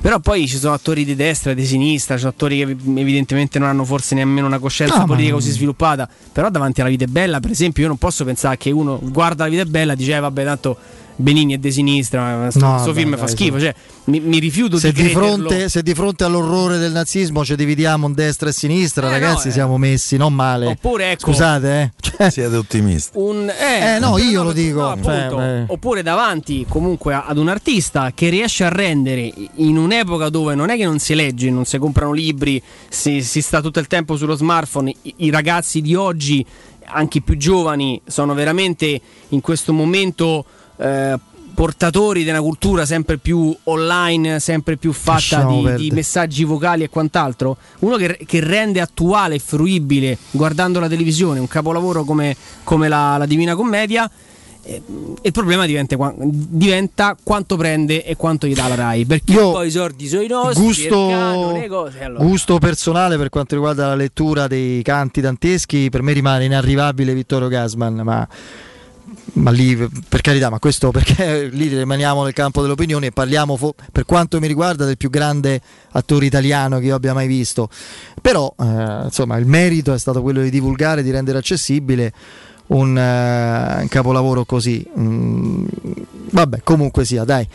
[0.03, 3.57] però poi ci sono attori di destra e di sinistra, ci sono attori che evidentemente
[3.57, 6.09] non hanno forse nemmeno una coscienza no, politica così sviluppata.
[6.29, 9.45] Però davanti alla vita è bella, per esempio, io non posso pensare che uno guarda
[9.45, 10.77] la vita è bella e dice, eh, vabbè, tanto
[11.15, 13.59] Benigni è di sinistra, questo no, film beh, fa schifo.
[13.59, 13.73] Cioè,
[14.05, 18.07] mi, mi, rifiuto se di, di fronte, Se di fronte all'orrore del nazismo ci dividiamo
[18.07, 19.53] in destra e sinistra, eh, ragazzi, no, eh.
[19.53, 20.65] siamo messi non male.
[20.65, 21.91] Oppure, ecco, Scusate, eh.
[22.17, 23.17] Cioè, siete ottimisti.
[23.17, 24.97] Un, eh, eh no, io lo dico.
[25.01, 30.69] Cioè, oppure davanti comunque ad un artista che riesce a rendere in un'epoca dove non
[30.69, 34.15] è che non si legge, non si comprano libri, si, si sta tutto il tempo
[34.15, 36.45] sullo smartphone, i, i ragazzi di oggi,
[36.85, 38.99] anche i più giovani, sono veramente
[39.29, 40.45] in questo momento
[40.77, 41.17] eh,
[41.53, 46.89] portatori di una cultura sempre più online, sempre più fatta di, di, messaggi vocali e
[46.89, 52.87] quant'altro, uno che, che, rende attuale e fruibile guardando la televisione un capolavoro come, come
[52.87, 54.09] la, la, Divina Commedia.
[54.65, 54.81] Eh,
[55.21, 59.67] il problema diventa, diventa, quanto prende e quanto gli dà la Rai perché Io poi
[59.67, 62.23] i sordi sono i nostri gusto, cose, allora.
[62.23, 67.49] gusto personale per quanto riguarda la lettura dei canti danteschi per me rimane inarrivabile Vittorio
[67.49, 68.25] Gasman ma
[69.33, 69.75] ma lì
[70.07, 74.39] per carità, ma questo perché lì rimaniamo nel campo dell'opinione e parliamo fo- per quanto
[74.39, 75.61] mi riguarda del più grande
[75.91, 77.69] attore italiano che io abbia mai visto.
[78.21, 82.13] Però eh, insomma il merito è stato quello di divulgare, di rendere accessibile
[82.67, 84.85] un, uh, un capolavoro così.
[84.97, 85.65] Mm,
[86.31, 87.47] vabbè, comunque sia, dai.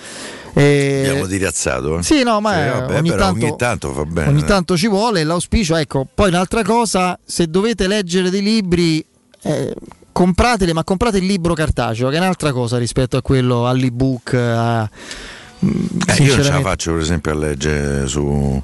[0.55, 1.05] E...
[1.07, 1.99] Abbiamo dirazzato.
[1.99, 2.03] Eh?
[2.03, 4.29] Sì, no, ma sì, vabbè, ogni, tanto, ogni, tanto, fa bene.
[4.29, 5.25] Ogni tanto ci vuole.
[5.25, 9.05] L'auspicio, ecco, poi un'altra cosa, se dovete leggere dei libri,
[9.43, 9.75] eh,
[10.19, 14.35] compratele, ma comprate il libro cartaceo, che è un'altra cosa rispetto a quello all'ebook.
[14.35, 14.90] A,
[15.65, 18.62] mm, eh, io ce la faccio, per esempio, a leggere su uh,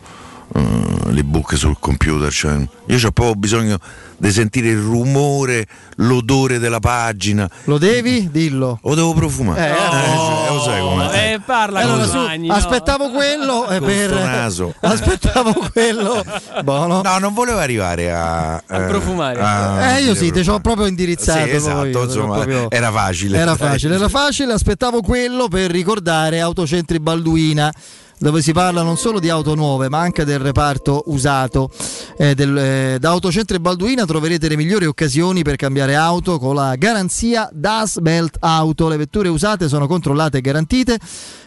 [1.10, 2.32] l'ebook sul computer.
[2.32, 2.56] Cioè,
[2.86, 3.78] io ho proprio bisogno
[4.26, 7.48] di sentire il rumore, l'odore della pagina.
[7.64, 8.30] Lo devi?
[8.30, 8.78] Dillo.
[8.82, 9.66] O devo profumare?
[9.66, 11.32] Eh, no, eh, lo sai com'è.
[11.32, 12.18] Eh, parla allora, su,
[12.48, 14.74] Aspettavo quello eh, per naso.
[14.80, 16.24] Aspettavo quello.
[16.62, 17.02] Buono.
[17.02, 19.40] No, non volevo arrivare a, a profumare.
[19.40, 21.44] A, eh, io sì, ti ho proprio indirizzato.
[21.44, 22.70] Sì, esatto, poi, insomma, proprio...
[22.70, 23.38] era facile.
[23.38, 27.72] Era facile, era facile, aspettavo quello per ricordare Autocentri Balduina
[28.24, 31.70] dove si parla non solo di auto nuove ma anche del reparto usato.
[32.16, 36.74] Eh, del, eh, da Autocentro Balduina troverete le migliori occasioni per cambiare auto con la
[36.76, 38.88] garanzia Das Belt Auto.
[38.88, 40.98] Le vetture usate sono controllate e garantite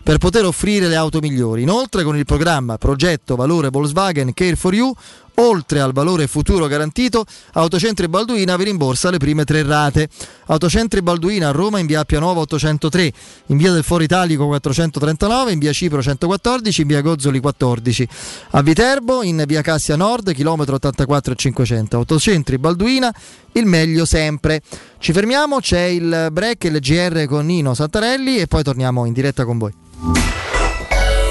[0.03, 1.63] per poter offrire le auto migliori.
[1.63, 4.93] Inoltre con il programma Progetto Valore Volkswagen Care for You
[5.39, 10.09] oltre al valore futuro garantito, Autocentri Balduina vi rimborsa le prime tre rate.
[10.47, 13.11] Autocentri Balduina a Roma in via Pianova 803,
[13.47, 18.07] in via del Foro Italico 439, in via Cipro 114, in via Gozzoli 14.
[18.51, 21.97] A Viterbo in via Cassia Nord, chilometro 84 500.
[21.97, 23.13] Autocentri Balduina,
[23.53, 24.61] il meglio sempre.
[24.99, 29.13] Ci fermiamo, c'è il break e il GR con Nino Santarelli e poi torniamo in
[29.13, 29.73] diretta con voi.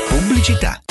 [0.08, 0.80] Pubblicità.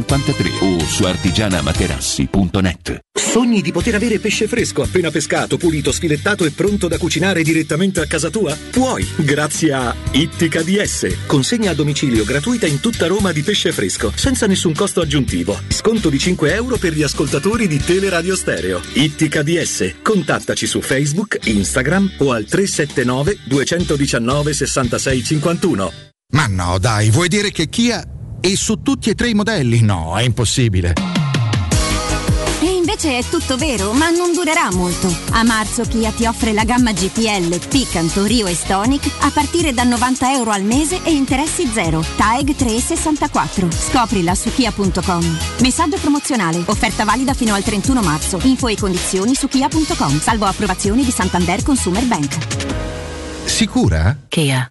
[0.00, 3.00] 53 o su artigianamaterassi.net.
[3.12, 8.00] Sogni di poter avere pesce fresco appena pescato, pulito, sfilettato e pronto da cucinare direttamente
[8.00, 8.56] a casa tua?
[8.70, 11.26] Puoi, grazie a Ittica DS.
[11.26, 15.60] Consegna a domicilio gratuita in tutta Roma di pesce fresco, senza nessun costo aggiuntivo.
[15.68, 18.80] Sconto di 5 euro per gli ascoltatori di Teleradio Stereo.
[18.94, 19.96] Ittica DS.
[20.02, 25.92] Contattaci su Facebook, Instagram o al 379 219 66 51.
[26.32, 28.04] Ma no, dai, vuoi dire che Kia
[28.40, 29.82] e su tutti e tre i modelli?
[29.82, 30.94] No, è impossibile.
[32.62, 35.10] E invece è tutto vero, ma non durerà molto.
[35.30, 39.82] A marzo Kia ti offre la gamma GPL, Picanto, Rio e Stonic a partire da
[39.84, 42.04] 90 euro al mese e interessi zero.
[42.16, 43.70] TAEG 364.
[43.70, 45.38] Scoprila su kia.com.
[45.60, 46.62] Messaggio promozionale.
[46.66, 48.38] Offerta valida fino al 31 marzo.
[48.42, 50.20] Info e condizioni su kia.com.
[50.20, 52.36] Salvo approvazioni di Santander Consumer Bank.
[53.46, 54.16] Sicura?
[54.28, 54.70] Kia.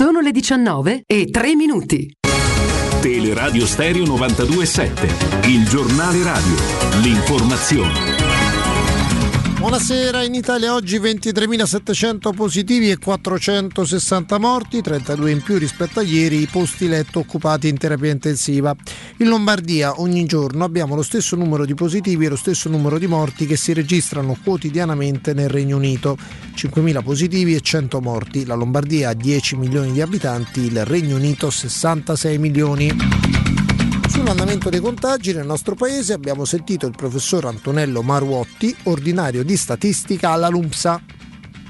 [0.00, 2.10] Sono le 19 e 3 minuti.
[3.02, 6.54] Teleradio Stereo 927, il giornale radio,
[7.02, 8.29] l'informazione.
[9.60, 16.40] Buonasera, in Italia oggi 23.700 positivi e 460 morti, 32 in più rispetto a ieri
[16.40, 18.74] i posti letto occupati in terapia intensiva.
[19.18, 23.06] In Lombardia ogni giorno abbiamo lo stesso numero di positivi e lo stesso numero di
[23.06, 26.16] morti che si registrano quotidianamente nel Regno Unito,
[26.56, 28.46] 5.000 positivi e 100 morti.
[28.46, 33.49] La Lombardia ha 10 milioni di abitanti, il Regno Unito 66 milioni.
[34.30, 40.30] Sull'andamento dei contagi nel nostro paese abbiamo sentito il professor Antonello Maruotti, ordinario di statistica
[40.30, 41.02] alla LUMSA.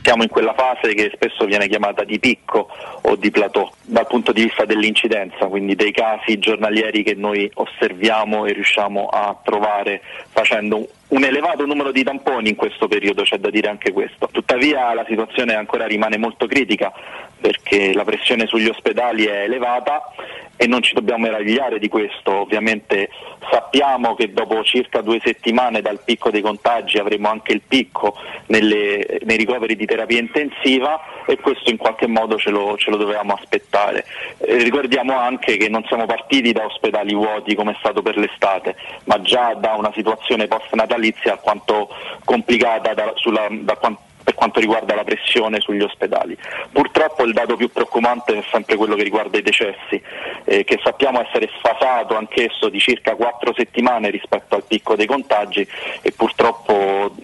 [0.02, 2.68] Siamo in quella fase che spesso viene chiamata di picco
[3.00, 8.44] o di plateau dal punto di vista dell'incidenza, quindi dei casi giornalieri che noi osserviamo
[8.44, 13.50] e riusciamo a trovare facendo un elevato numero di tamponi in questo periodo, c'è da
[13.50, 14.28] dire anche questo.
[14.30, 16.92] Tuttavia la situazione ancora rimane molto critica
[17.40, 20.12] perché la pressione sugli ospedali è elevata
[20.56, 23.08] e non ci dobbiamo meravigliare di questo, ovviamente
[23.50, 28.14] sappiamo che dopo circa due settimane dal picco dei contagi avremo anche il picco
[28.46, 31.00] nelle, nei ricoveri di terapia intensiva
[31.30, 34.04] e questo in qualche modo ce lo, ce lo dovevamo aspettare.
[34.38, 38.74] Eh, ricordiamo anche che non siamo partiti da ospedali vuoti come è stato per l'estate,
[39.04, 41.88] ma già da una situazione post-natalizia alquanto
[42.24, 46.36] complicata da, sulla, da quanto per quanto riguarda la pressione sugli ospedali.
[46.70, 50.00] Purtroppo il dato più preoccupante è sempre quello che riguarda i decessi,
[50.44, 55.66] eh, che sappiamo essere sfasato anch'esso di circa quattro settimane rispetto al picco dei contagi
[56.02, 57.14] e purtroppo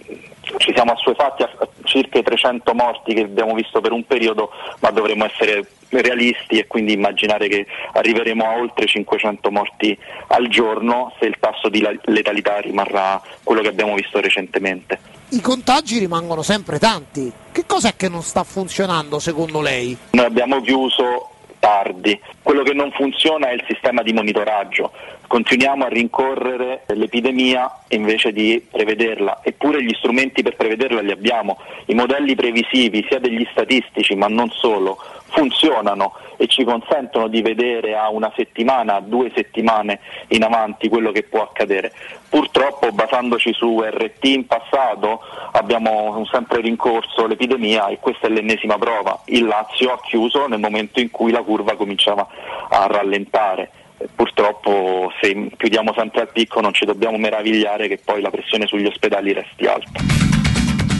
[0.57, 1.49] ci siamo assuefatti a
[1.83, 6.67] circa i 300 morti che abbiamo visto per un periodo, ma dovremmo essere realisti e
[6.67, 9.97] quindi immaginare che arriveremo a oltre 500 morti
[10.27, 14.99] al giorno se il tasso di letalità rimarrà quello che abbiamo visto recentemente.
[15.29, 17.31] I contagi rimangono sempre tanti.
[17.51, 19.97] Che cos'è che non sta funzionando secondo lei?
[20.11, 22.19] Noi abbiamo chiuso tardi.
[22.47, 24.93] Quello che non funziona è il sistema di monitoraggio.
[25.27, 31.57] Continuiamo a rincorrere l'epidemia invece di prevederla, eppure gli strumenti per prevederla li abbiamo.
[31.87, 37.97] I modelli previsivi, sia degli statistici ma non solo, funzionano e ci consentono di vedere
[37.97, 39.99] a una settimana, a due settimane
[40.29, 41.91] in avanti quello che può accadere.
[42.29, 45.21] Purtroppo basandoci su RT in passato
[45.51, 49.19] abbiamo sempre rincorso l'epidemia e questa è l'ennesima prova.
[49.25, 52.27] Il Lazio ha chiuso nel momento in cui la curva cominciava
[52.69, 53.71] a rallentare.
[54.15, 58.85] Purtroppo se chiudiamo sempre al picco non ci dobbiamo meravigliare che poi la pressione sugli
[58.85, 59.99] ospedali resti alta.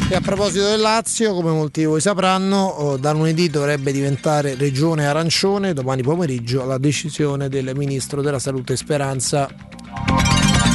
[0.10, 4.56] E a proposito del Lazio, come molti di voi sapranno, oh, da lunedì dovrebbe diventare
[4.56, 9.50] regione arancione, domani pomeriggio la decisione del ministro della Salute Speranza.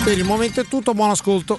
[0.04, 1.58] Per il momento è tutto, buon ascolto.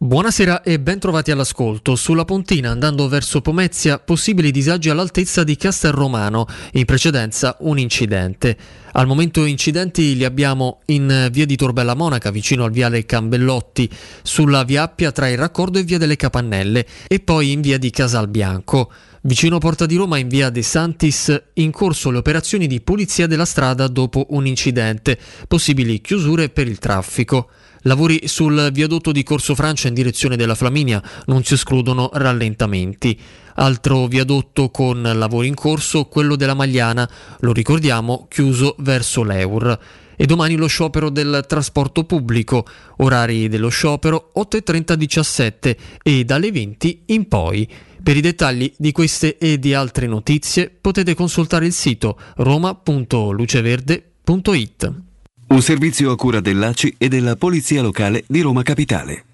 [0.00, 1.96] Buonasera e ben trovati all'ascolto.
[1.96, 6.46] Sulla Pontina, andando verso Pomezia, possibili disagi all'altezza di Castelromano.
[6.74, 8.56] In precedenza un incidente.
[8.92, 13.90] Al momento incidenti li abbiamo in via di Torbella Monaca, vicino al viale Cambellotti,
[14.22, 17.90] sulla via Appia tra il raccordo e via delle Capannelle e poi in via di
[17.90, 18.92] Casalbianco.
[19.22, 23.44] Vicino Porta di Roma, in via De Santis, in corso le operazioni di pulizia della
[23.44, 25.18] strada dopo un incidente.
[25.48, 27.50] Possibili chiusure per il traffico.
[27.82, 33.18] Lavori sul viadotto di Corso Francia in direzione della Flaminia non si escludono rallentamenti.
[33.54, 37.08] Altro viadotto con lavori in corso, quello della Magliana,
[37.40, 39.78] lo ricordiamo, chiuso verso l'Eur.
[40.16, 47.28] E domani lo sciopero del trasporto pubblico, orari dello sciopero 8.30-17 e dalle 20 in
[47.28, 47.68] poi.
[48.02, 55.07] Per i dettagli di queste e di altre notizie potete consultare il sito roma.luceverde.it.
[55.50, 59.24] Un servizio a cura dell'ACI e della Polizia Locale di Roma Capitale.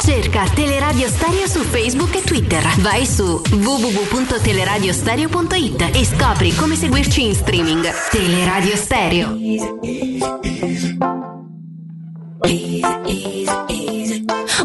[0.00, 2.62] Cerca Teleradio Stereo su Facebook e Twitter.
[2.78, 7.84] Vai su www.teleradiostereo.it e scopri come seguirci in streaming.
[8.10, 9.36] Teleradio Stereo.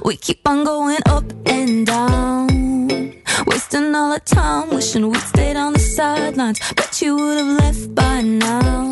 [0.04, 3.16] We keep on going up and down.
[3.48, 6.60] Wasting all our time, wishing we'd stayed on the sidelines.
[6.76, 8.91] Bet you would have left by now.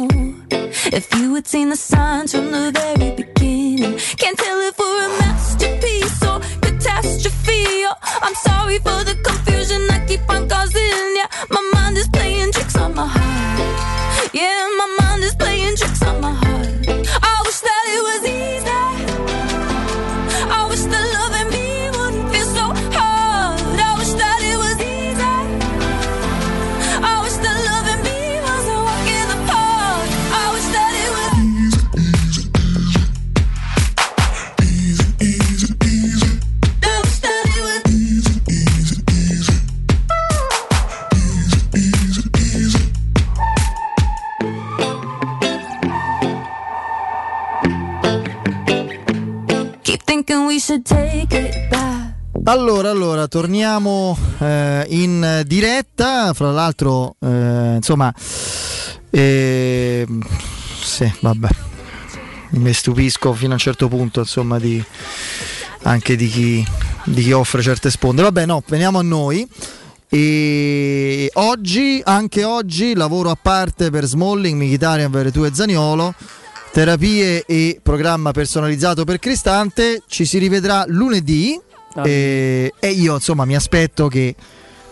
[0.52, 3.98] If you had seen the signs from the very beginning.
[4.18, 7.86] Can't tell if we're a masterpiece or catastrophe.
[7.86, 11.16] Oh, I'm sorry for the confusion I keep on causing.
[11.16, 14.34] Yeah, my mind is playing tricks on my heart.
[14.34, 16.49] Yeah, my mind is playing tricks on my heart.
[52.44, 58.14] Allora, allora, torniamo eh, in diretta, fra l'altro, eh, insomma,
[59.10, 60.06] eh,
[60.80, 61.48] sì, vabbè,
[62.52, 64.84] mi stupisco fino a un certo punto, insomma, di,
[65.84, 66.64] anche di chi,
[67.06, 68.22] di chi offre certe sponde.
[68.22, 69.48] Vabbè, no, veniamo a noi.
[70.12, 76.14] E oggi, anche oggi, lavoro a parte per Smalling, Mkhitaryan, Veretù e Zaniolo.
[76.72, 80.04] Terapie e programma personalizzato per Cristante.
[80.08, 81.60] Ci si rivedrà lunedì.
[82.04, 84.36] E, e io insomma mi aspetto che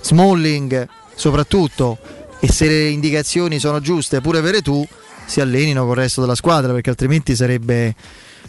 [0.02, 1.98] Smalling, soprattutto,
[2.40, 4.86] e se le indicazioni sono giuste, pure Veretù,
[5.26, 7.96] si allenino con il resto della squadra, perché altrimenti sarebbe.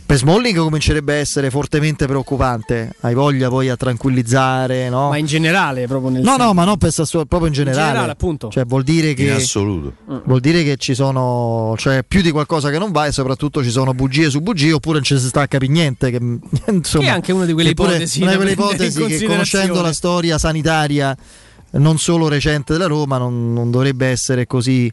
[0.09, 2.95] Per Smalling comincerebbe a essere fortemente preoccupante.
[3.01, 5.11] Hai voglia poi a tranquillizzare, no?
[5.11, 7.87] Ma in generale, proprio nel No, senso- no, ma non per Sassuolo, proprio in generale.
[7.89, 8.49] generale, appunto.
[8.49, 9.93] Cioè, vuol dire che In assoluto.
[10.25, 13.69] Vuol dire che ci sono cioè, più di qualcosa che non va e soprattutto ci
[13.69, 16.11] sono bugie su bugie oppure non ci si sta a capire niente.
[16.11, 16.19] Che,
[16.73, 19.83] insomma, Che è anche una di quelle ipotesi una di quelle in ipotesi che conoscendo
[19.83, 21.15] la storia sanitaria
[21.73, 24.91] non solo recente della Roma non, non dovrebbe essere così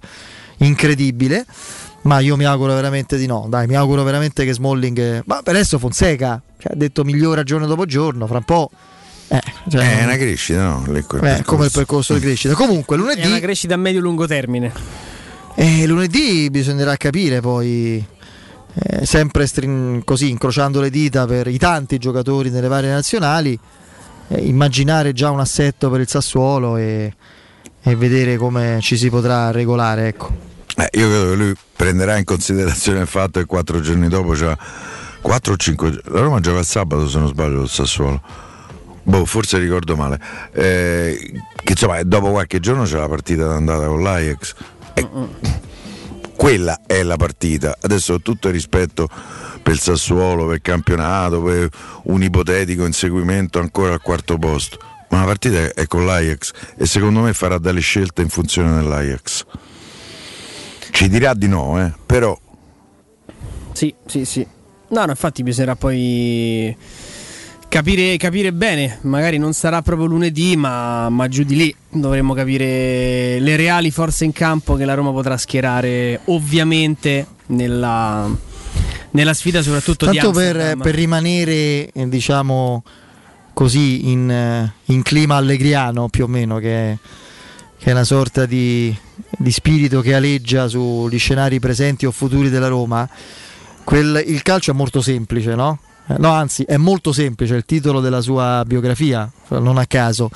[0.58, 1.46] incredibile.
[2.06, 3.48] Ma io mi auguro veramente di no.
[3.50, 5.24] Dai, mi auguro veramente che Smalling.
[5.26, 8.28] Ma per adesso Fonseca cioè, ha detto migliora giorno dopo giorno.
[8.28, 8.70] Fra un po'.
[9.28, 10.84] Eh, cioè, è non- una crescita, no?
[10.88, 12.54] Le- eh, come il percorso di crescita.
[12.54, 13.22] Comunque, lunedì.
[13.22, 14.72] È una crescita a medio-lungo termine.
[15.56, 18.06] E lunedì bisognerà capire poi,
[18.74, 23.58] eh, sempre strin- così, incrociando le dita per i tanti giocatori nelle varie nazionali,
[24.28, 27.12] eh, immaginare già un assetto per il Sassuolo e,
[27.82, 30.08] e vedere come ci si potrà regolare.
[30.08, 30.54] Ecco.
[30.78, 34.58] Eh, io credo che lui prenderà in considerazione il fatto che quattro giorni dopo c'ha
[35.22, 38.22] 4 o 5 la Roma gioca il sabato se non sbaglio il Sassuolo.
[39.04, 40.20] Boh forse ricordo male.
[40.52, 44.54] Eh, che insomma dopo qualche giorno c'è la partita d'andata con l'Ajax.
[44.94, 45.10] E
[46.36, 47.78] quella è la partita.
[47.80, 49.08] Adesso con tutto il rispetto
[49.64, 51.70] per il Sassuolo per il campionato per
[52.04, 54.78] un ipotetico inseguimento ancora al quarto posto.
[55.10, 59.46] Ma la partita è con l'Ajax e secondo me farà delle scelte in funzione dell'Ajax
[60.96, 62.40] ci dirà di no, eh, però
[63.74, 64.48] Sì, sì, sì.
[64.88, 66.74] No, no, infatti bisognerà poi
[67.68, 69.00] capire, capire bene.
[69.02, 74.24] Magari non sarà proprio lunedì, ma, ma giù di lì dovremmo capire le reali forze
[74.24, 78.34] in campo che la Roma potrà schierare, ovviamente, nella,
[79.12, 80.82] nella sfida soprattutto di Tanto per, Amsterdam.
[80.82, 82.84] per rimanere, eh, diciamo
[83.52, 86.98] così, in, eh, in clima allegriano più o meno, che è,
[87.86, 88.98] che è una sorta di,
[89.38, 93.08] di spirito che aleggia sugli scenari presenti o futuri della Roma.
[93.84, 95.78] Quel- il calcio è molto semplice, no?
[96.08, 100.32] Eh, No, anzi, è molto semplice il titolo della sua biografia, non a caso.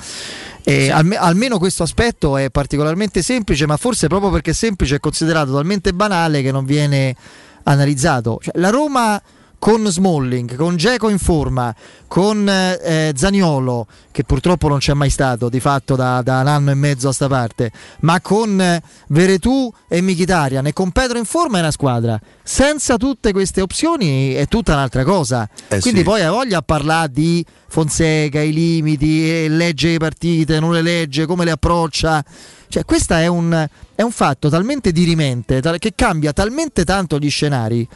[0.62, 5.00] E alme- almeno questo aspetto è particolarmente semplice, ma forse proprio perché è semplice è
[5.00, 7.16] considerato talmente banale che non viene
[7.64, 8.38] analizzato.
[8.40, 9.20] Cioè, la Roma
[9.60, 11.72] con Smalling, con Geco in forma,
[12.08, 16.70] con eh, Zaniolo, che purtroppo non c'è mai stato di fatto da, da un anno
[16.70, 17.70] e mezzo a sta parte,
[18.00, 22.18] ma con eh, Veretù e Mkhitaryan e con Pedro in forma è una squadra.
[22.42, 25.46] Senza tutte queste opzioni è tutta un'altra cosa.
[25.68, 26.06] Eh Quindi sì.
[26.06, 30.80] poi hai voglia a parlare di Fonseca, i limiti, eh, legge le partite, non le
[30.80, 32.24] legge, come le approccia.
[32.66, 37.86] Cioè, questo è un, è un fatto talmente dirimente, che cambia talmente tanto gli scenari.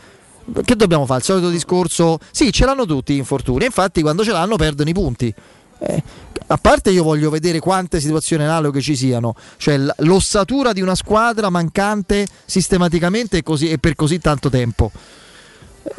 [0.63, 1.21] Che dobbiamo fare?
[1.21, 2.19] Il solito discorso?
[2.31, 5.35] Sì, ce l'hanno tutti gli infortuni, infatti quando ce l'hanno perdono i punti.
[5.79, 6.03] Eh,
[6.47, 11.49] a parte io voglio vedere quante situazioni analoghe ci siano, cioè l'ossatura di una squadra
[11.49, 14.91] mancante sistematicamente e, così- e per così tanto tempo.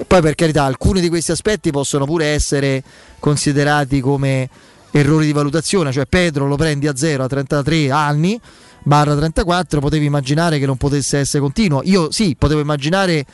[0.07, 2.83] Poi per carità, alcuni di questi aspetti possono pure essere
[3.19, 4.49] considerati come
[4.91, 8.39] errori di valutazione, cioè Pedro lo prendi a zero a 33 anni,
[8.83, 11.81] barra 34, potevi immaginare che non potesse essere continuo.
[11.83, 13.25] Io sì, potevo immaginare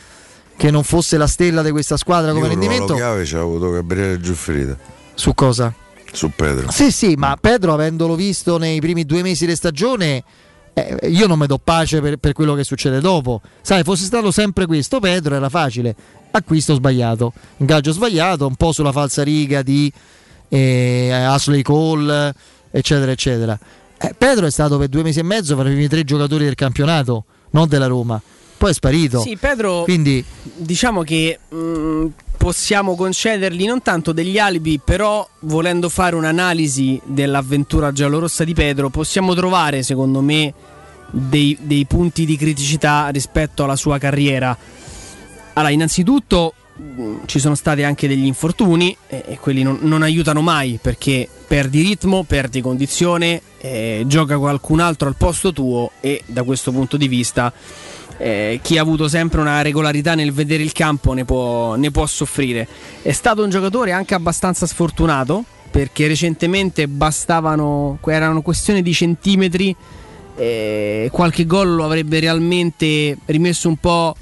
[0.58, 2.94] che non fosse la stella di questa squadra come Io rendimento.
[2.94, 4.78] La chiave c'ha avuto Gabriele Giuffrida.
[5.14, 5.74] Su cosa?
[6.12, 6.72] Su Pedro.
[6.72, 10.24] Sì, sì, ma Pedro avendolo visto nei primi due mesi di stagione,
[10.74, 13.42] eh, io non mi do pace per, per, quello che succede dopo.
[13.62, 15.96] Sai, fosse stato sempre questo, Pedro era facile.
[16.32, 19.92] Acquisto sbagliato, ingaggio sbagliato, un po' sulla falsa riga di
[20.50, 22.34] eh, Ashley Cole,
[22.72, 23.58] eccetera, eccetera.
[23.98, 26.56] Eh, Pedro è stato per due mesi e mezzo fra i primi tre giocatori del
[26.56, 28.22] campionato, non della Roma.
[28.62, 29.22] Poi è sparito.
[29.22, 29.82] Sì, Pedro.
[29.82, 32.06] Quindi, diciamo che mh,
[32.38, 39.34] possiamo concedergli non tanto degli alibi, però volendo fare un'analisi dell'avventura giallorossa di Pedro, possiamo
[39.34, 40.54] trovare, secondo me,
[41.10, 44.56] dei, dei punti di criticità rispetto alla sua carriera.
[45.54, 46.54] Allora, innanzitutto
[47.26, 51.82] ci sono stati anche degli infortuni e, e quelli non, non, aiutano mai perché perdi
[51.82, 57.08] ritmo, perdi condizione, eh, gioca qualcun altro al posto tuo e da questo punto di
[57.08, 57.52] vista
[58.22, 62.06] eh, chi ha avuto sempre una regolarità nel vedere il campo ne può, ne può
[62.06, 62.68] soffrire.
[63.02, 69.76] È stato un giocatore anche abbastanza sfortunato perché recentemente bastavano, erano questioni di centimetri,
[70.36, 74.16] eh, qualche gol lo avrebbe realmente rimesso un po'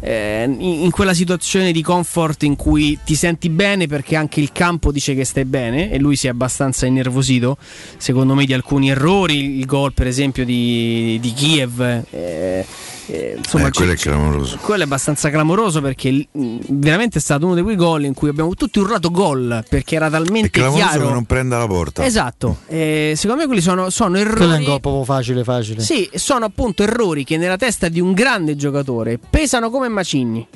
[0.00, 4.90] eh, in, quella situazione di comfort in cui ti senti bene perché anche il campo
[4.92, 7.56] dice che stai bene e lui si è abbastanza innervosito
[7.96, 12.66] secondo me di alcuni errori il gol per esempio di, di Kiev eh,
[13.06, 14.58] eh, insomma, eh, quello è clamoroso.
[14.60, 18.28] Quello è abbastanza clamoroso perché mh, veramente è stato uno di quei gol in cui
[18.28, 22.04] abbiamo tutti urlato gol perché era talmente è chiaro che non prenda la porta.
[22.04, 22.58] Esatto.
[22.66, 24.36] Eh, secondo me quelli sono, sono errori.
[24.36, 25.80] Quello è un gol proprio facile, facile.
[25.80, 30.46] Sì, sono appunto errori che nella testa di un grande giocatore pesano come macigni.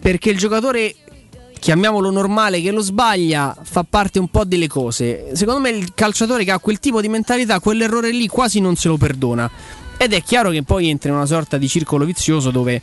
[0.00, 0.94] Perché il giocatore
[1.58, 5.30] chiamiamolo normale, che lo sbaglia, fa parte un po' delle cose.
[5.32, 8.86] Secondo me il calciatore che ha quel tipo di mentalità, quell'errore lì quasi non se
[8.86, 9.50] lo perdona.
[9.98, 12.82] Ed è chiaro che poi entra in una sorta di circolo vizioso dove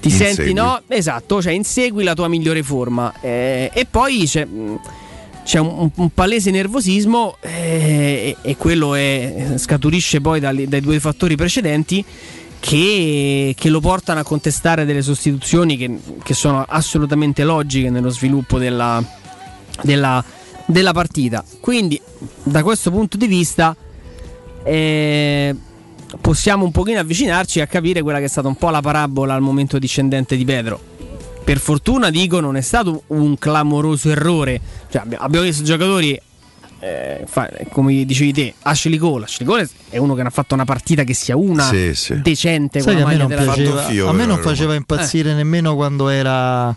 [0.00, 0.34] ti insegui.
[0.34, 0.80] senti, no?
[0.86, 3.12] Esatto, cioè insegui la tua migliore forma.
[3.20, 4.46] Eh, e poi c'è,
[5.44, 11.36] c'è un, un, palese nervosismo eh, e quello è, scaturisce poi dai, dai due fattori
[11.36, 12.04] precedenti.
[12.62, 18.56] Che, che, lo portano a contestare delle sostituzioni che, che sono assolutamente logiche nello sviluppo
[18.58, 19.02] della,
[19.82, 20.24] della,
[20.66, 21.44] della, partita.
[21.58, 22.00] Quindi,
[22.44, 23.74] da questo punto di vista,
[24.62, 25.56] eh,
[26.20, 29.40] possiamo un pochino avvicinarci a capire quella che è stata un po' la parabola al
[29.40, 30.80] momento discendente di Pedro.
[31.44, 34.60] Per fortuna dico non è stato un clamoroso errore,
[34.90, 36.20] cioè, abbiamo visto giocatori
[36.78, 39.24] eh, fa, come dicevi te, Ashley Cole.
[39.24, 42.20] Ashley Cole è uno che non ha fatto una partita che sia una sì, sì.
[42.20, 42.80] decente.
[42.80, 45.34] Sai a me non, piaceva, a me non faceva impazzire eh.
[45.34, 46.74] nemmeno quando era.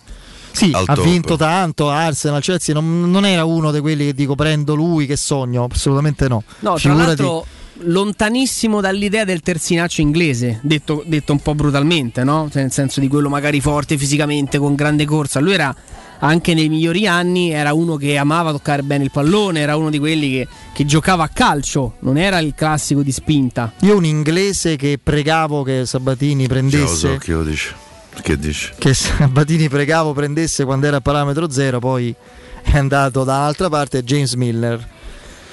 [0.52, 1.04] Sì, ha top.
[1.04, 5.18] vinto tanto Arsenal, Chelsea, non, non, era uno di quelli che dico prendo lui che
[5.18, 6.44] sogno, assolutamente no.
[6.60, 7.46] No, tra l'altro
[7.80, 12.48] lontanissimo dall'idea del terzinaccio inglese, detto, detto un po' brutalmente, no?
[12.52, 15.40] Cioè, nel senso di quello magari forte fisicamente, con grande corsa.
[15.40, 15.76] Lui era
[16.20, 20.00] anche nei migliori anni, era uno che amava toccare bene il pallone, era uno di
[20.00, 23.74] quelli che, che giocava a calcio, non era il classico di spinta.
[23.82, 26.96] Io un inglese che pregavo che Sabatini prendesse...
[26.96, 27.84] So, che lo dice.
[28.22, 28.74] Che dice?
[28.78, 32.16] Che Sabatini pregavo prendesse quando era a parametro zero, poi
[32.62, 34.94] è andato da un'altra parte James Miller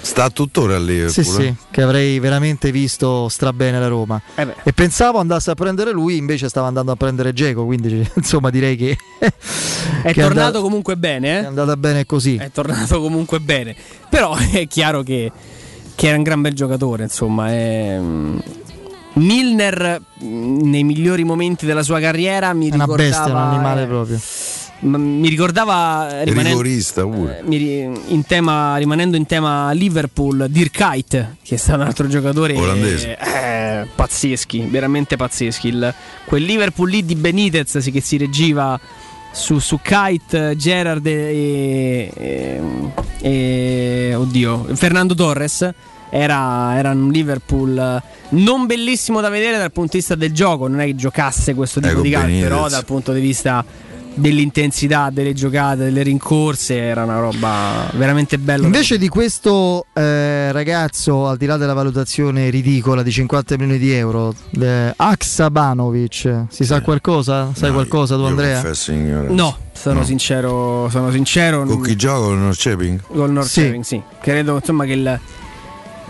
[0.02, 1.08] Sta tuttora lì.
[1.08, 4.20] Sì, sì, che avrei veramente visto strabene la Roma.
[4.34, 8.50] Eh e pensavo andasse a prendere lui, invece stava andando a prendere Geco, quindi insomma
[8.50, 8.98] direi che...
[9.18, 11.42] è che tornato andata, comunque bene, eh?
[11.42, 12.36] È andata bene così.
[12.36, 13.76] È tornato comunque bene.
[14.08, 15.30] Però è chiaro che,
[15.94, 17.48] che era un gran bel giocatore, insomma.
[17.50, 17.96] È...
[17.98, 18.38] Mm,
[19.14, 22.94] Milner mm, nei migliori momenti della sua carriera mi è ricordava...
[22.94, 24.18] Una bestia, un animale proprio
[24.82, 26.60] mi ricordava rimanendo.
[27.28, 27.42] Eh,
[28.08, 33.16] in tema, rimanendo in tema Liverpool Dirk Kuyt che è stato un altro giocatore olandese.
[33.18, 35.68] eh, pazzeschi veramente pazzeschi.
[35.68, 35.94] Il,
[36.24, 38.78] quel Liverpool lì di Benitez che si reggiva
[39.32, 42.60] su, su Kite, Gerard e, e,
[43.20, 45.70] e oddio, Fernando Torres
[46.10, 50.80] era, era, un Liverpool non bellissimo da vedere dal punto di vista del gioco non
[50.80, 53.64] è che giocasse questo tipo ecco di calcio però dal punto di vista
[54.14, 58.66] dell'intensità delle giocate, delle rincorse, era una roba veramente bella.
[58.66, 63.92] Invece di questo eh, ragazzo, al di là della valutazione ridicola di 50 milioni di
[63.92, 67.50] euro, eh, Aksabanovic, si sa qualcosa?
[67.54, 68.60] Sai no, qualcosa tu Andrea?
[68.60, 70.04] Confesso, no, sono no.
[70.04, 71.64] sincero, sono sincero.
[71.64, 73.00] Con chi gioca con il Norrköping?
[73.06, 73.96] Con il Norrköping, sì.
[73.96, 74.02] sì.
[74.20, 75.20] Credo insomma che il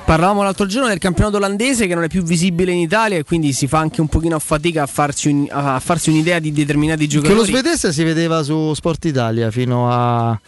[0.04, 3.52] Parlavamo l'altro giorno del campionato olandese che non è più visibile in Italia e quindi
[3.52, 7.06] si fa anche un pochino a fatica a farsi, un- a farsi un'idea di determinati
[7.06, 7.48] Che lo giocatori.
[7.48, 10.38] svedese si vedeva su Sport Italia fino a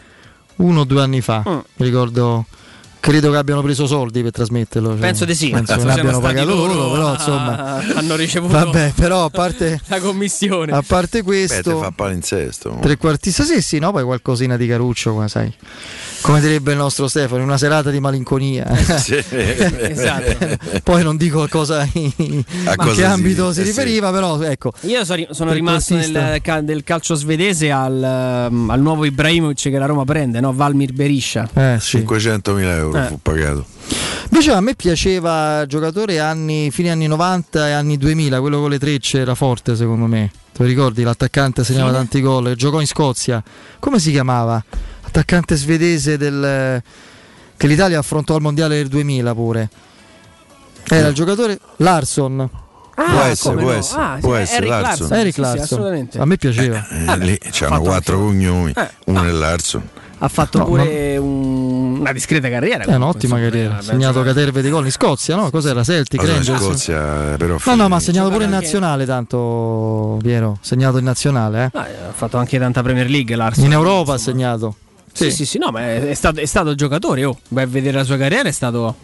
[0.56, 1.43] uno o due anni fa.
[1.48, 1.52] Mm.
[1.76, 2.44] Mi ricordo.
[3.01, 4.93] Credo che abbiano preso soldi per trasmetterlo.
[4.93, 5.51] cioè, Penso di sì.
[5.51, 7.74] Penso che abbiano pagato loro loro, però insomma.
[7.97, 10.72] hanno ricevuto Vabbè, però a parte, la commissione.
[10.72, 12.78] a parte Beh, te questo, fa palinsesto.
[12.81, 15.52] trequartista, sì, sì, no, poi qualcosina di Caruccio, qua, sai.
[16.24, 18.64] Come direbbe il nostro Stefano, una serata di malinconia.
[18.96, 19.22] Sì.
[19.28, 20.56] Esatto.
[20.82, 23.68] Poi non dico cosa in A che cosa si- ambito si eh, sì.
[23.70, 24.72] riferiva, però ecco.
[24.82, 29.78] Io so- sono Per rimasto nel del calcio svedese al, um, al nuovo Ibrahimovic che
[29.78, 30.55] la Roma prende, no?
[30.55, 31.46] Valmir Beriscia.
[31.52, 31.98] Eh, sì.
[31.98, 33.06] 500.000 euro Eh.
[33.09, 33.66] fu pagato.
[34.30, 38.78] Invece a me piaceva giocatore anni, fine anni 90 e anni 2000, quello con le
[38.78, 40.30] trecce era forte secondo me.
[40.55, 41.02] Te lo ricordi?
[41.02, 43.42] L'attaccante segnava tanti gol, giocò in Scozia.
[43.78, 44.64] Come si chiamava?
[45.16, 46.82] Attaccante svedese del,
[47.57, 49.69] che l'Italia affrontò al mondiale del 2000 pure.
[50.91, 52.51] Era il giocatore Larson.
[52.97, 53.73] Può essere, può no?
[53.77, 54.89] essere, Ah, sì, può Eric essere Larson.
[54.89, 55.16] Larson.
[55.19, 55.62] Eric sì, sì, Larson.
[55.62, 56.19] assolutamente.
[56.19, 56.89] a me piaceva.
[56.89, 59.89] Eh, lì c'hanno fatto quattro anche- cognomi, Eh, uno è Larson.
[60.19, 62.82] Ha fatto No, pure un- una discreta carriera.
[62.82, 63.74] È un'ottima carriera.
[63.77, 65.49] eh, Ha segnato caterve di gol in Scozia, no?
[65.51, 65.85] Cos'era?
[65.85, 66.61] Celtic, in Rangers?
[66.61, 67.57] Scozia, però.
[67.66, 70.59] No, no, ma ha segnato pure in anche- nazionale, tanto Piero.
[70.61, 71.78] Segnato in nazionale, eh.
[71.78, 73.65] Ah, ha fatto anche tanta Premier League Larson.
[73.65, 74.36] In Europa ha insomma.
[74.36, 74.77] segnato.
[75.15, 77.24] Sì, sì, sì, no, ma è, è stato, è stato giocatore.
[77.24, 77.39] Oh.
[77.49, 78.97] Vai a vedere la sua carriera, è stato.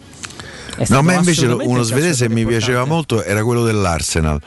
[0.75, 3.63] è No, stato a me invece uno un svedese che mi piaceva molto era quello
[3.63, 4.39] dell'Arsenal.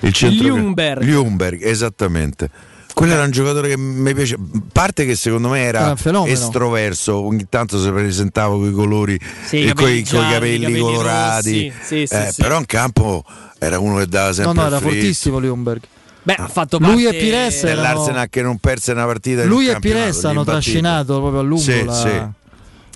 [0.00, 1.02] Il centro Ljungberg.
[1.02, 2.50] Ljungberg, esattamente.
[2.92, 4.34] Quello era un giocatore che mi piace.
[4.34, 4.38] A
[4.72, 9.64] parte che secondo me Era estroverso, ogni tanto si presentava con i colori Sì, i
[9.64, 11.72] e capelli capelli, i colorati.
[11.82, 12.40] Sì, sì, Eh, sì.
[12.40, 13.22] Però in campo
[13.58, 15.82] era uno che dava No, sempre no, il era fortissimo Ljungberg.
[16.26, 16.92] Beh, ha fatto parte.
[16.92, 20.24] Lui e Pires E erano- l'Arsenal che non perse una partita in Lui e Pires
[20.24, 21.92] hanno trascinato proprio a lungo Sì, la...
[21.94, 22.08] sì.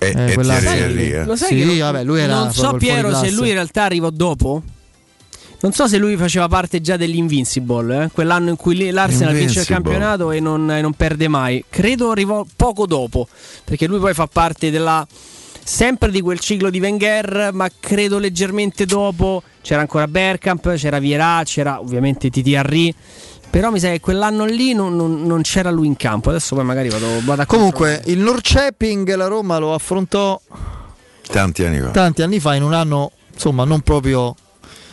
[0.03, 1.23] Eh, e quella- eh.
[1.23, 3.83] Lo sai Sì, che non, vabbè, lui era non so Piero se lui in realtà
[3.83, 4.61] arrivò dopo.
[5.61, 8.09] Non so se lui faceva parte già degli Invincible, eh?
[8.11, 9.75] quell'anno in cui l'Arsenal vince il Invincible.
[9.75, 11.63] campionato e non, e non perde mai.
[11.69, 13.27] Credo arrivò poco dopo,
[13.63, 15.07] perché lui poi fa parte della
[15.63, 21.41] sempre di quel ciclo di Wenger, ma credo leggermente dopo c'era ancora Bergkamp, c'era Vieira,
[21.45, 22.93] c'era ovviamente Titi Henry.
[23.49, 26.29] Però mi sa che quell'anno lì non, non- non c'era lui in campo.
[26.29, 30.39] Adesso poi magari vado, vado a Comunque, il Norrköping la Roma lo affrontò
[31.27, 31.89] Tanti anni fa.
[31.89, 34.35] tanti anni fa in un anno, insomma, non proprio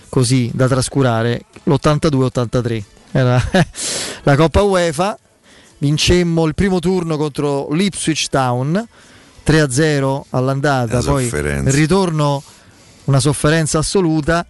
[0.08, 2.82] così da trascurare, l'82-83.
[3.12, 3.40] Era
[4.24, 5.16] la Coppa UEFA,
[5.78, 8.86] vincemmo il primo turno contro l'Ipswich Town,
[9.52, 11.24] 3-0 all'andata, poi
[11.68, 12.42] il ritorno
[13.04, 14.44] una sofferenza assoluta.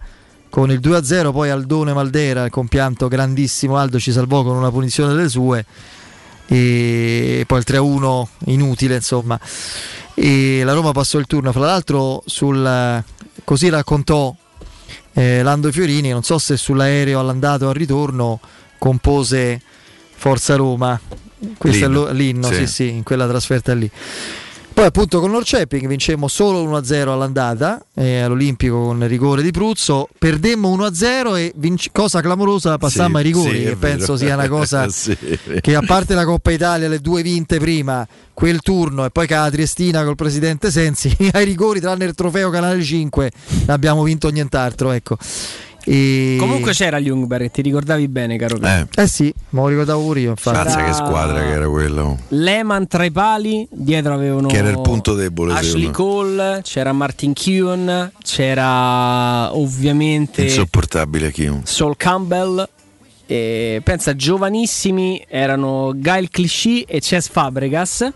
[0.49, 5.13] Con il 2-0 poi Aldone Maldera, il compianto grandissimo Aldo ci salvò con una punizione
[5.13, 5.63] delle sue
[6.47, 9.39] e poi il 3-1 inutile insomma
[10.15, 13.03] e la Roma passò il turno fra l'altro sul
[13.43, 14.35] così raccontò
[15.13, 18.39] eh, Lando Fiorini non so se sull'aereo all'andata o al ritorno
[18.79, 19.61] compose
[20.15, 20.99] Forza Roma
[21.59, 22.07] questo L'inno.
[22.07, 22.55] è lo- l'inno sì.
[22.55, 22.67] Sì.
[22.67, 23.89] sì in quella trasferta lì
[24.79, 30.07] poi appunto con Norceping vincemmo solo 1-0 all'andata eh, all'Olimpico con il rigore di Pruzzo,
[30.17, 34.47] perdemmo 1-0 e vinc- cosa clamorosa passammo Sì, ai rigori, sì, che penso sia una
[34.47, 35.17] cosa Sì.
[35.59, 39.35] che a parte la Coppa Italia, le due vinte prima, quel turno e poi che
[39.35, 44.29] la Triestina col presidente Sensi, ai rigori tranne il trofeo Canale 5 non abbiamo vinto
[44.29, 45.17] nient'altro, ecco.
[45.85, 46.35] E...
[46.39, 48.57] Comunque c'era Ljungberg, ti ricordavi bene, caro.
[48.61, 50.57] Eh, Eh sì, me lo ricordavo pure io infatti.
[50.57, 52.03] Mazza che squadra che era quella.
[52.03, 52.17] oh.
[52.29, 57.33] Lehman tra i pali, dietro avevano Che era il punto debole, Ashley Cole, c'era Martin
[57.33, 61.61] Keown, c'era ovviamente Insopportabile Kim.
[61.63, 62.67] Sol Campbell.
[63.25, 68.11] E pensa, giovanissimi erano Gail Clichy e Ces Fabregas.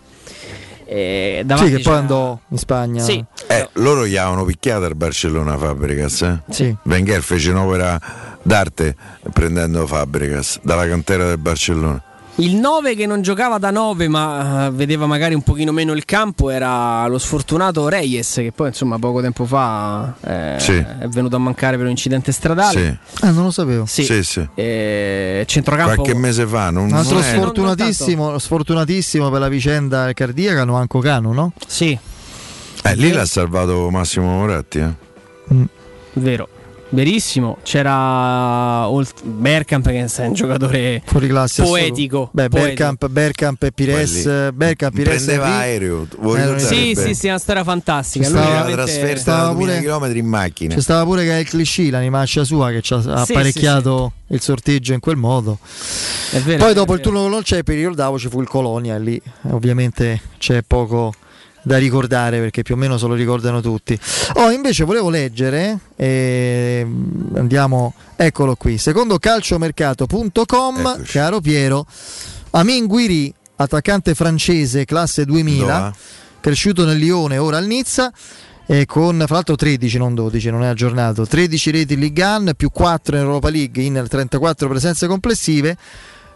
[0.86, 3.04] E Sì, che poi andò in Spagna.
[3.04, 6.22] Sì, Eh, loro gli avevano picchiato al Barcellona Fabregas.
[6.22, 6.40] Eh?
[6.50, 6.76] Sì.
[6.84, 8.00] Wenger fece un'opera
[8.42, 8.96] d'arte
[9.32, 12.02] prendendo Fabregas dalla cantera del Barcellona.
[12.38, 16.04] Il 9 che non giocava da 9 ma eh, vedeva magari un pochino meno il
[16.04, 20.74] campo era lo sfortunato Reyes che poi insomma poco tempo fa eh, Sì.
[20.74, 23.00] è venuto a mancare per un incidente stradale.
[23.14, 23.24] Sì.
[23.26, 23.86] Ah, non lo sapevo.
[23.86, 24.04] Sì.
[24.04, 24.48] Sì, sì.
[24.56, 26.72] Eh, centrocampo Qualche mese fa.
[26.72, 31.52] Non, Un altro non sfortunatissimo, sfortunatissimo per la vicenda cardiaca, Noanco Cano, no?
[31.68, 31.96] Sì,
[32.86, 34.80] Eh, lì l'ha salvato Massimo Moratti.
[34.80, 35.68] Eh.
[36.14, 36.48] vero.
[36.94, 42.30] Verissimo, c'era Olt- Bergkamp che è un giocatore Fuori classe poetico.
[42.32, 42.68] Beh, poetico.
[42.68, 45.58] Bergkamp, Bergkamp e Pires, Bergkamp, Pires Prendeva Henry.
[45.60, 46.08] aereo.
[46.56, 48.30] Eh, Sì, sì, sì, è una storia fantastica.
[48.30, 50.76] Lui veramente- trasferta stava da 2000 pure- km in macchina.
[50.76, 54.42] C'è stava pure che il cliché, l'animaccia sua, che ci ha ha Sì, apparecchiato il
[54.42, 55.58] sorteggio in quel modo.
[56.32, 59.00] È vero, Poi è dopo il turno con l'Olcepi, ricordavo, ci fu il Colonia e
[59.00, 61.12] lì ovviamente c'è poco
[61.64, 63.98] da ricordare perché più o meno se lo ricordano tutti.
[64.34, 66.86] Oh, invece volevo leggere, eh,
[67.36, 71.12] andiamo, eccolo qui, secondo calciomercato.com, Eccoci.
[71.12, 71.86] caro Piero,
[72.52, 75.94] Amin Guiri, attaccante francese, classe 2000, Dove?
[76.42, 78.12] cresciuto nel Lione, ora al Nizza.
[78.66, 81.28] E con fra l'altro 13, non 12, non è aggiornato.
[81.28, 85.76] 13 reti in Ligue 1 più 4 in Europa League in 34 presenze complessive.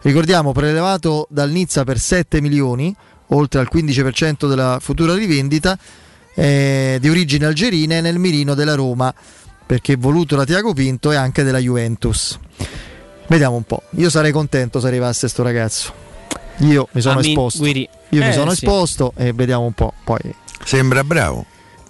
[0.01, 2.93] Ricordiamo, prelevato dal Nizza per 7 milioni,
[3.27, 5.77] oltre al 15% della futura rivendita,
[6.35, 9.13] eh, di origini algerine nel mirino della Roma,
[9.65, 12.37] perché voluto da Tiago Pinto e anche della Juventus.
[13.27, 13.83] Vediamo un po'.
[13.97, 15.91] Io sarei contento se arrivasse sto ragazzo.
[16.59, 17.59] Io mi sono Amin esposto.
[17.59, 17.89] Guiri.
[18.09, 18.63] Io mi Eh, sono sì.
[18.63, 19.93] esposto e vediamo un po'.
[20.03, 20.19] Poi,
[20.63, 21.45] Sembra bravo.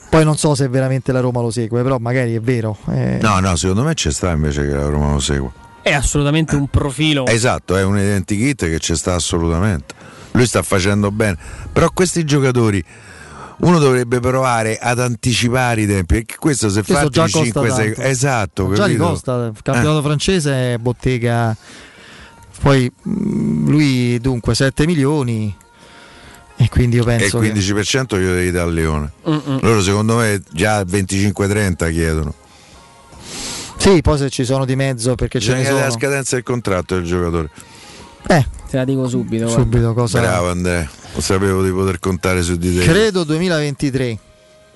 [0.09, 2.75] poi non so se veramente la Roma lo segue, però magari è vero.
[2.91, 3.19] eh.
[3.21, 5.51] No, no, secondo me c'è sta invece che la Roma lo segua.
[5.83, 7.25] È assolutamente un profilo.
[7.27, 9.93] Esatto, è un identikit che c'è sta assolutamente.
[10.37, 11.37] Lui sta facendo bene.
[11.71, 12.83] Però questi giocatori
[13.59, 16.13] uno dovrebbe provare ad anticipare i tempi.
[16.15, 17.93] Perché questo se fa già 5 costa secondi.
[17.95, 18.09] tanto.
[18.09, 19.09] Esatto, Già li capito?
[19.09, 21.55] costa, il campionato francese è bottega.
[22.61, 25.55] Poi mh, lui dunque 7 milioni
[26.59, 29.11] e quindi io E il penso che 15% glielo devi dare al Leone.
[29.29, 29.59] Mm-mm.
[29.61, 32.33] Loro secondo me già 25-30 chiedono.
[33.77, 35.93] Sì, poi se ci sono di mezzo perché ce Bisogna ne vedere sono.
[35.93, 37.49] la scadenza del contratto del giocatore.
[38.29, 39.45] Eh, Te la dico subito.
[39.45, 39.61] guarda.
[39.61, 42.83] subito cosa Bravo Andrea, non sapevo di poter contare su di te.
[42.85, 44.17] Credo 2023.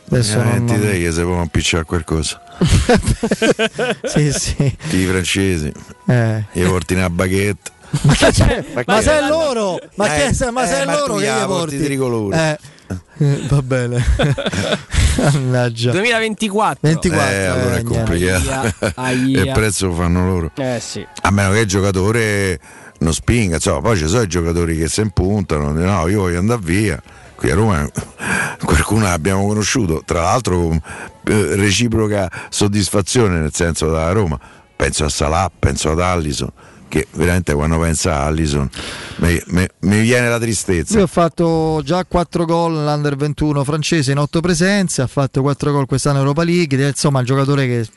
[0.09, 2.41] Adesso non- 23 che se può impicciare qualcosa.
[4.03, 4.77] sì, sì.
[4.91, 5.71] I francesi,
[6.07, 6.43] Eh.
[6.51, 7.71] gli porti una baguette.
[8.03, 8.63] Ma, che c'è?
[8.73, 9.79] Ma ma che- sei loro?
[9.95, 11.83] Ma, Eh, che ma eh, sei ma loro tu che gli porti porti?
[11.83, 12.37] tricolore.
[12.37, 12.95] Eh.
[13.25, 14.03] Eh, Va bene.
[15.17, 15.91] Mannaggia.
[15.91, 16.79] 2024.
[16.81, 17.29] 24.
[17.29, 18.73] Eh, allora è eh, complicato.
[18.95, 20.51] Aia, e il prezzo lo fanno loro.
[20.55, 21.05] Eh sì.
[21.21, 22.59] A meno che il giocatore
[23.01, 26.61] non spinga, insomma, poi ci sono i giocatori che si impuntano, no, io voglio andare
[26.63, 27.01] via.
[27.35, 27.89] Qui a Roma
[28.63, 30.81] qualcuno l'abbiamo conosciuto, tra l'altro con
[31.25, 34.39] eh, reciproca soddisfazione, nel senso da Roma.
[34.75, 36.51] Penso a Salah, penso ad Allison,
[36.87, 38.69] che veramente quando pensa a Allison
[39.17, 40.93] mi, mi- mi viene la tristezza.
[40.93, 45.71] Lui ha fatto già 4 gol nell'Under 21 francese in 8 presenze, ha fatto 4
[45.71, 47.87] gol quest'anno in Europa League, insomma un giocatore che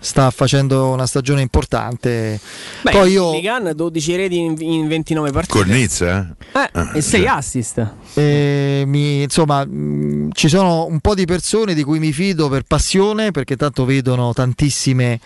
[0.00, 2.38] sta facendo una stagione importante.
[2.82, 5.58] Beh, Poi io Ligan 12 reti in, in 29 partite.
[5.58, 6.20] Col Nizza,
[6.52, 6.60] eh?
[6.60, 7.26] Eh, Ah, e 6 sì.
[7.26, 7.92] assist.
[8.14, 12.62] eh, mi- insomma, mh, ci sono un po' di persone di cui mi fido per
[12.62, 15.18] passione, perché tanto vedono tantissime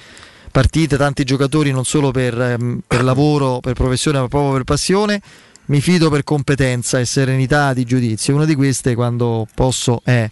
[0.51, 5.21] partite, tanti giocatori non solo per, ehm, per lavoro, per professione, ma proprio per passione.
[5.67, 8.35] Mi fido per competenza e serenità di giudizio.
[8.35, 10.29] Una di queste, quando posso, è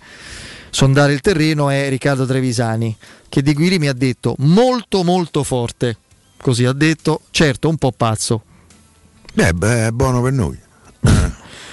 [0.71, 2.97] sondare il terreno, è Riccardo Trevisani,
[3.29, 5.97] che di Guiri mi ha detto molto molto forte.
[6.41, 8.43] Così ha detto, certo, un po' pazzo.
[9.35, 10.59] Beh, beh, è buono per noi.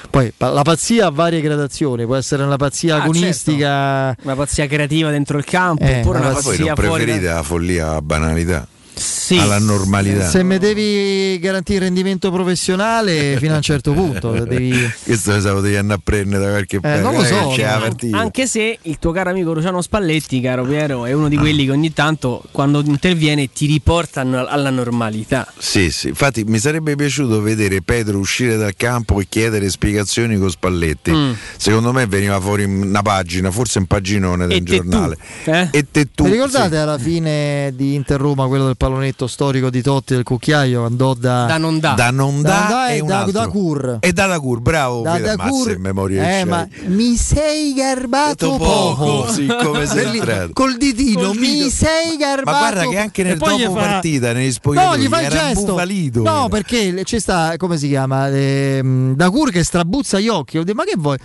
[0.10, 4.16] Poi pa- la pazzia ha varie gradazioni, può essere una pazzia Ah, agonistica.
[4.24, 7.04] Una pazzia creativa dentro il campo, Eh, oppure una Ma poi pazzia non fuori.
[7.04, 8.68] preferite da- la follia, la banalità,
[8.98, 9.38] Sì.
[9.38, 10.28] alla normalità.
[10.28, 14.76] Se mi devi garantire rendimento professionale fino a un certo punto, devi...
[15.04, 17.02] Questo lo sapevo devi andare a prendere da qualche parte.
[17.02, 18.18] non lo eh, so, no.
[18.18, 21.72] Anche se il tuo caro amico Luciano Spalletti, caro Piero, è uno di quelli che
[21.72, 25.52] ogni tanto quando interviene ti riportano alla normalità.
[25.58, 30.50] Sì, sì, infatti mi sarebbe piaciuto vedere Pedro uscire dal campo e chiedere spiegazioni con
[30.50, 31.12] Spalletti.
[31.12, 31.32] Mm.
[31.58, 35.18] Secondo me veniva fuori una pagina, forse un paginone del E te giornale.
[35.44, 35.70] tu, eh?
[35.72, 36.24] E te tu.
[36.24, 36.82] Vi ricordate sì.
[36.82, 41.46] alla fine di Inter Roma, quello del pallonetto storico di Totti del cucchiaio, andò da...
[41.46, 41.94] Da non da.
[41.94, 43.98] Da non Da da, non da e e da- da Cur.
[44.00, 45.02] E da Dacur, bravo.
[45.02, 49.86] da Dacur- mazza in memoria eh, ma mi sei garbato Detto poco, poco, sì, come
[49.88, 50.54] sei entrato.
[50.54, 51.70] col ditino Col mi dito.
[51.70, 55.22] sei garbato Ma guarda che anche nel dopo fa- partita, negli No, spogliatoi, gli fa
[55.22, 55.60] il gesto.
[55.60, 58.30] imbufalito, No, perché ci sta, come si chiama?
[58.30, 60.60] Ehm, Dacur che strabuzza gli occhi.
[60.74, 61.18] Ma che vuoi?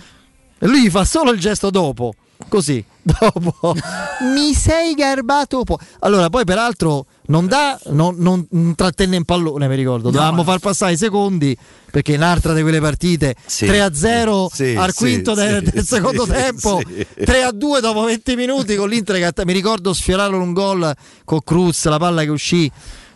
[0.59, 2.13] E lui gli fa solo il gesto dopo.
[2.49, 3.73] Così, dopo.
[4.33, 5.77] Mi sei garbato po'.
[5.99, 10.09] Allora, poi peraltro non dà, non, non- trattenne in pallone, mi ricordo.
[10.09, 11.55] Dovevamo far passare i secondi
[11.91, 13.65] perché in un'altra di quelle partite Sì.
[13.65, 17.05] 3-0 Sì, al quinto del, sì, del secondo sì, tempo, sì.
[17.19, 20.93] 3-2 dopo 20 minuti con l'Inter che mi ricordo sfiorarono un gol
[21.23, 22.71] con Cruz, la palla che uscì.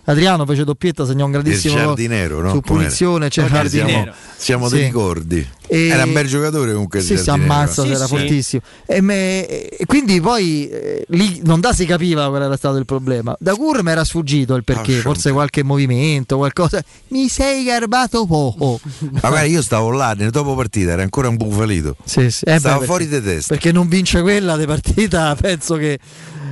[0.09, 2.49] Adriano fece doppietta, segnò un Il grandissimo gol giardinero, no?
[2.51, 4.75] su punizione, c'è Perché siamo, siamo Sì.
[4.75, 5.47] dei ricordi.
[5.67, 8.15] E- Era un bel giocatore comunque il Sì, si ammazza, Sì, era sì.
[8.15, 8.61] fortissimo.
[8.85, 12.85] E, me- e quindi poi eh, lì non da si capiva qual era stato il
[12.85, 13.35] problema.
[13.37, 16.81] Da Cur mi era sfuggito il perché, Ah, forse qualche movimento, qualcosa.
[17.09, 18.79] Mi sei garbato poco.
[19.11, 21.97] Ma guarda, io stavo là nel dopo partita, era ancora un bufalito.
[22.05, 22.45] Sì, sì.
[22.45, 23.53] Eh, Stava beh, fuori di testa.
[23.53, 25.99] Perché non vince quella di partita, penso che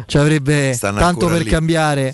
[0.08, 1.50] ci avrebbe Stanno tanto per lì.
[1.50, 2.14] cambiare,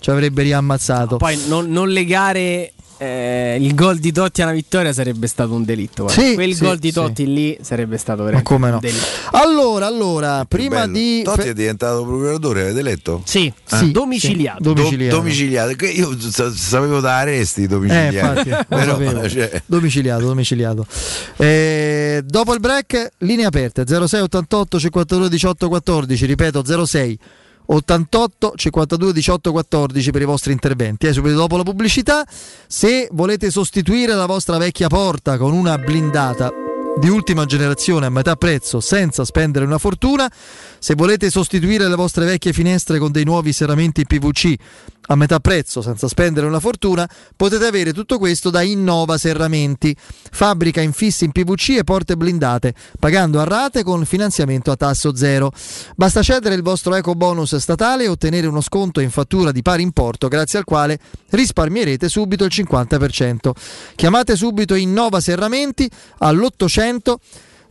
[0.00, 1.16] ci avrebbe riammazzato.
[1.16, 6.08] Poi non, non legare eh, il gol di Totti alla vittoria sarebbe stato un delitto.
[6.08, 7.32] Sì, Quel sì, gol di Totti sì.
[7.32, 8.74] lì sarebbe stato veramente come no.
[8.74, 9.06] un delitto.
[9.32, 10.92] Allora, allora, prima bello.
[10.92, 11.22] di.
[11.22, 13.22] Totti è diventato procuratore, avete letto?
[13.24, 13.78] Sì, ah.
[13.78, 14.60] sì domiciliato.
[14.60, 15.14] domiciliato.
[15.14, 15.84] Do- domiciliato.
[15.86, 16.16] Io
[16.54, 18.50] sapevo da arresti domiciliati.
[18.50, 19.62] Eh, Però, cioè...
[19.64, 20.86] Domiciliato, domiciliato.
[21.36, 26.26] Eh, dopo il break, linee aperte 06 88 52 18 14.
[26.26, 27.18] Ripeto, 06
[27.70, 31.06] 88 52 18 14 per i vostri interventi.
[31.06, 32.26] Eh, subito dopo la pubblicità,
[32.66, 36.50] se volete sostituire la vostra vecchia porta con una blindata
[36.98, 40.30] di ultima generazione a metà prezzo senza spendere una fortuna,
[40.78, 44.54] se volete sostituire le vostre vecchie finestre con dei nuovi serramenti PVC
[45.10, 49.94] a metà prezzo senza spendere una fortuna, potete avere tutto questo da Innova Serramenti,
[50.30, 55.52] fabbrica infissi in PVC e porte blindate, pagando a rate con finanziamento a tasso zero.
[55.96, 59.82] Basta cedere il vostro eco bonus statale e ottenere uno sconto in fattura di pari
[59.82, 60.98] importo, grazie al quale
[61.30, 63.50] risparmierete subito il 50%.
[63.94, 67.14] Chiamate subito Innova Serramenti all'800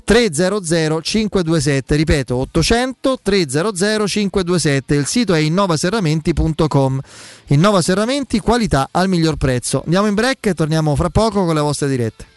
[0.07, 6.99] 300 527, ripeto 800 300 527, il sito è innovaserramenti.com.
[7.47, 9.81] Innova Serramenti, qualità al miglior prezzo.
[9.83, 12.36] Andiamo in break e torniamo fra poco con le vostre dirette.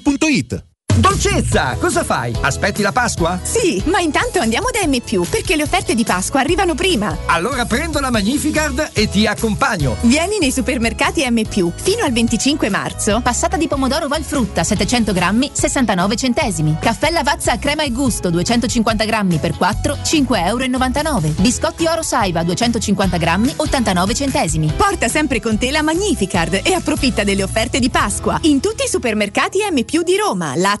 [0.05, 2.35] Rai.it Dolcezza, cosa fai?
[2.41, 3.39] Aspetti la Pasqua?
[3.41, 7.17] Sì, ma intanto andiamo da M, perché le offerte di Pasqua arrivano prima.
[7.27, 9.95] Allora prendo la Magnificard e ti accompagno.
[10.01, 13.21] Vieni nei supermercati M, fino al 25 marzo.
[13.21, 16.77] Passata di pomodoro Valfrutta 700 grammi, 69 centesimi.
[16.79, 21.21] Caffè Lavazza a crema e gusto 250 grammi per 4, 5,99 euro.
[21.37, 24.71] Biscotti Oro Saiba 250 grammi, 89 centesimi.
[24.75, 28.89] Porta sempre con te la Magnificard e approfitta delle offerte di Pasqua in tutti i
[28.89, 30.80] supermercati M, di Roma, Lazio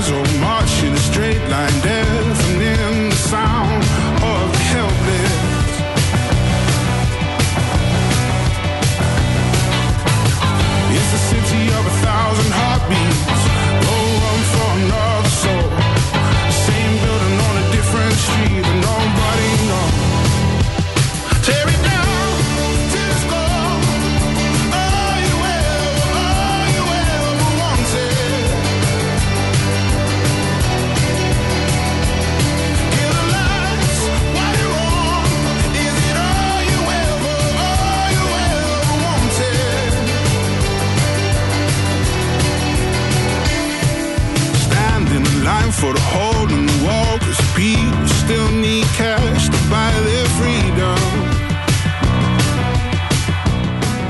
[0.00, 2.29] And ties all march in a straight line, deafening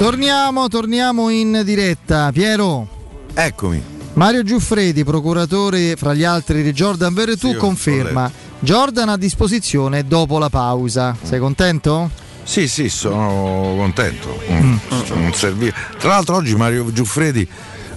[0.01, 2.31] Torniamo, torniamo in diretta.
[2.33, 2.89] Piero.
[3.35, 3.83] Eccomi.
[4.15, 10.39] Mario Giuffredi, procuratore fra gli altri di Jordan Veretù, Sì, conferma Jordan a disposizione dopo
[10.39, 11.15] la pausa.
[11.23, 12.09] Sei contento?
[12.45, 14.41] Sì, sì, sono contento.
[14.51, 14.77] Mm.
[15.17, 15.77] Non serviva.
[15.99, 17.47] Tra l'altro oggi Mario Giuffredi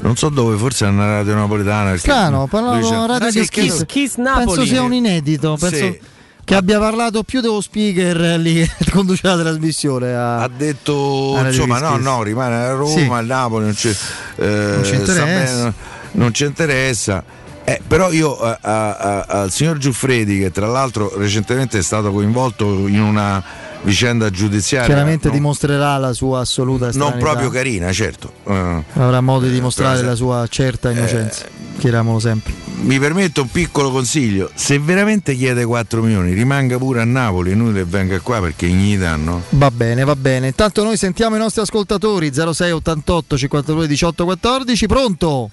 [0.02, 1.96] non so dove, forse è una radio napoletana.
[1.96, 3.86] Strano, parlavo dice- radio Radio di Kiss, Kiss.
[3.86, 4.68] Kiss Penso Napoli.
[4.68, 5.56] sia un inedito.
[5.58, 6.00] Penso Sì.
[6.46, 10.14] Che abbia parlato più dello speaker eh, lì che conduce la trasmissione.
[10.14, 13.08] A, ha detto a insomma no no rimane a Roma Sì.
[13.10, 15.24] al Napoli non ci, eh, Non ci interessa.
[15.26, 15.74] bene,
[16.14, 17.24] non ci interessa
[17.66, 22.12] Eh, però io eh, a- a- al signor Giuffredi che tra l'altro recentemente è stato
[22.12, 23.42] coinvolto in una
[23.84, 27.26] vicenda giudiziaria Chiaramente non, dimostrerà la sua assoluta non estraneità.
[27.26, 31.46] proprio carina certo Eh, Avrà modo di dimostrare se- la sua certa innocenza.
[31.84, 32.54] Chiediamolo sempre.
[32.84, 37.56] mi permetto un piccolo consiglio se veramente chiede 4 milioni rimanga pure a Napoli e
[37.56, 40.48] noi che venga qua perché gli danno Va bene, va bene.
[40.48, 44.88] Intanto noi sentiamo i nostri ascoltatori 06 88 52 18 14.
[44.88, 45.50] Pronto?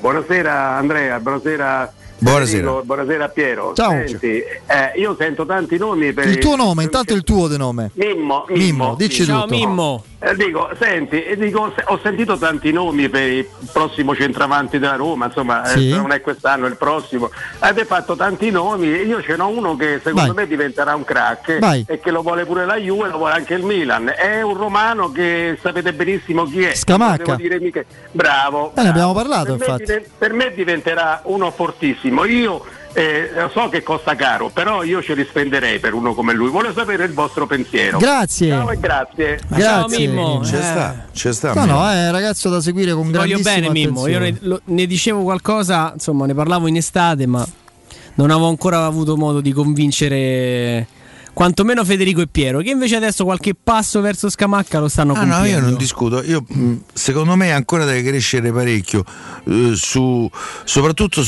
[0.00, 1.92] Buonasera Andrea, buonasera.
[2.22, 2.46] Buonasera.
[2.60, 3.72] Federico, buonasera Piero.
[3.74, 3.90] Ciao.
[3.90, 7.90] Senti, eh, io sento tanti nomi per Il tuo nome, intanto il tuo di nome.
[7.94, 9.54] Mimmo, Mimmo, Mimmo, dici Ciao tutto.
[9.56, 10.04] Mimmo.
[10.24, 15.26] Eh, dico, senti, e dico, ho sentito tanti nomi per il prossimo centravanti della Roma,
[15.26, 15.90] insomma, eh, Sì.
[15.90, 17.28] se non è quest'anno, è il prossimo.
[17.58, 20.44] Avete fatto tanti nomi, e io ce n'ho uno che secondo Vai.
[20.44, 21.84] me diventerà un crack Vai.
[21.88, 24.12] e che lo vuole pure la Juve, lo vuole anche il Milan.
[24.16, 26.72] È un romano che sapete benissimo chi è.
[26.76, 27.24] Scamacca.
[27.24, 28.74] Non devo dire mica- Bravo.
[28.76, 29.84] Eh, ne abbiamo parlato, per me, infatti.
[29.86, 32.11] diven- per me diventerà uno fortissimo.
[32.24, 36.50] Io eh, so che costa caro, però io ce li spenderei per uno come lui.
[36.50, 37.98] Voglio sapere il vostro pensiero.
[37.98, 38.48] Grazie.
[38.50, 39.38] Ciao e grazie.
[39.48, 40.06] Ciao Grazie.
[40.08, 40.40] Mimmo.
[40.42, 40.62] c'è Eh.
[40.62, 43.70] sta c'è sta No, no, è un ragazzo da seguire con Ti voglio grandissima bene
[43.70, 47.46] Mimmo, io ne, lo- ne dicevo qualcosa, insomma ne parlavo in estate, ma
[48.14, 50.86] non avevo ancora avuto modo di convincere
[51.32, 55.32] quantomeno Federico e Piero, che invece adesso qualche passo verso Scamacca lo stanno Ah, no,
[55.36, 55.60] compiendo.
[55.60, 56.22] io non discuto.
[56.22, 56.44] Io,
[56.92, 59.02] secondo me ancora deve crescere parecchio,
[59.48, 60.28] eh, su,
[60.64, 61.22] soprattutto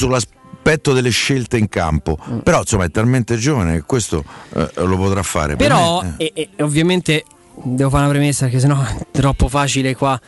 [0.65, 2.19] sull'aspetto delle scelte in campo.
[2.29, 2.39] Mm.
[2.39, 5.57] Però insomma è talmente giovane che questo eh, lo potrà fare.
[5.57, 6.33] Per Però, me, eh.
[6.35, 7.25] e, e ovviamente
[7.63, 10.19] devo fare una premessa perché sennò è troppo facile qua.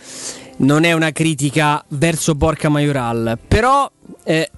[0.58, 3.90] non è una critica verso Borca Majoral, però
[4.24, 4.50] eh,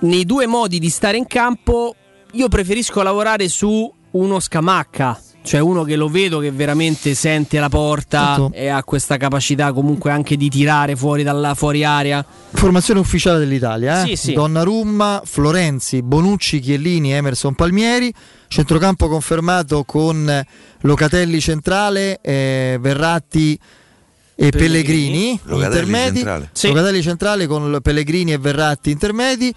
[0.00, 1.94] nei due modi di stare in campo
[2.32, 5.20] io preferisco lavorare su uno scamacca.
[5.42, 8.52] Cioè uno che lo vedo che veramente sente la porta Certo.
[8.54, 12.24] e ha questa capacità comunque anche di tirare fuori dalla fuori area.
[12.52, 14.06] Formazione ufficiale dell'Italia, eh?
[14.08, 14.32] Sì, sì.
[14.34, 18.12] Donnarumma, Florenzi, Bonucci, Chiellini, Emerson Palmieri.
[18.46, 20.44] Centrocampo confermato con
[20.82, 23.58] Locatelli centrale, eh, Verratti
[24.34, 26.16] e Pellegrini, Locatelli intermedi.
[26.16, 26.50] centrale.
[26.62, 29.52] Locatelli centrale con Pellegrini e Verratti intermedi.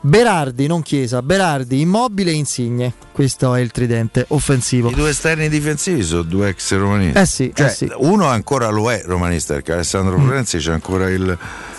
[0.00, 2.94] Berardi, non Chiesa, Berardi, Immobile e Insigne.
[3.12, 4.90] Questo è il tridente offensivo.
[4.90, 7.18] I due esterni difensivi sono due ex romanisti.
[7.18, 7.90] Eh sì, Cioè, eh sì.
[7.96, 10.22] Uno ancora lo è romanista perché Alessandro Mm.
[10.24, 11.36] Florenzi c'è ancora il,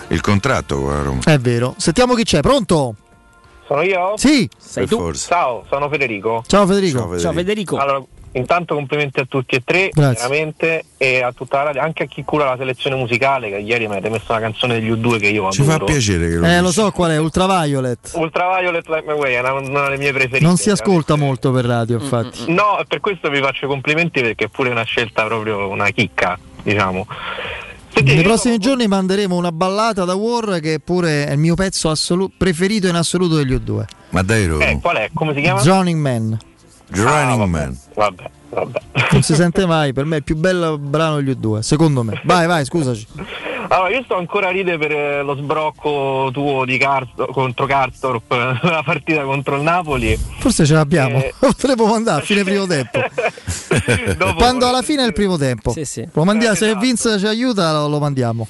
[0.10, 1.22] il contratto con la Roma.
[1.24, 1.76] È vero.
[1.78, 2.96] Sentiamo chi c'è, pronto?
[3.68, 4.14] Sono io?
[4.18, 4.50] Sì.
[4.58, 5.12] Sei tu?
[5.14, 6.44] Ciao, sono Federico.
[6.46, 7.78] Ciao Federico.
[7.78, 10.28] Allora, intanto complimenti a tutti e tre, Grazie.
[10.28, 13.88] veramente, e a tutta la radio, anche a chi cura la selezione musicale, che ieri
[13.88, 15.86] mi avete messo una canzone degli U2 che io Ci adoro.
[15.86, 18.12] fa piacere che lo Eh, lo so qual è, Ultraviolet.
[18.14, 20.46] Ultraviolet Light My Way è una, una delle mie preferite.
[20.46, 22.52] Non si ascolta molto per radio, infatti.
[22.54, 25.90] No, e per questo vi faccio i complimenti perché è pure una scelta proprio una
[25.90, 27.08] chicca, diciamo.
[28.02, 32.32] Nei prossimi giorni manderemo una ballata da War che pure è il mio pezzo assolu-
[32.38, 33.84] preferito in assoluto degli U2.
[34.12, 34.60] Ma davvero?
[34.60, 35.10] Eh, qual è?
[35.14, 35.60] Come si chiama?
[35.60, 36.38] Zoning Man.
[36.92, 37.78] Running Man.
[37.96, 38.80] Vabbè, vabbè.
[39.12, 42.20] Non si sente mai, per me è il più bello brano degli U2, secondo me.
[42.24, 43.08] Vai, vai, scusaci.
[43.72, 48.32] Allora, io sto ancora a ridere per eh, lo sbrocco tuo di Karsdorp, contro Karsdorp,
[48.64, 50.18] la partita contro il Napoli.
[50.40, 51.18] Forse ce l'abbiamo.
[51.20, 51.34] Eh.
[51.38, 53.00] Potremmo andare a fine primo tempo.
[54.36, 55.76] Quando alla fine è il primo tempo.
[56.14, 58.48] Lo mandiamo, se Vince ci aiuta lo, lo mandiamo.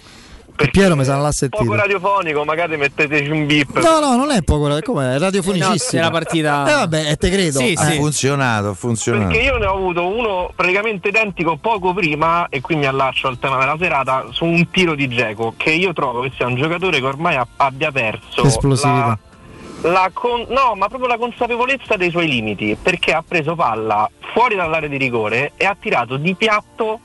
[0.72, 3.80] Piero mi sa non l'ha Poco radiofonico, magari metteteci un bip.
[3.80, 6.02] No, no, non è poco, come è radiofonicissimo.
[6.02, 7.60] No, è la partita- Eh vabbè, eh, te credo.
[7.60, 7.76] Sì, Eh.
[7.82, 9.28] Ha funzionato, ha funzionato.
[9.28, 13.40] Perché io ne ho avuto uno praticamente identico poco prima, e qui mi allaccio al
[13.40, 17.00] tema della serata, su un tiro di Geco, che io trovo che sia un giocatore
[17.00, 19.18] che ormai abbia perso Esplosività.
[20.14, 24.90] con- no, ma proprio la consapevolezza dei suoi limiti, perché ha preso palla fuori dall'area
[24.90, 27.00] di rigore e ha tirato di piatto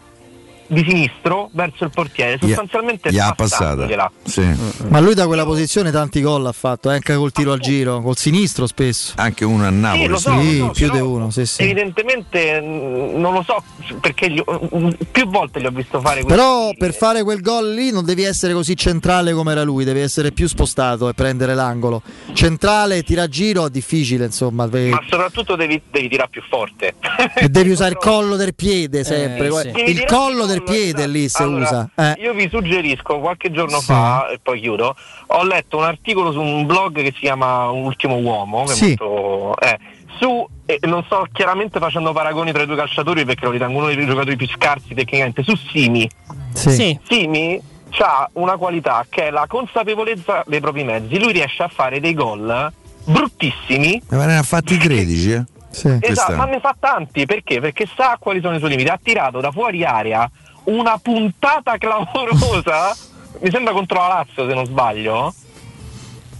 [0.66, 3.86] di sinistro verso il portiere, sostanzialmente gli ha passata.
[4.24, 4.46] Sì.
[4.88, 8.00] Ma lui da quella posizione tanti gol ha fatto, eh, anche col tiro al giro,
[8.00, 9.12] col sinistro spesso.
[9.16, 10.02] Anche uno a Napoli.
[10.02, 11.62] Sì, lo so, Sì, lo so, più di uno, sì, sì.
[11.62, 13.62] Evidentemente mh, non lo so
[14.00, 16.28] perché gli mh, più volte gli ho visto fare questo.
[16.28, 20.00] Però per fare quel gol lì non devi essere così centrale come era lui, devi
[20.00, 22.02] essere più spostato e prendere l'angolo.
[22.32, 24.66] Centrale, tira a giro, è difficile, insomma.
[24.66, 26.94] Ma soprattutto devi, devi tirare più forte.
[27.34, 29.48] E devi usare il collo del piede sempre.
[29.72, 29.90] Eh.
[29.90, 31.90] Il collo del piede lì si Allora, usa.
[31.96, 32.22] Eh.
[32.22, 33.86] Io vi suggerisco qualche giorno Sì.
[33.86, 34.94] fa, e poi chiudo,
[35.26, 38.92] ho letto un articolo su un blog che si chiama Ultimo Uomo, che Sì.
[38.92, 39.58] è molto.
[39.60, 39.78] eh,
[40.18, 43.86] su, e non sto chiaramente facendo paragoni tra i due calciatori perché lo ritengo uno
[43.86, 46.08] dei giocatori più scarsi tecnicamente, su Simi.
[46.52, 46.70] Sì.
[46.70, 46.98] Sì.
[47.08, 47.60] Simi
[47.98, 51.18] ha una qualità che è la consapevolezza dei propri mezzi.
[51.18, 52.72] Lui riesce a fare dei gol
[53.06, 55.44] bruttissimi Ma ne ha fatti 13, eh?
[55.74, 56.36] Esatto, Quest'anno.
[56.36, 57.60] ma ne fa tanti perché?
[57.60, 58.88] Perché sa quali sono i suoi limiti.
[58.88, 60.30] Ha tirato da fuori area
[60.64, 62.96] una puntata clamorosa.
[63.40, 65.34] Mi sembra contro la Lazio, se non sbaglio.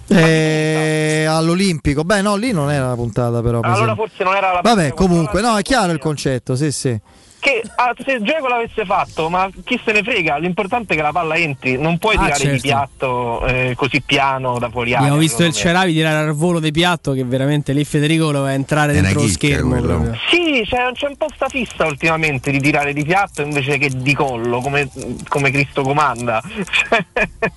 [0.07, 2.05] Eh, all'Olimpico.
[2.05, 3.61] Beh, no, lì non era la puntata, però.
[3.61, 3.95] Allora sembra.
[3.95, 6.99] forse non era la Vabbè, comunque, no, è chiaro il concetto, sì, sì.
[7.41, 10.39] Che ah, se Geco l'avesse fatto, ma chi se ne frega?
[10.39, 11.77] L'importante è che la palla entri.
[11.77, 12.63] Non puoi Ah, tirare di certo.
[12.63, 15.01] piatto eh, così piano da fuori area.
[15.01, 15.53] Abbiamo visto il.
[15.53, 19.27] Ceravi tirare al volo di piatto che veramente lì Federico voleva entrare È dentro lo
[19.27, 19.69] chicca schermo.
[19.77, 20.17] quello.
[20.55, 24.15] Sì, c'è, c'è un po' sta fissa ultimamente di tirare di piatto invece che di
[24.15, 24.89] collo, come,
[25.29, 26.41] come Cristo comanda.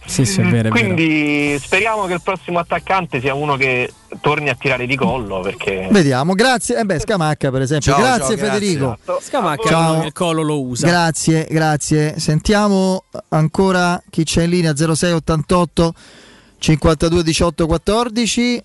[0.06, 0.70] Sì, sì, è vero, è vero.
[0.70, 5.90] Quindi speriamo che il prossimo attaccante sia uno che torni a tirare di collo perché
[5.92, 6.80] Vediamo, grazie.
[6.80, 7.92] Eh beh, Scamacca, per esempio.
[7.92, 8.60] Ciao, grazie, ciao, grazie.
[8.60, 8.98] Federico.
[9.22, 10.06] Scamacca Ciao.
[10.06, 10.88] il collo lo usa.
[10.88, 12.18] Grazie, grazie.
[12.20, 15.94] Sentiamo ancora chi c'è in linea 0688
[16.58, 18.64] 52 18 14.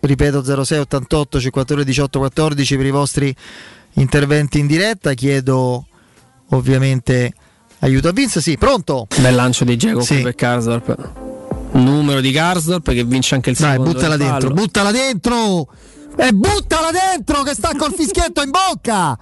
[0.00, 3.34] Ripeto 0688 52 18 14 per i vostri
[3.94, 5.12] interventi in diretta.
[5.14, 5.86] Chiedo
[6.50, 7.32] ovviamente
[7.80, 8.40] aiuto a Vince.
[8.40, 9.06] Sì, pronto?
[9.20, 10.22] Bel lancio di Geco Sì.
[10.22, 11.12] per Karsdorp.
[11.72, 13.92] Numero di Karsdorp che vince anche il Dai, secondo.
[13.92, 15.68] buttala dentro, buttala dentro!
[16.16, 19.16] E buttala dentro che sta col fischietto in bocca!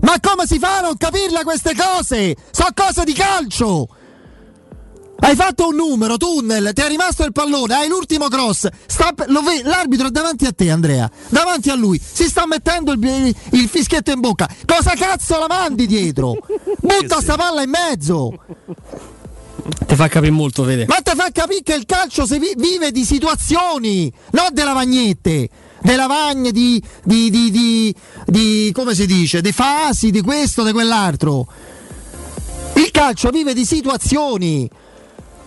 [0.00, 2.34] Ma come si fa a non capirla queste cose?
[2.50, 3.88] Sono cose di calcio!
[5.20, 8.68] Hai fatto un numero, tunnel, ti è rimasto il pallone, hai l'ultimo cross.
[8.86, 11.10] sta pe- lo ve- l'arbitro è davanti a te, Andrea.
[11.28, 12.00] Davanti a lui.
[12.00, 14.48] Si sta mettendo il, il fischietto in bocca.
[14.64, 16.34] Cosa cazzo la mandi dietro?
[16.80, 18.32] Butta sta palla in mezzo.
[19.86, 20.86] Ti fa capire molto, vede.
[20.86, 25.48] Ma te fa capire che il calcio si vi- vive di situazioni, non delle lavagnette.
[25.80, 30.70] Delle lavagne di, di, di, di, di- come si dice, di fasi, di questo, di
[30.72, 31.46] quell'altro.
[32.74, 34.70] Il calcio vive di situazioni.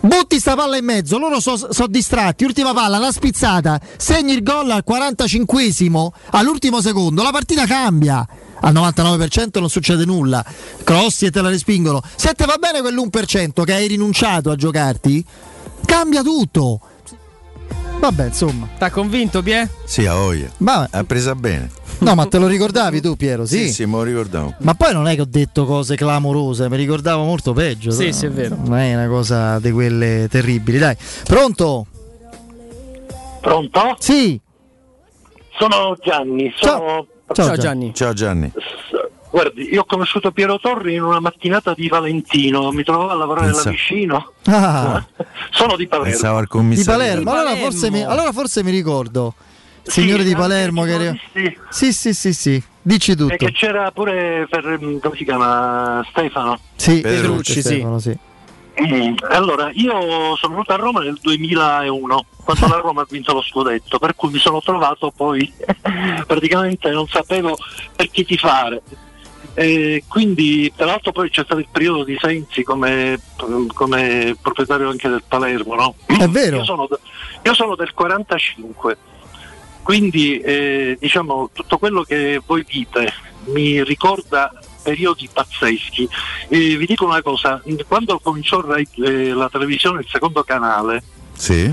[0.04, 4.42] Butti sta palla in mezzo, loro sono so distratti, ultima palla, la spizzata, segni il
[4.42, 8.26] gol al 45esimo, all'ultimo secondo, la partita cambia.
[8.62, 10.44] Al 99% non succede nulla,
[10.82, 12.02] crossi e te la respingono.
[12.16, 15.24] Se te va bene quell'1% che hai rinunciato a giocarti,
[15.84, 16.80] cambia tutto.
[18.02, 18.68] Vabbè, insomma.
[18.78, 19.70] T'ha convinto, Pie?
[19.84, 20.50] Sì, a voglia.
[20.56, 21.70] Ma- Ha presa bene.
[21.98, 23.46] No, ma te lo ricordavi tu, Piero?
[23.46, 23.66] Sì.
[23.68, 24.54] Sì, sì, me lo ricordavo.
[24.58, 27.92] Ma poi non è che ho detto cose clamorose, mi ricordavo molto peggio.
[27.92, 28.12] Sì, no?
[28.12, 28.56] sì, è vero.
[28.60, 30.96] Non è una cosa di quelle terribili, dai.
[31.22, 31.86] Pronto?
[33.40, 33.94] Pronto?
[34.00, 34.40] Sì.
[35.56, 36.52] Sono Gianni.
[36.56, 37.06] Sono...
[37.32, 37.94] Ciao, Gianni.
[37.94, 38.52] Ciao Gianni.
[39.32, 43.46] Guardi, io ho conosciuto Piero Torri in una mattinata di Valentino, mi trovavo a lavorare
[43.46, 44.32] Pensa- là vicino.
[44.44, 45.06] Ah,
[45.50, 46.10] Sono di Palermo.
[46.10, 46.98] Pensavo al di commissario.
[47.24, 47.30] Palermo.
[47.30, 49.34] Allora forse, mi, allora forse mi ricordo.
[49.84, 51.14] Signore di Palermo che era...
[51.32, 51.56] Sì.
[51.70, 52.62] Sì, sì, sì, sì.
[52.82, 53.34] Dici E tutto.
[53.36, 56.58] che c'era pure, per, come si chiama, Stefano.
[56.76, 57.60] Sì, Pedrucci, sì.
[57.62, 58.16] Stefano, sì.
[58.80, 63.42] Mm, Allora, io sono venuto a Roma nel 2001, quando la Roma ha vinto lo
[63.42, 65.50] scudetto, per cui mi sono trovato poi,
[66.26, 67.56] praticamente non sapevo
[67.96, 68.82] per chi tifare.
[69.54, 73.20] E quindi, tra l'altro poi c'è stato il periodo di Sensi come,
[73.74, 75.94] come proprietario anche del Palermo, no?
[76.06, 76.56] È vero.
[76.56, 76.88] Io sono,
[77.42, 78.96] io sono del 45,
[79.82, 83.12] quindi eh, diciamo tutto quello che voi dite
[83.46, 86.08] mi ricorda periodi pazzeschi.
[86.48, 91.02] Eh, vi dico una cosa, quando cominciò eh, la televisione, il secondo canale,
[91.34, 91.72] Sì.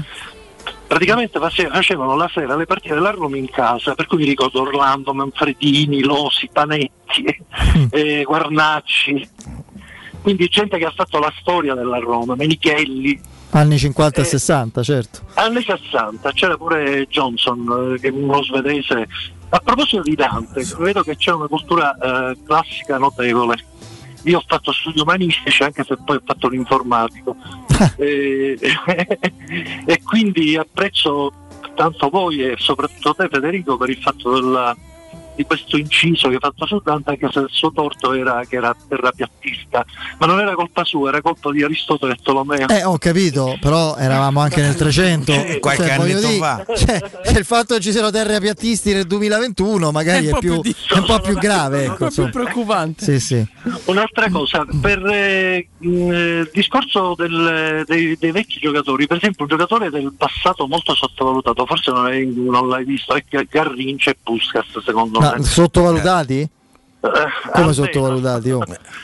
[0.89, 4.61] Praticamente face- facevano la sera le partite della Roma in casa, per cui mi ricordo
[4.61, 7.23] Orlando, Manfredini, Losi, Panetti,
[7.91, 9.29] eh, Guarnacci,
[10.23, 13.21] quindi gente che ha fatto la storia della Roma, Menichelli.
[13.51, 14.25] Anni 50 e Eh.
[14.27, 15.19] 60, certo.
[15.35, 19.07] Anni 60 c'era pure Johnson, eh, che è uno svedese.
[19.51, 23.63] A proposito di Dante, vedo che c'è una cultura eh, classica notevole.
[24.23, 27.35] Io ho fatto studi umanistici anche se poi ho fatto l'informatico.
[27.97, 28.57] E,
[29.85, 31.31] e quindi apprezzo
[31.75, 34.75] tanto voi e soprattutto te Federico per il fatto della-
[35.39, 38.57] di questo inciso che hai fatto su Dante anche se il suo torto era che
[38.57, 39.85] era terrapiattista
[40.17, 43.95] ma non era colpa sua era colpa di Aristotele e Tolomeo Eh, ho capito, però
[43.95, 45.31] eravamo anche nel 300.
[45.61, 46.65] Qualche Cioè, annetto dire, fa.
[46.75, 47.01] cioè,
[47.37, 51.35] il fatto che ci siano terrapiattisti nel 2021 magari è, più, è un po' più
[51.35, 51.85] grave.
[51.85, 52.29] Ecco, insomma.
[52.29, 53.05] preoccupante.
[53.05, 53.47] Sì, sì.
[53.85, 59.89] Un'altra cosa, per eh, il discorso del- dei, dei vecchi giocatori, per esempio un giocatore
[59.89, 65.19] del passato molto sottovalutato, forse non, è- non l'hai visto, è Garrincha e Puskas secondo
[65.19, 65.28] Ma me.
[65.41, 66.49] Sottovalutati?
[67.01, 67.09] Eh,
[67.53, 68.51] Come sottovalutati?
[68.51, 68.61] oh?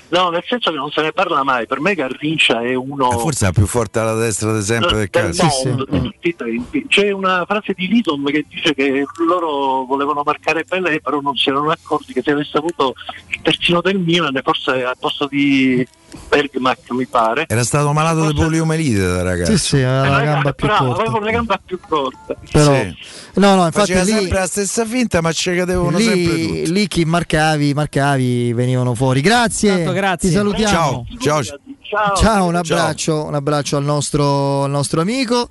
[0.09, 3.09] No, nel senso che non se ne parla mai, per me Garrincha è uno...
[3.11, 5.45] Eh, Forse la più forte alla destra, ad esempio, del del calcio.
[5.65, 6.85] mondo, di tutti i tempi.
[6.89, 11.49] C'è una frase di Lidom che dice che loro volevano marcare Pelé, però non si
[11.49, 12.95] erano accorti che se avesse avuto
[13.29, 15.87] il terzino del Milan, forse al posto di
[16.29, 17.45] Bergmack mi pare.
[17.47, 19.51] Era stato malato di poliomelite da ragazzo.
[19.51, 21.01] Sì, sì, aveva la gamba più Bravo, corta.
[21.01, 22.35] avevo una gamba più corta.
[22.51, 22.95] Però, Sì.
[23.35, 26.71] no, no, infatti Faceva lì, sempre la stessa finta, ma ci cadevano sempre lì, tutti.
[26.71, 29.21] lì chi marcavi, marcavi, venivano fuori.
[29.21, 30.29] Grazie, Tanto grazie.
[30.29, 31.05] ti salutiamo.
[31.19, 31.59] Ciao, ciao.
[31.81, 32.15] Ciao.
[32.15, 32.59] Ciao, un Ciao.
[32.61, 35.47] abbraccio, un abbraccio al nostro, al nostro amico.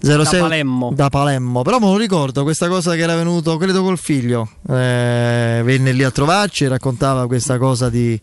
[0.00, 0.92] 06 Da Palermo.
[0.94, 5.62] Da Palermo, però me lo ricordo questa cosa che era venuto, credo col figlio, eh,
[5.64, 8.20] venne lì a trovarci e raccontava questa cosa di,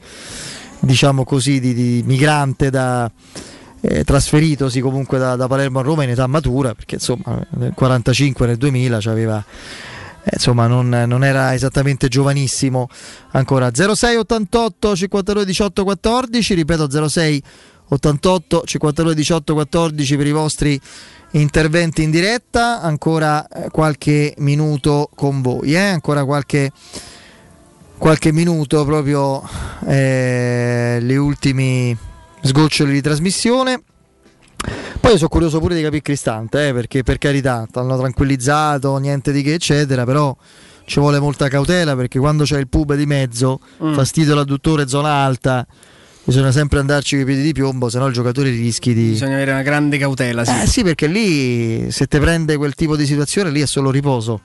[0.82, 3.10] diciamo così, di, di migrante da,
[3.82, 8.46] eh, trasferitosi comunque da, da Palermo a Roma in età matura, perché insomma nel 45
[8.46, 9.44] nel 2000 c'aveva
[10.24, 12.88] eh, insomma non, non era esattamente giovanissimo
[13.32, 17.44] ancora 06 88 52 18 14 ripeto 06
[17.90, 20.80] 88 52 18 14 per i vostri
[21.32, 25.80] interventi in diretta ancora eh, qualche minuto con voi eh?
[25.80, 26.72] ancora qualche
[28.02, 29.48] qualche minuto proprio
[29.86, 31.96] eh, gli ultimi
[32.42, 33.80] sgoccioli di trasmissione
[35.00, 39.44] poi sono curioso pure di capire Cristante, eh, perché per carità hanno tranquillizzato, niente di
[39.44, 40.36] che eccetera, però
[40.86, 43.94] ci vuole molta cautela perché quando c'è il pube di mezzo, Mm.
[43.94, 45.66] fastidio all'adduttore, zona alta,
[46.24, 49.10] bisogna sempre andarci con i piedi di piombo, se no il giocatore rischi di...
[49.10, 50.44] Bisogna avere una grande cautela.
[50.46, 50.62] Sì.
[50.62, 54.42] Eh sì, perché lì se te prende quel tipo di situazione lì è solo riposo.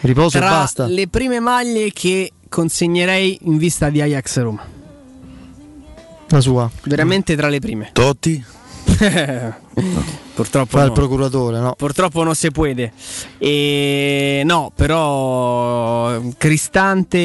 [0.00, 0.86] Riposo Tra e basta.
[0.86, 4.64] le prime maglie che consegnerei in vista di Ajax Roma.
[6.28, 6.70] La sua.
[6.84, 7.90] Veramente tra le prime.
[7.92, 8.44] Totti?
[10.34, 10.86] Purtroppo Fa no.
[10.86, 11.74] il procuratore, no?
[11.76, 12.66] Purtroppo non si può.
[13.38, 17.18] E no, però Cristante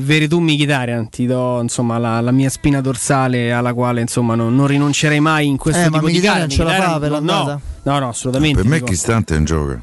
[0.00, 4.66] Veretù Mkhitaryan ti do insomma la, la mia spina dorsale alla quale insomma non, non
[4.66, 6.50] rinuncerei mai in questo Eh, ma tipo di Mkhitaryan gara.
[6.50, 7.60] ce la fa per no, l'andata?
[7.84, 8.60] no, no, assolutamente.
[8.62, 8.86] Per me dico.
[8.86, 9.80] Cristante non gioca.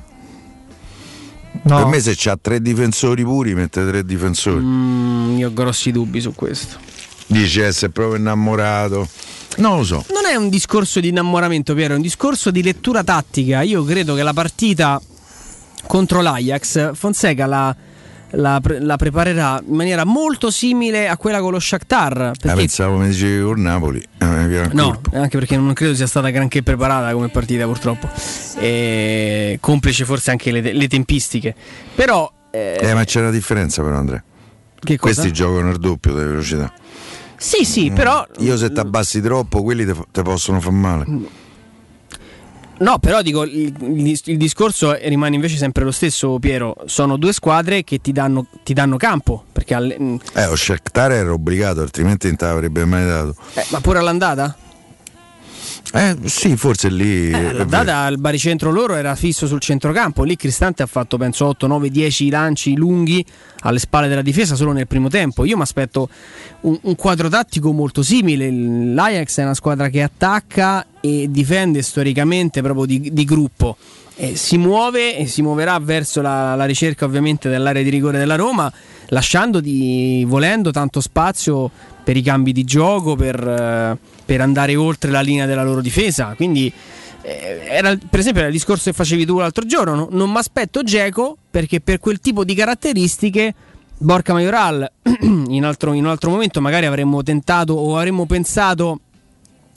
[1.63, 1.77] No.
[1.77, 4.63] Per me se c'ha tre difensori puri, mette tre difensori.
[4.63, 6.77] Mm, io ho grossi dubbi su questo.
[7.27, 9.07] Dice essere proprio innamorato.
[9.57, 10.05] Non lo so.
[10.13, 13.61] Non è un discorso di innamoramento, Piero, è un discorso di lettura tattica.
[13.61, 15.01] Io credo che la partita
[15.87, 17.75] contro l'Ajax, Fonseca la,
[18.37, 22.21] la, pre- la preparerà in maniera molto simile a quella con lo Shakhtar.
[22.21, 23.99] Ah, Perché pensavo mi dicevi con Napoli.
[24.19, 28.07] Eh, No, anche perché non credo sia stata granché preparata come partita, purtroppo.
[28.59, 31.55] E complice forse anche le, le tempistiche.
[31.95, 32.31] Però.
[32.51, 34.23] eh, Eh, ma c'è una differenza però Andrea.
[34.79, 35.13] Che cosa?
[35.21, 36.71] Questi giocano il doppio delle velocità.
[37.35, 38.25] sì, sì, però.
[38.39, 41.05] Io se ti abbassi troppo, quelli te possono far male.
[42.79, 43.73] No, però dico, il,
[44.25, 46.75] il- discorso rimane invece sempre lo stesso, Piero.
[46.85, 49.43] Sono due squadre che ti danno, ti danno campo.
[49.51, 53.35] Perché alle- mm, Eh, lo Shakhtar era obbligato, altrimenti non te l'avrebbe mai dato.
[53.55, 54.55] eh, ma pure all'andata?
[55.93, 57.29] Eh, sì, forse lì.
[57.29, 57.57] vero.
[57.59, 60.23] L'andata al baricentro loro era fisso sul centrocampo.
[60.23, 63.25] Lì Cristante ha fatto penso 8, 9, 10 lanci lunghi
[63.61, 65.45] alle spalle della difesa solo nel primo tempo.
[65.45, 66.09] Io mi aspetto
[66.61, 68.51] un, un quadro tattico molto simile.
[68.51, 73.77] L'Ajax è una squadra che attacca e difende storicamente proprio di, di gruppo.
[74.19, 78.35] E si muove e si muoverà verso la, la ricerca ovviamente dell'area di rigore della
[78.35, 78.71] Roma,
[79.09, 81.69] lasciando di, volendo tanto spazio
[82.03, 86.33] per i cambi di gioco, per, eh, per andare oltre la linea della loro difesa.
[86.35, 86.71] Quindi
[87.21, 90.07] eh, era, per esempio era il discorso che facevi tu l'altro giorno, no?
[90.11, 93.53] non mi aspetto Geco perché per quel tipo di caratteristiche
[93.97, 94.91] Borca Majoral
[95.21, 98.99] in, altro, in un altro momento magari avremmo tentato o avremmo pensato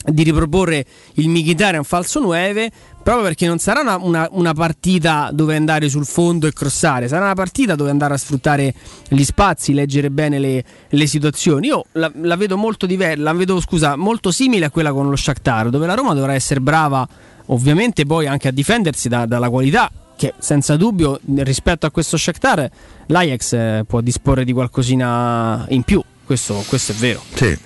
[0.03, 2.71] di riproporre il Mkhitaryan falso 9
[3.03, 7.25] proprio perché non sarà una, una- una partita dove andare sul fondo e crossare sarà
[7.25, 8.73] una partita dove andare a sfruttare
[9.09, 11.67] gli spazi leggere bene le, le situazioni.
[11.67, 15.15] Io la, la vedo molto diversa la vedo scusa molto simile a quella con lo
[15.15, 17.07] Shakhtar dove la Roma dovrà essere brava
[17.47, 22.69] ovviamente poi anche a difendersi da- dalla qualità che senza dubbio rispetto a questo Shakhtar
[23.07, 26.01] l'Ajax eh, può disporre di qualcosina in più.
[26.23, 27.21] Questo, questo è vero.
[27.33, 27.57] Sì.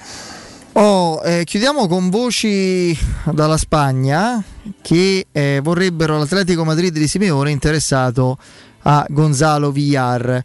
[0.78, 2.98] Oh, eh, chiudiamo con voci
[3.32, 4.44] dalla Spagna
[4.82, 8.38] che eh, vorrebbero l'Atletico Madrid di Simeone interessato
[8.82, 10.44] a Gonzalo Villar.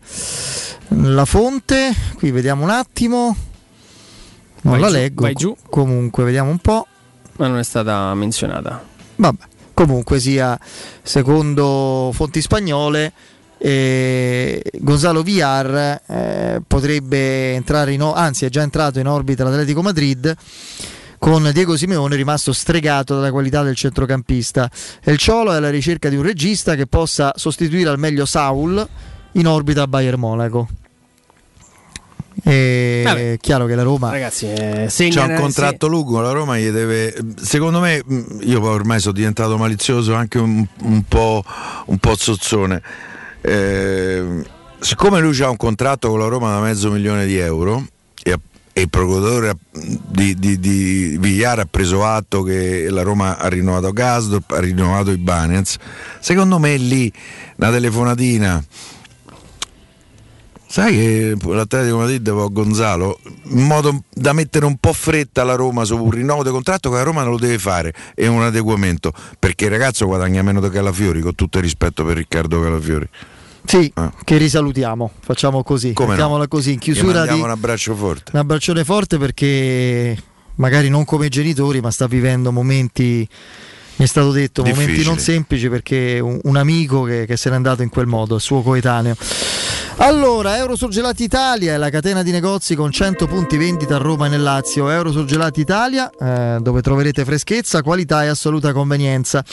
[0.88, 3.36] La fonte, qui vediamo un attimo,
[4.62, 5.56] non Vai la giù, leggo, vai giù.
[5.68, 6.86] comunque vediamo un po'.
[7.36, 8.84] ma non è stata menzionata
[9.16, 9.44] Vabbè,
[9.74, 10.56] comunque sia,
[11.02, 13.12] secondo fonti spagnole,
[13.62, 20.34] eh, Gonzalo Villar eh, potrebbe entrare in, anzi è già entrato in orbita l'Atletico Madrid
[21.18, 24.70] con Diego Simeone rimasto stregato dalla qualità del centrocampista.
[25.04, 28.88] E il Ciolo è alla ricerca di un regista che possa sostituire al meglio Saul
[29.32, 30.68] in orbita a Bayern Monaco.
[32.42, 37.14] È chiaro che la Roma Ragazzi, eh, C'è un contratto lungo, la Roma gli deve.
[37.36, 41.44] Secondo me, mh, io ormai sono diventato malizioso, anche un, un po',
[41.84, 42.82] un po' zozzone.
[43.42, 44.42] Eh,
[44.78, 47.86] siccome lui ha un contratto con la Roma da mezzo milione di euro
[48.22, 48.36] e,
[48.72, 53.92] e il procuratore di, di, di Villar ha preso atto che la Roma ha rinnovato
[53.92, 55.76] Gasdorp, ha rinnovato i Banez,
[56.18, 57.12] secondo me lì
[57.56, 58.64] una telefonatina
[60.72, 65.82] Sai che l'Atletico Madrid a Gonzalo in modo da mettere un po' fretta alla Roma
[65.82, 69.12] su un rinnovo di contratto che la Roma non lo deve fare e un adeguamento
[69.36, 73.08] perché il ragazzo guadagna meno di Calafiori con tutto il rispetto per Riccardo Calafiori.
[73.64, 73.92] Sì,
[74.24, 75.92] che risalutiamo, facciamo così.
[75.92, 76.14] Come no?
[76.14, 78.30] mettiamola così in chiusura di un abbraccio forte.
[78.32, 80.16] un abbraccione forte perché
[80.56, 83.28] magari non come genitori, ma sta vivendo momenti
[84.00, 85.06] mi è stato detto momenti Difficili.
[85.06, 88.40] non semplici perché un, un amico che, che se n'è andato in quel modo, il
[88.40, 89.14] suo coetaneo.
[89.96, 94.28] Allora, Eurosurgelati Italia è la catena di negozi con 100 punti vendita a Roma e
[94.30, 94.88] nel Lazio.
[94.88, 99.44] Eurosurgelati Italia, eh, dove troverete freschezza, qualità e assoluta convenienza.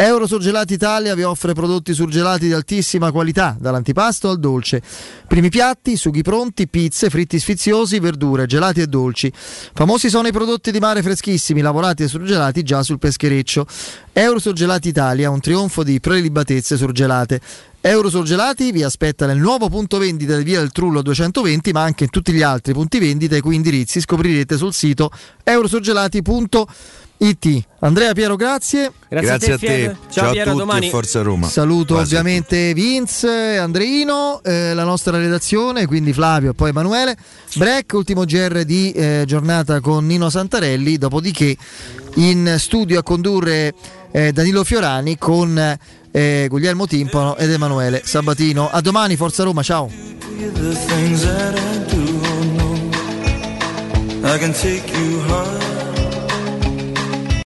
[0.00, 4.80] Eurosurgelati Italia vi offre prodotti surgelati di altissima qualità, dall'antipasto al dolce.
[5.26, 9.32] Primi piatti, sughi pronti, pizze, fritti sfiziosi, verdure, gelati e dolci.
[9.34, 13.66] Famosi sono i prodotti di mare freschissimi, lavorati e surgelati già sul peschereccio.
[14.12, 17.40] Eurosurgelati Italia, un trionfo di prelibatezze surgelate.
[17.80, 22.10] Eurosurgelati vi aspetta nel nuovo punto vendita di via del Trullo 220, ma anche in
[22.10, 25.10] tutti gli altri punti vendita i cui indirizzi scoprirete sul sito
[27.18, 27.66] eurosurgelati.it.
[27.80, 28.92] Andrea Piero, grazie.
[29.08, 29.66] Grazie, Grazie a a te.
[29.66, 29.92] Piero.
[29.92, 30.88] Ciao, Ciao a Piero, tutti domani.
[30.90, 31.48] forza Roma.
[31.48, 32.14] Saluto Quasi.
[32.14, 37.16] ovviamente Vince, Andreino, eh, la nostra redazione, quindi Flavio e poi Emanuele.
[37.54, 41.56] Break, ultimo GR di eh, giornata con Nino Santarelli, dopodiché
[42.14, 43.74] in studio a condurre
[44.10, 45.78] eh, Danilo Fiorani con
[46.10, 48.68] eh, Guglielmo Timpano ed Emanuele Sabatino.
[48.70, 49.90] A domani, Forza Roma, ciao.
[54.20, 55.47] I can take you high.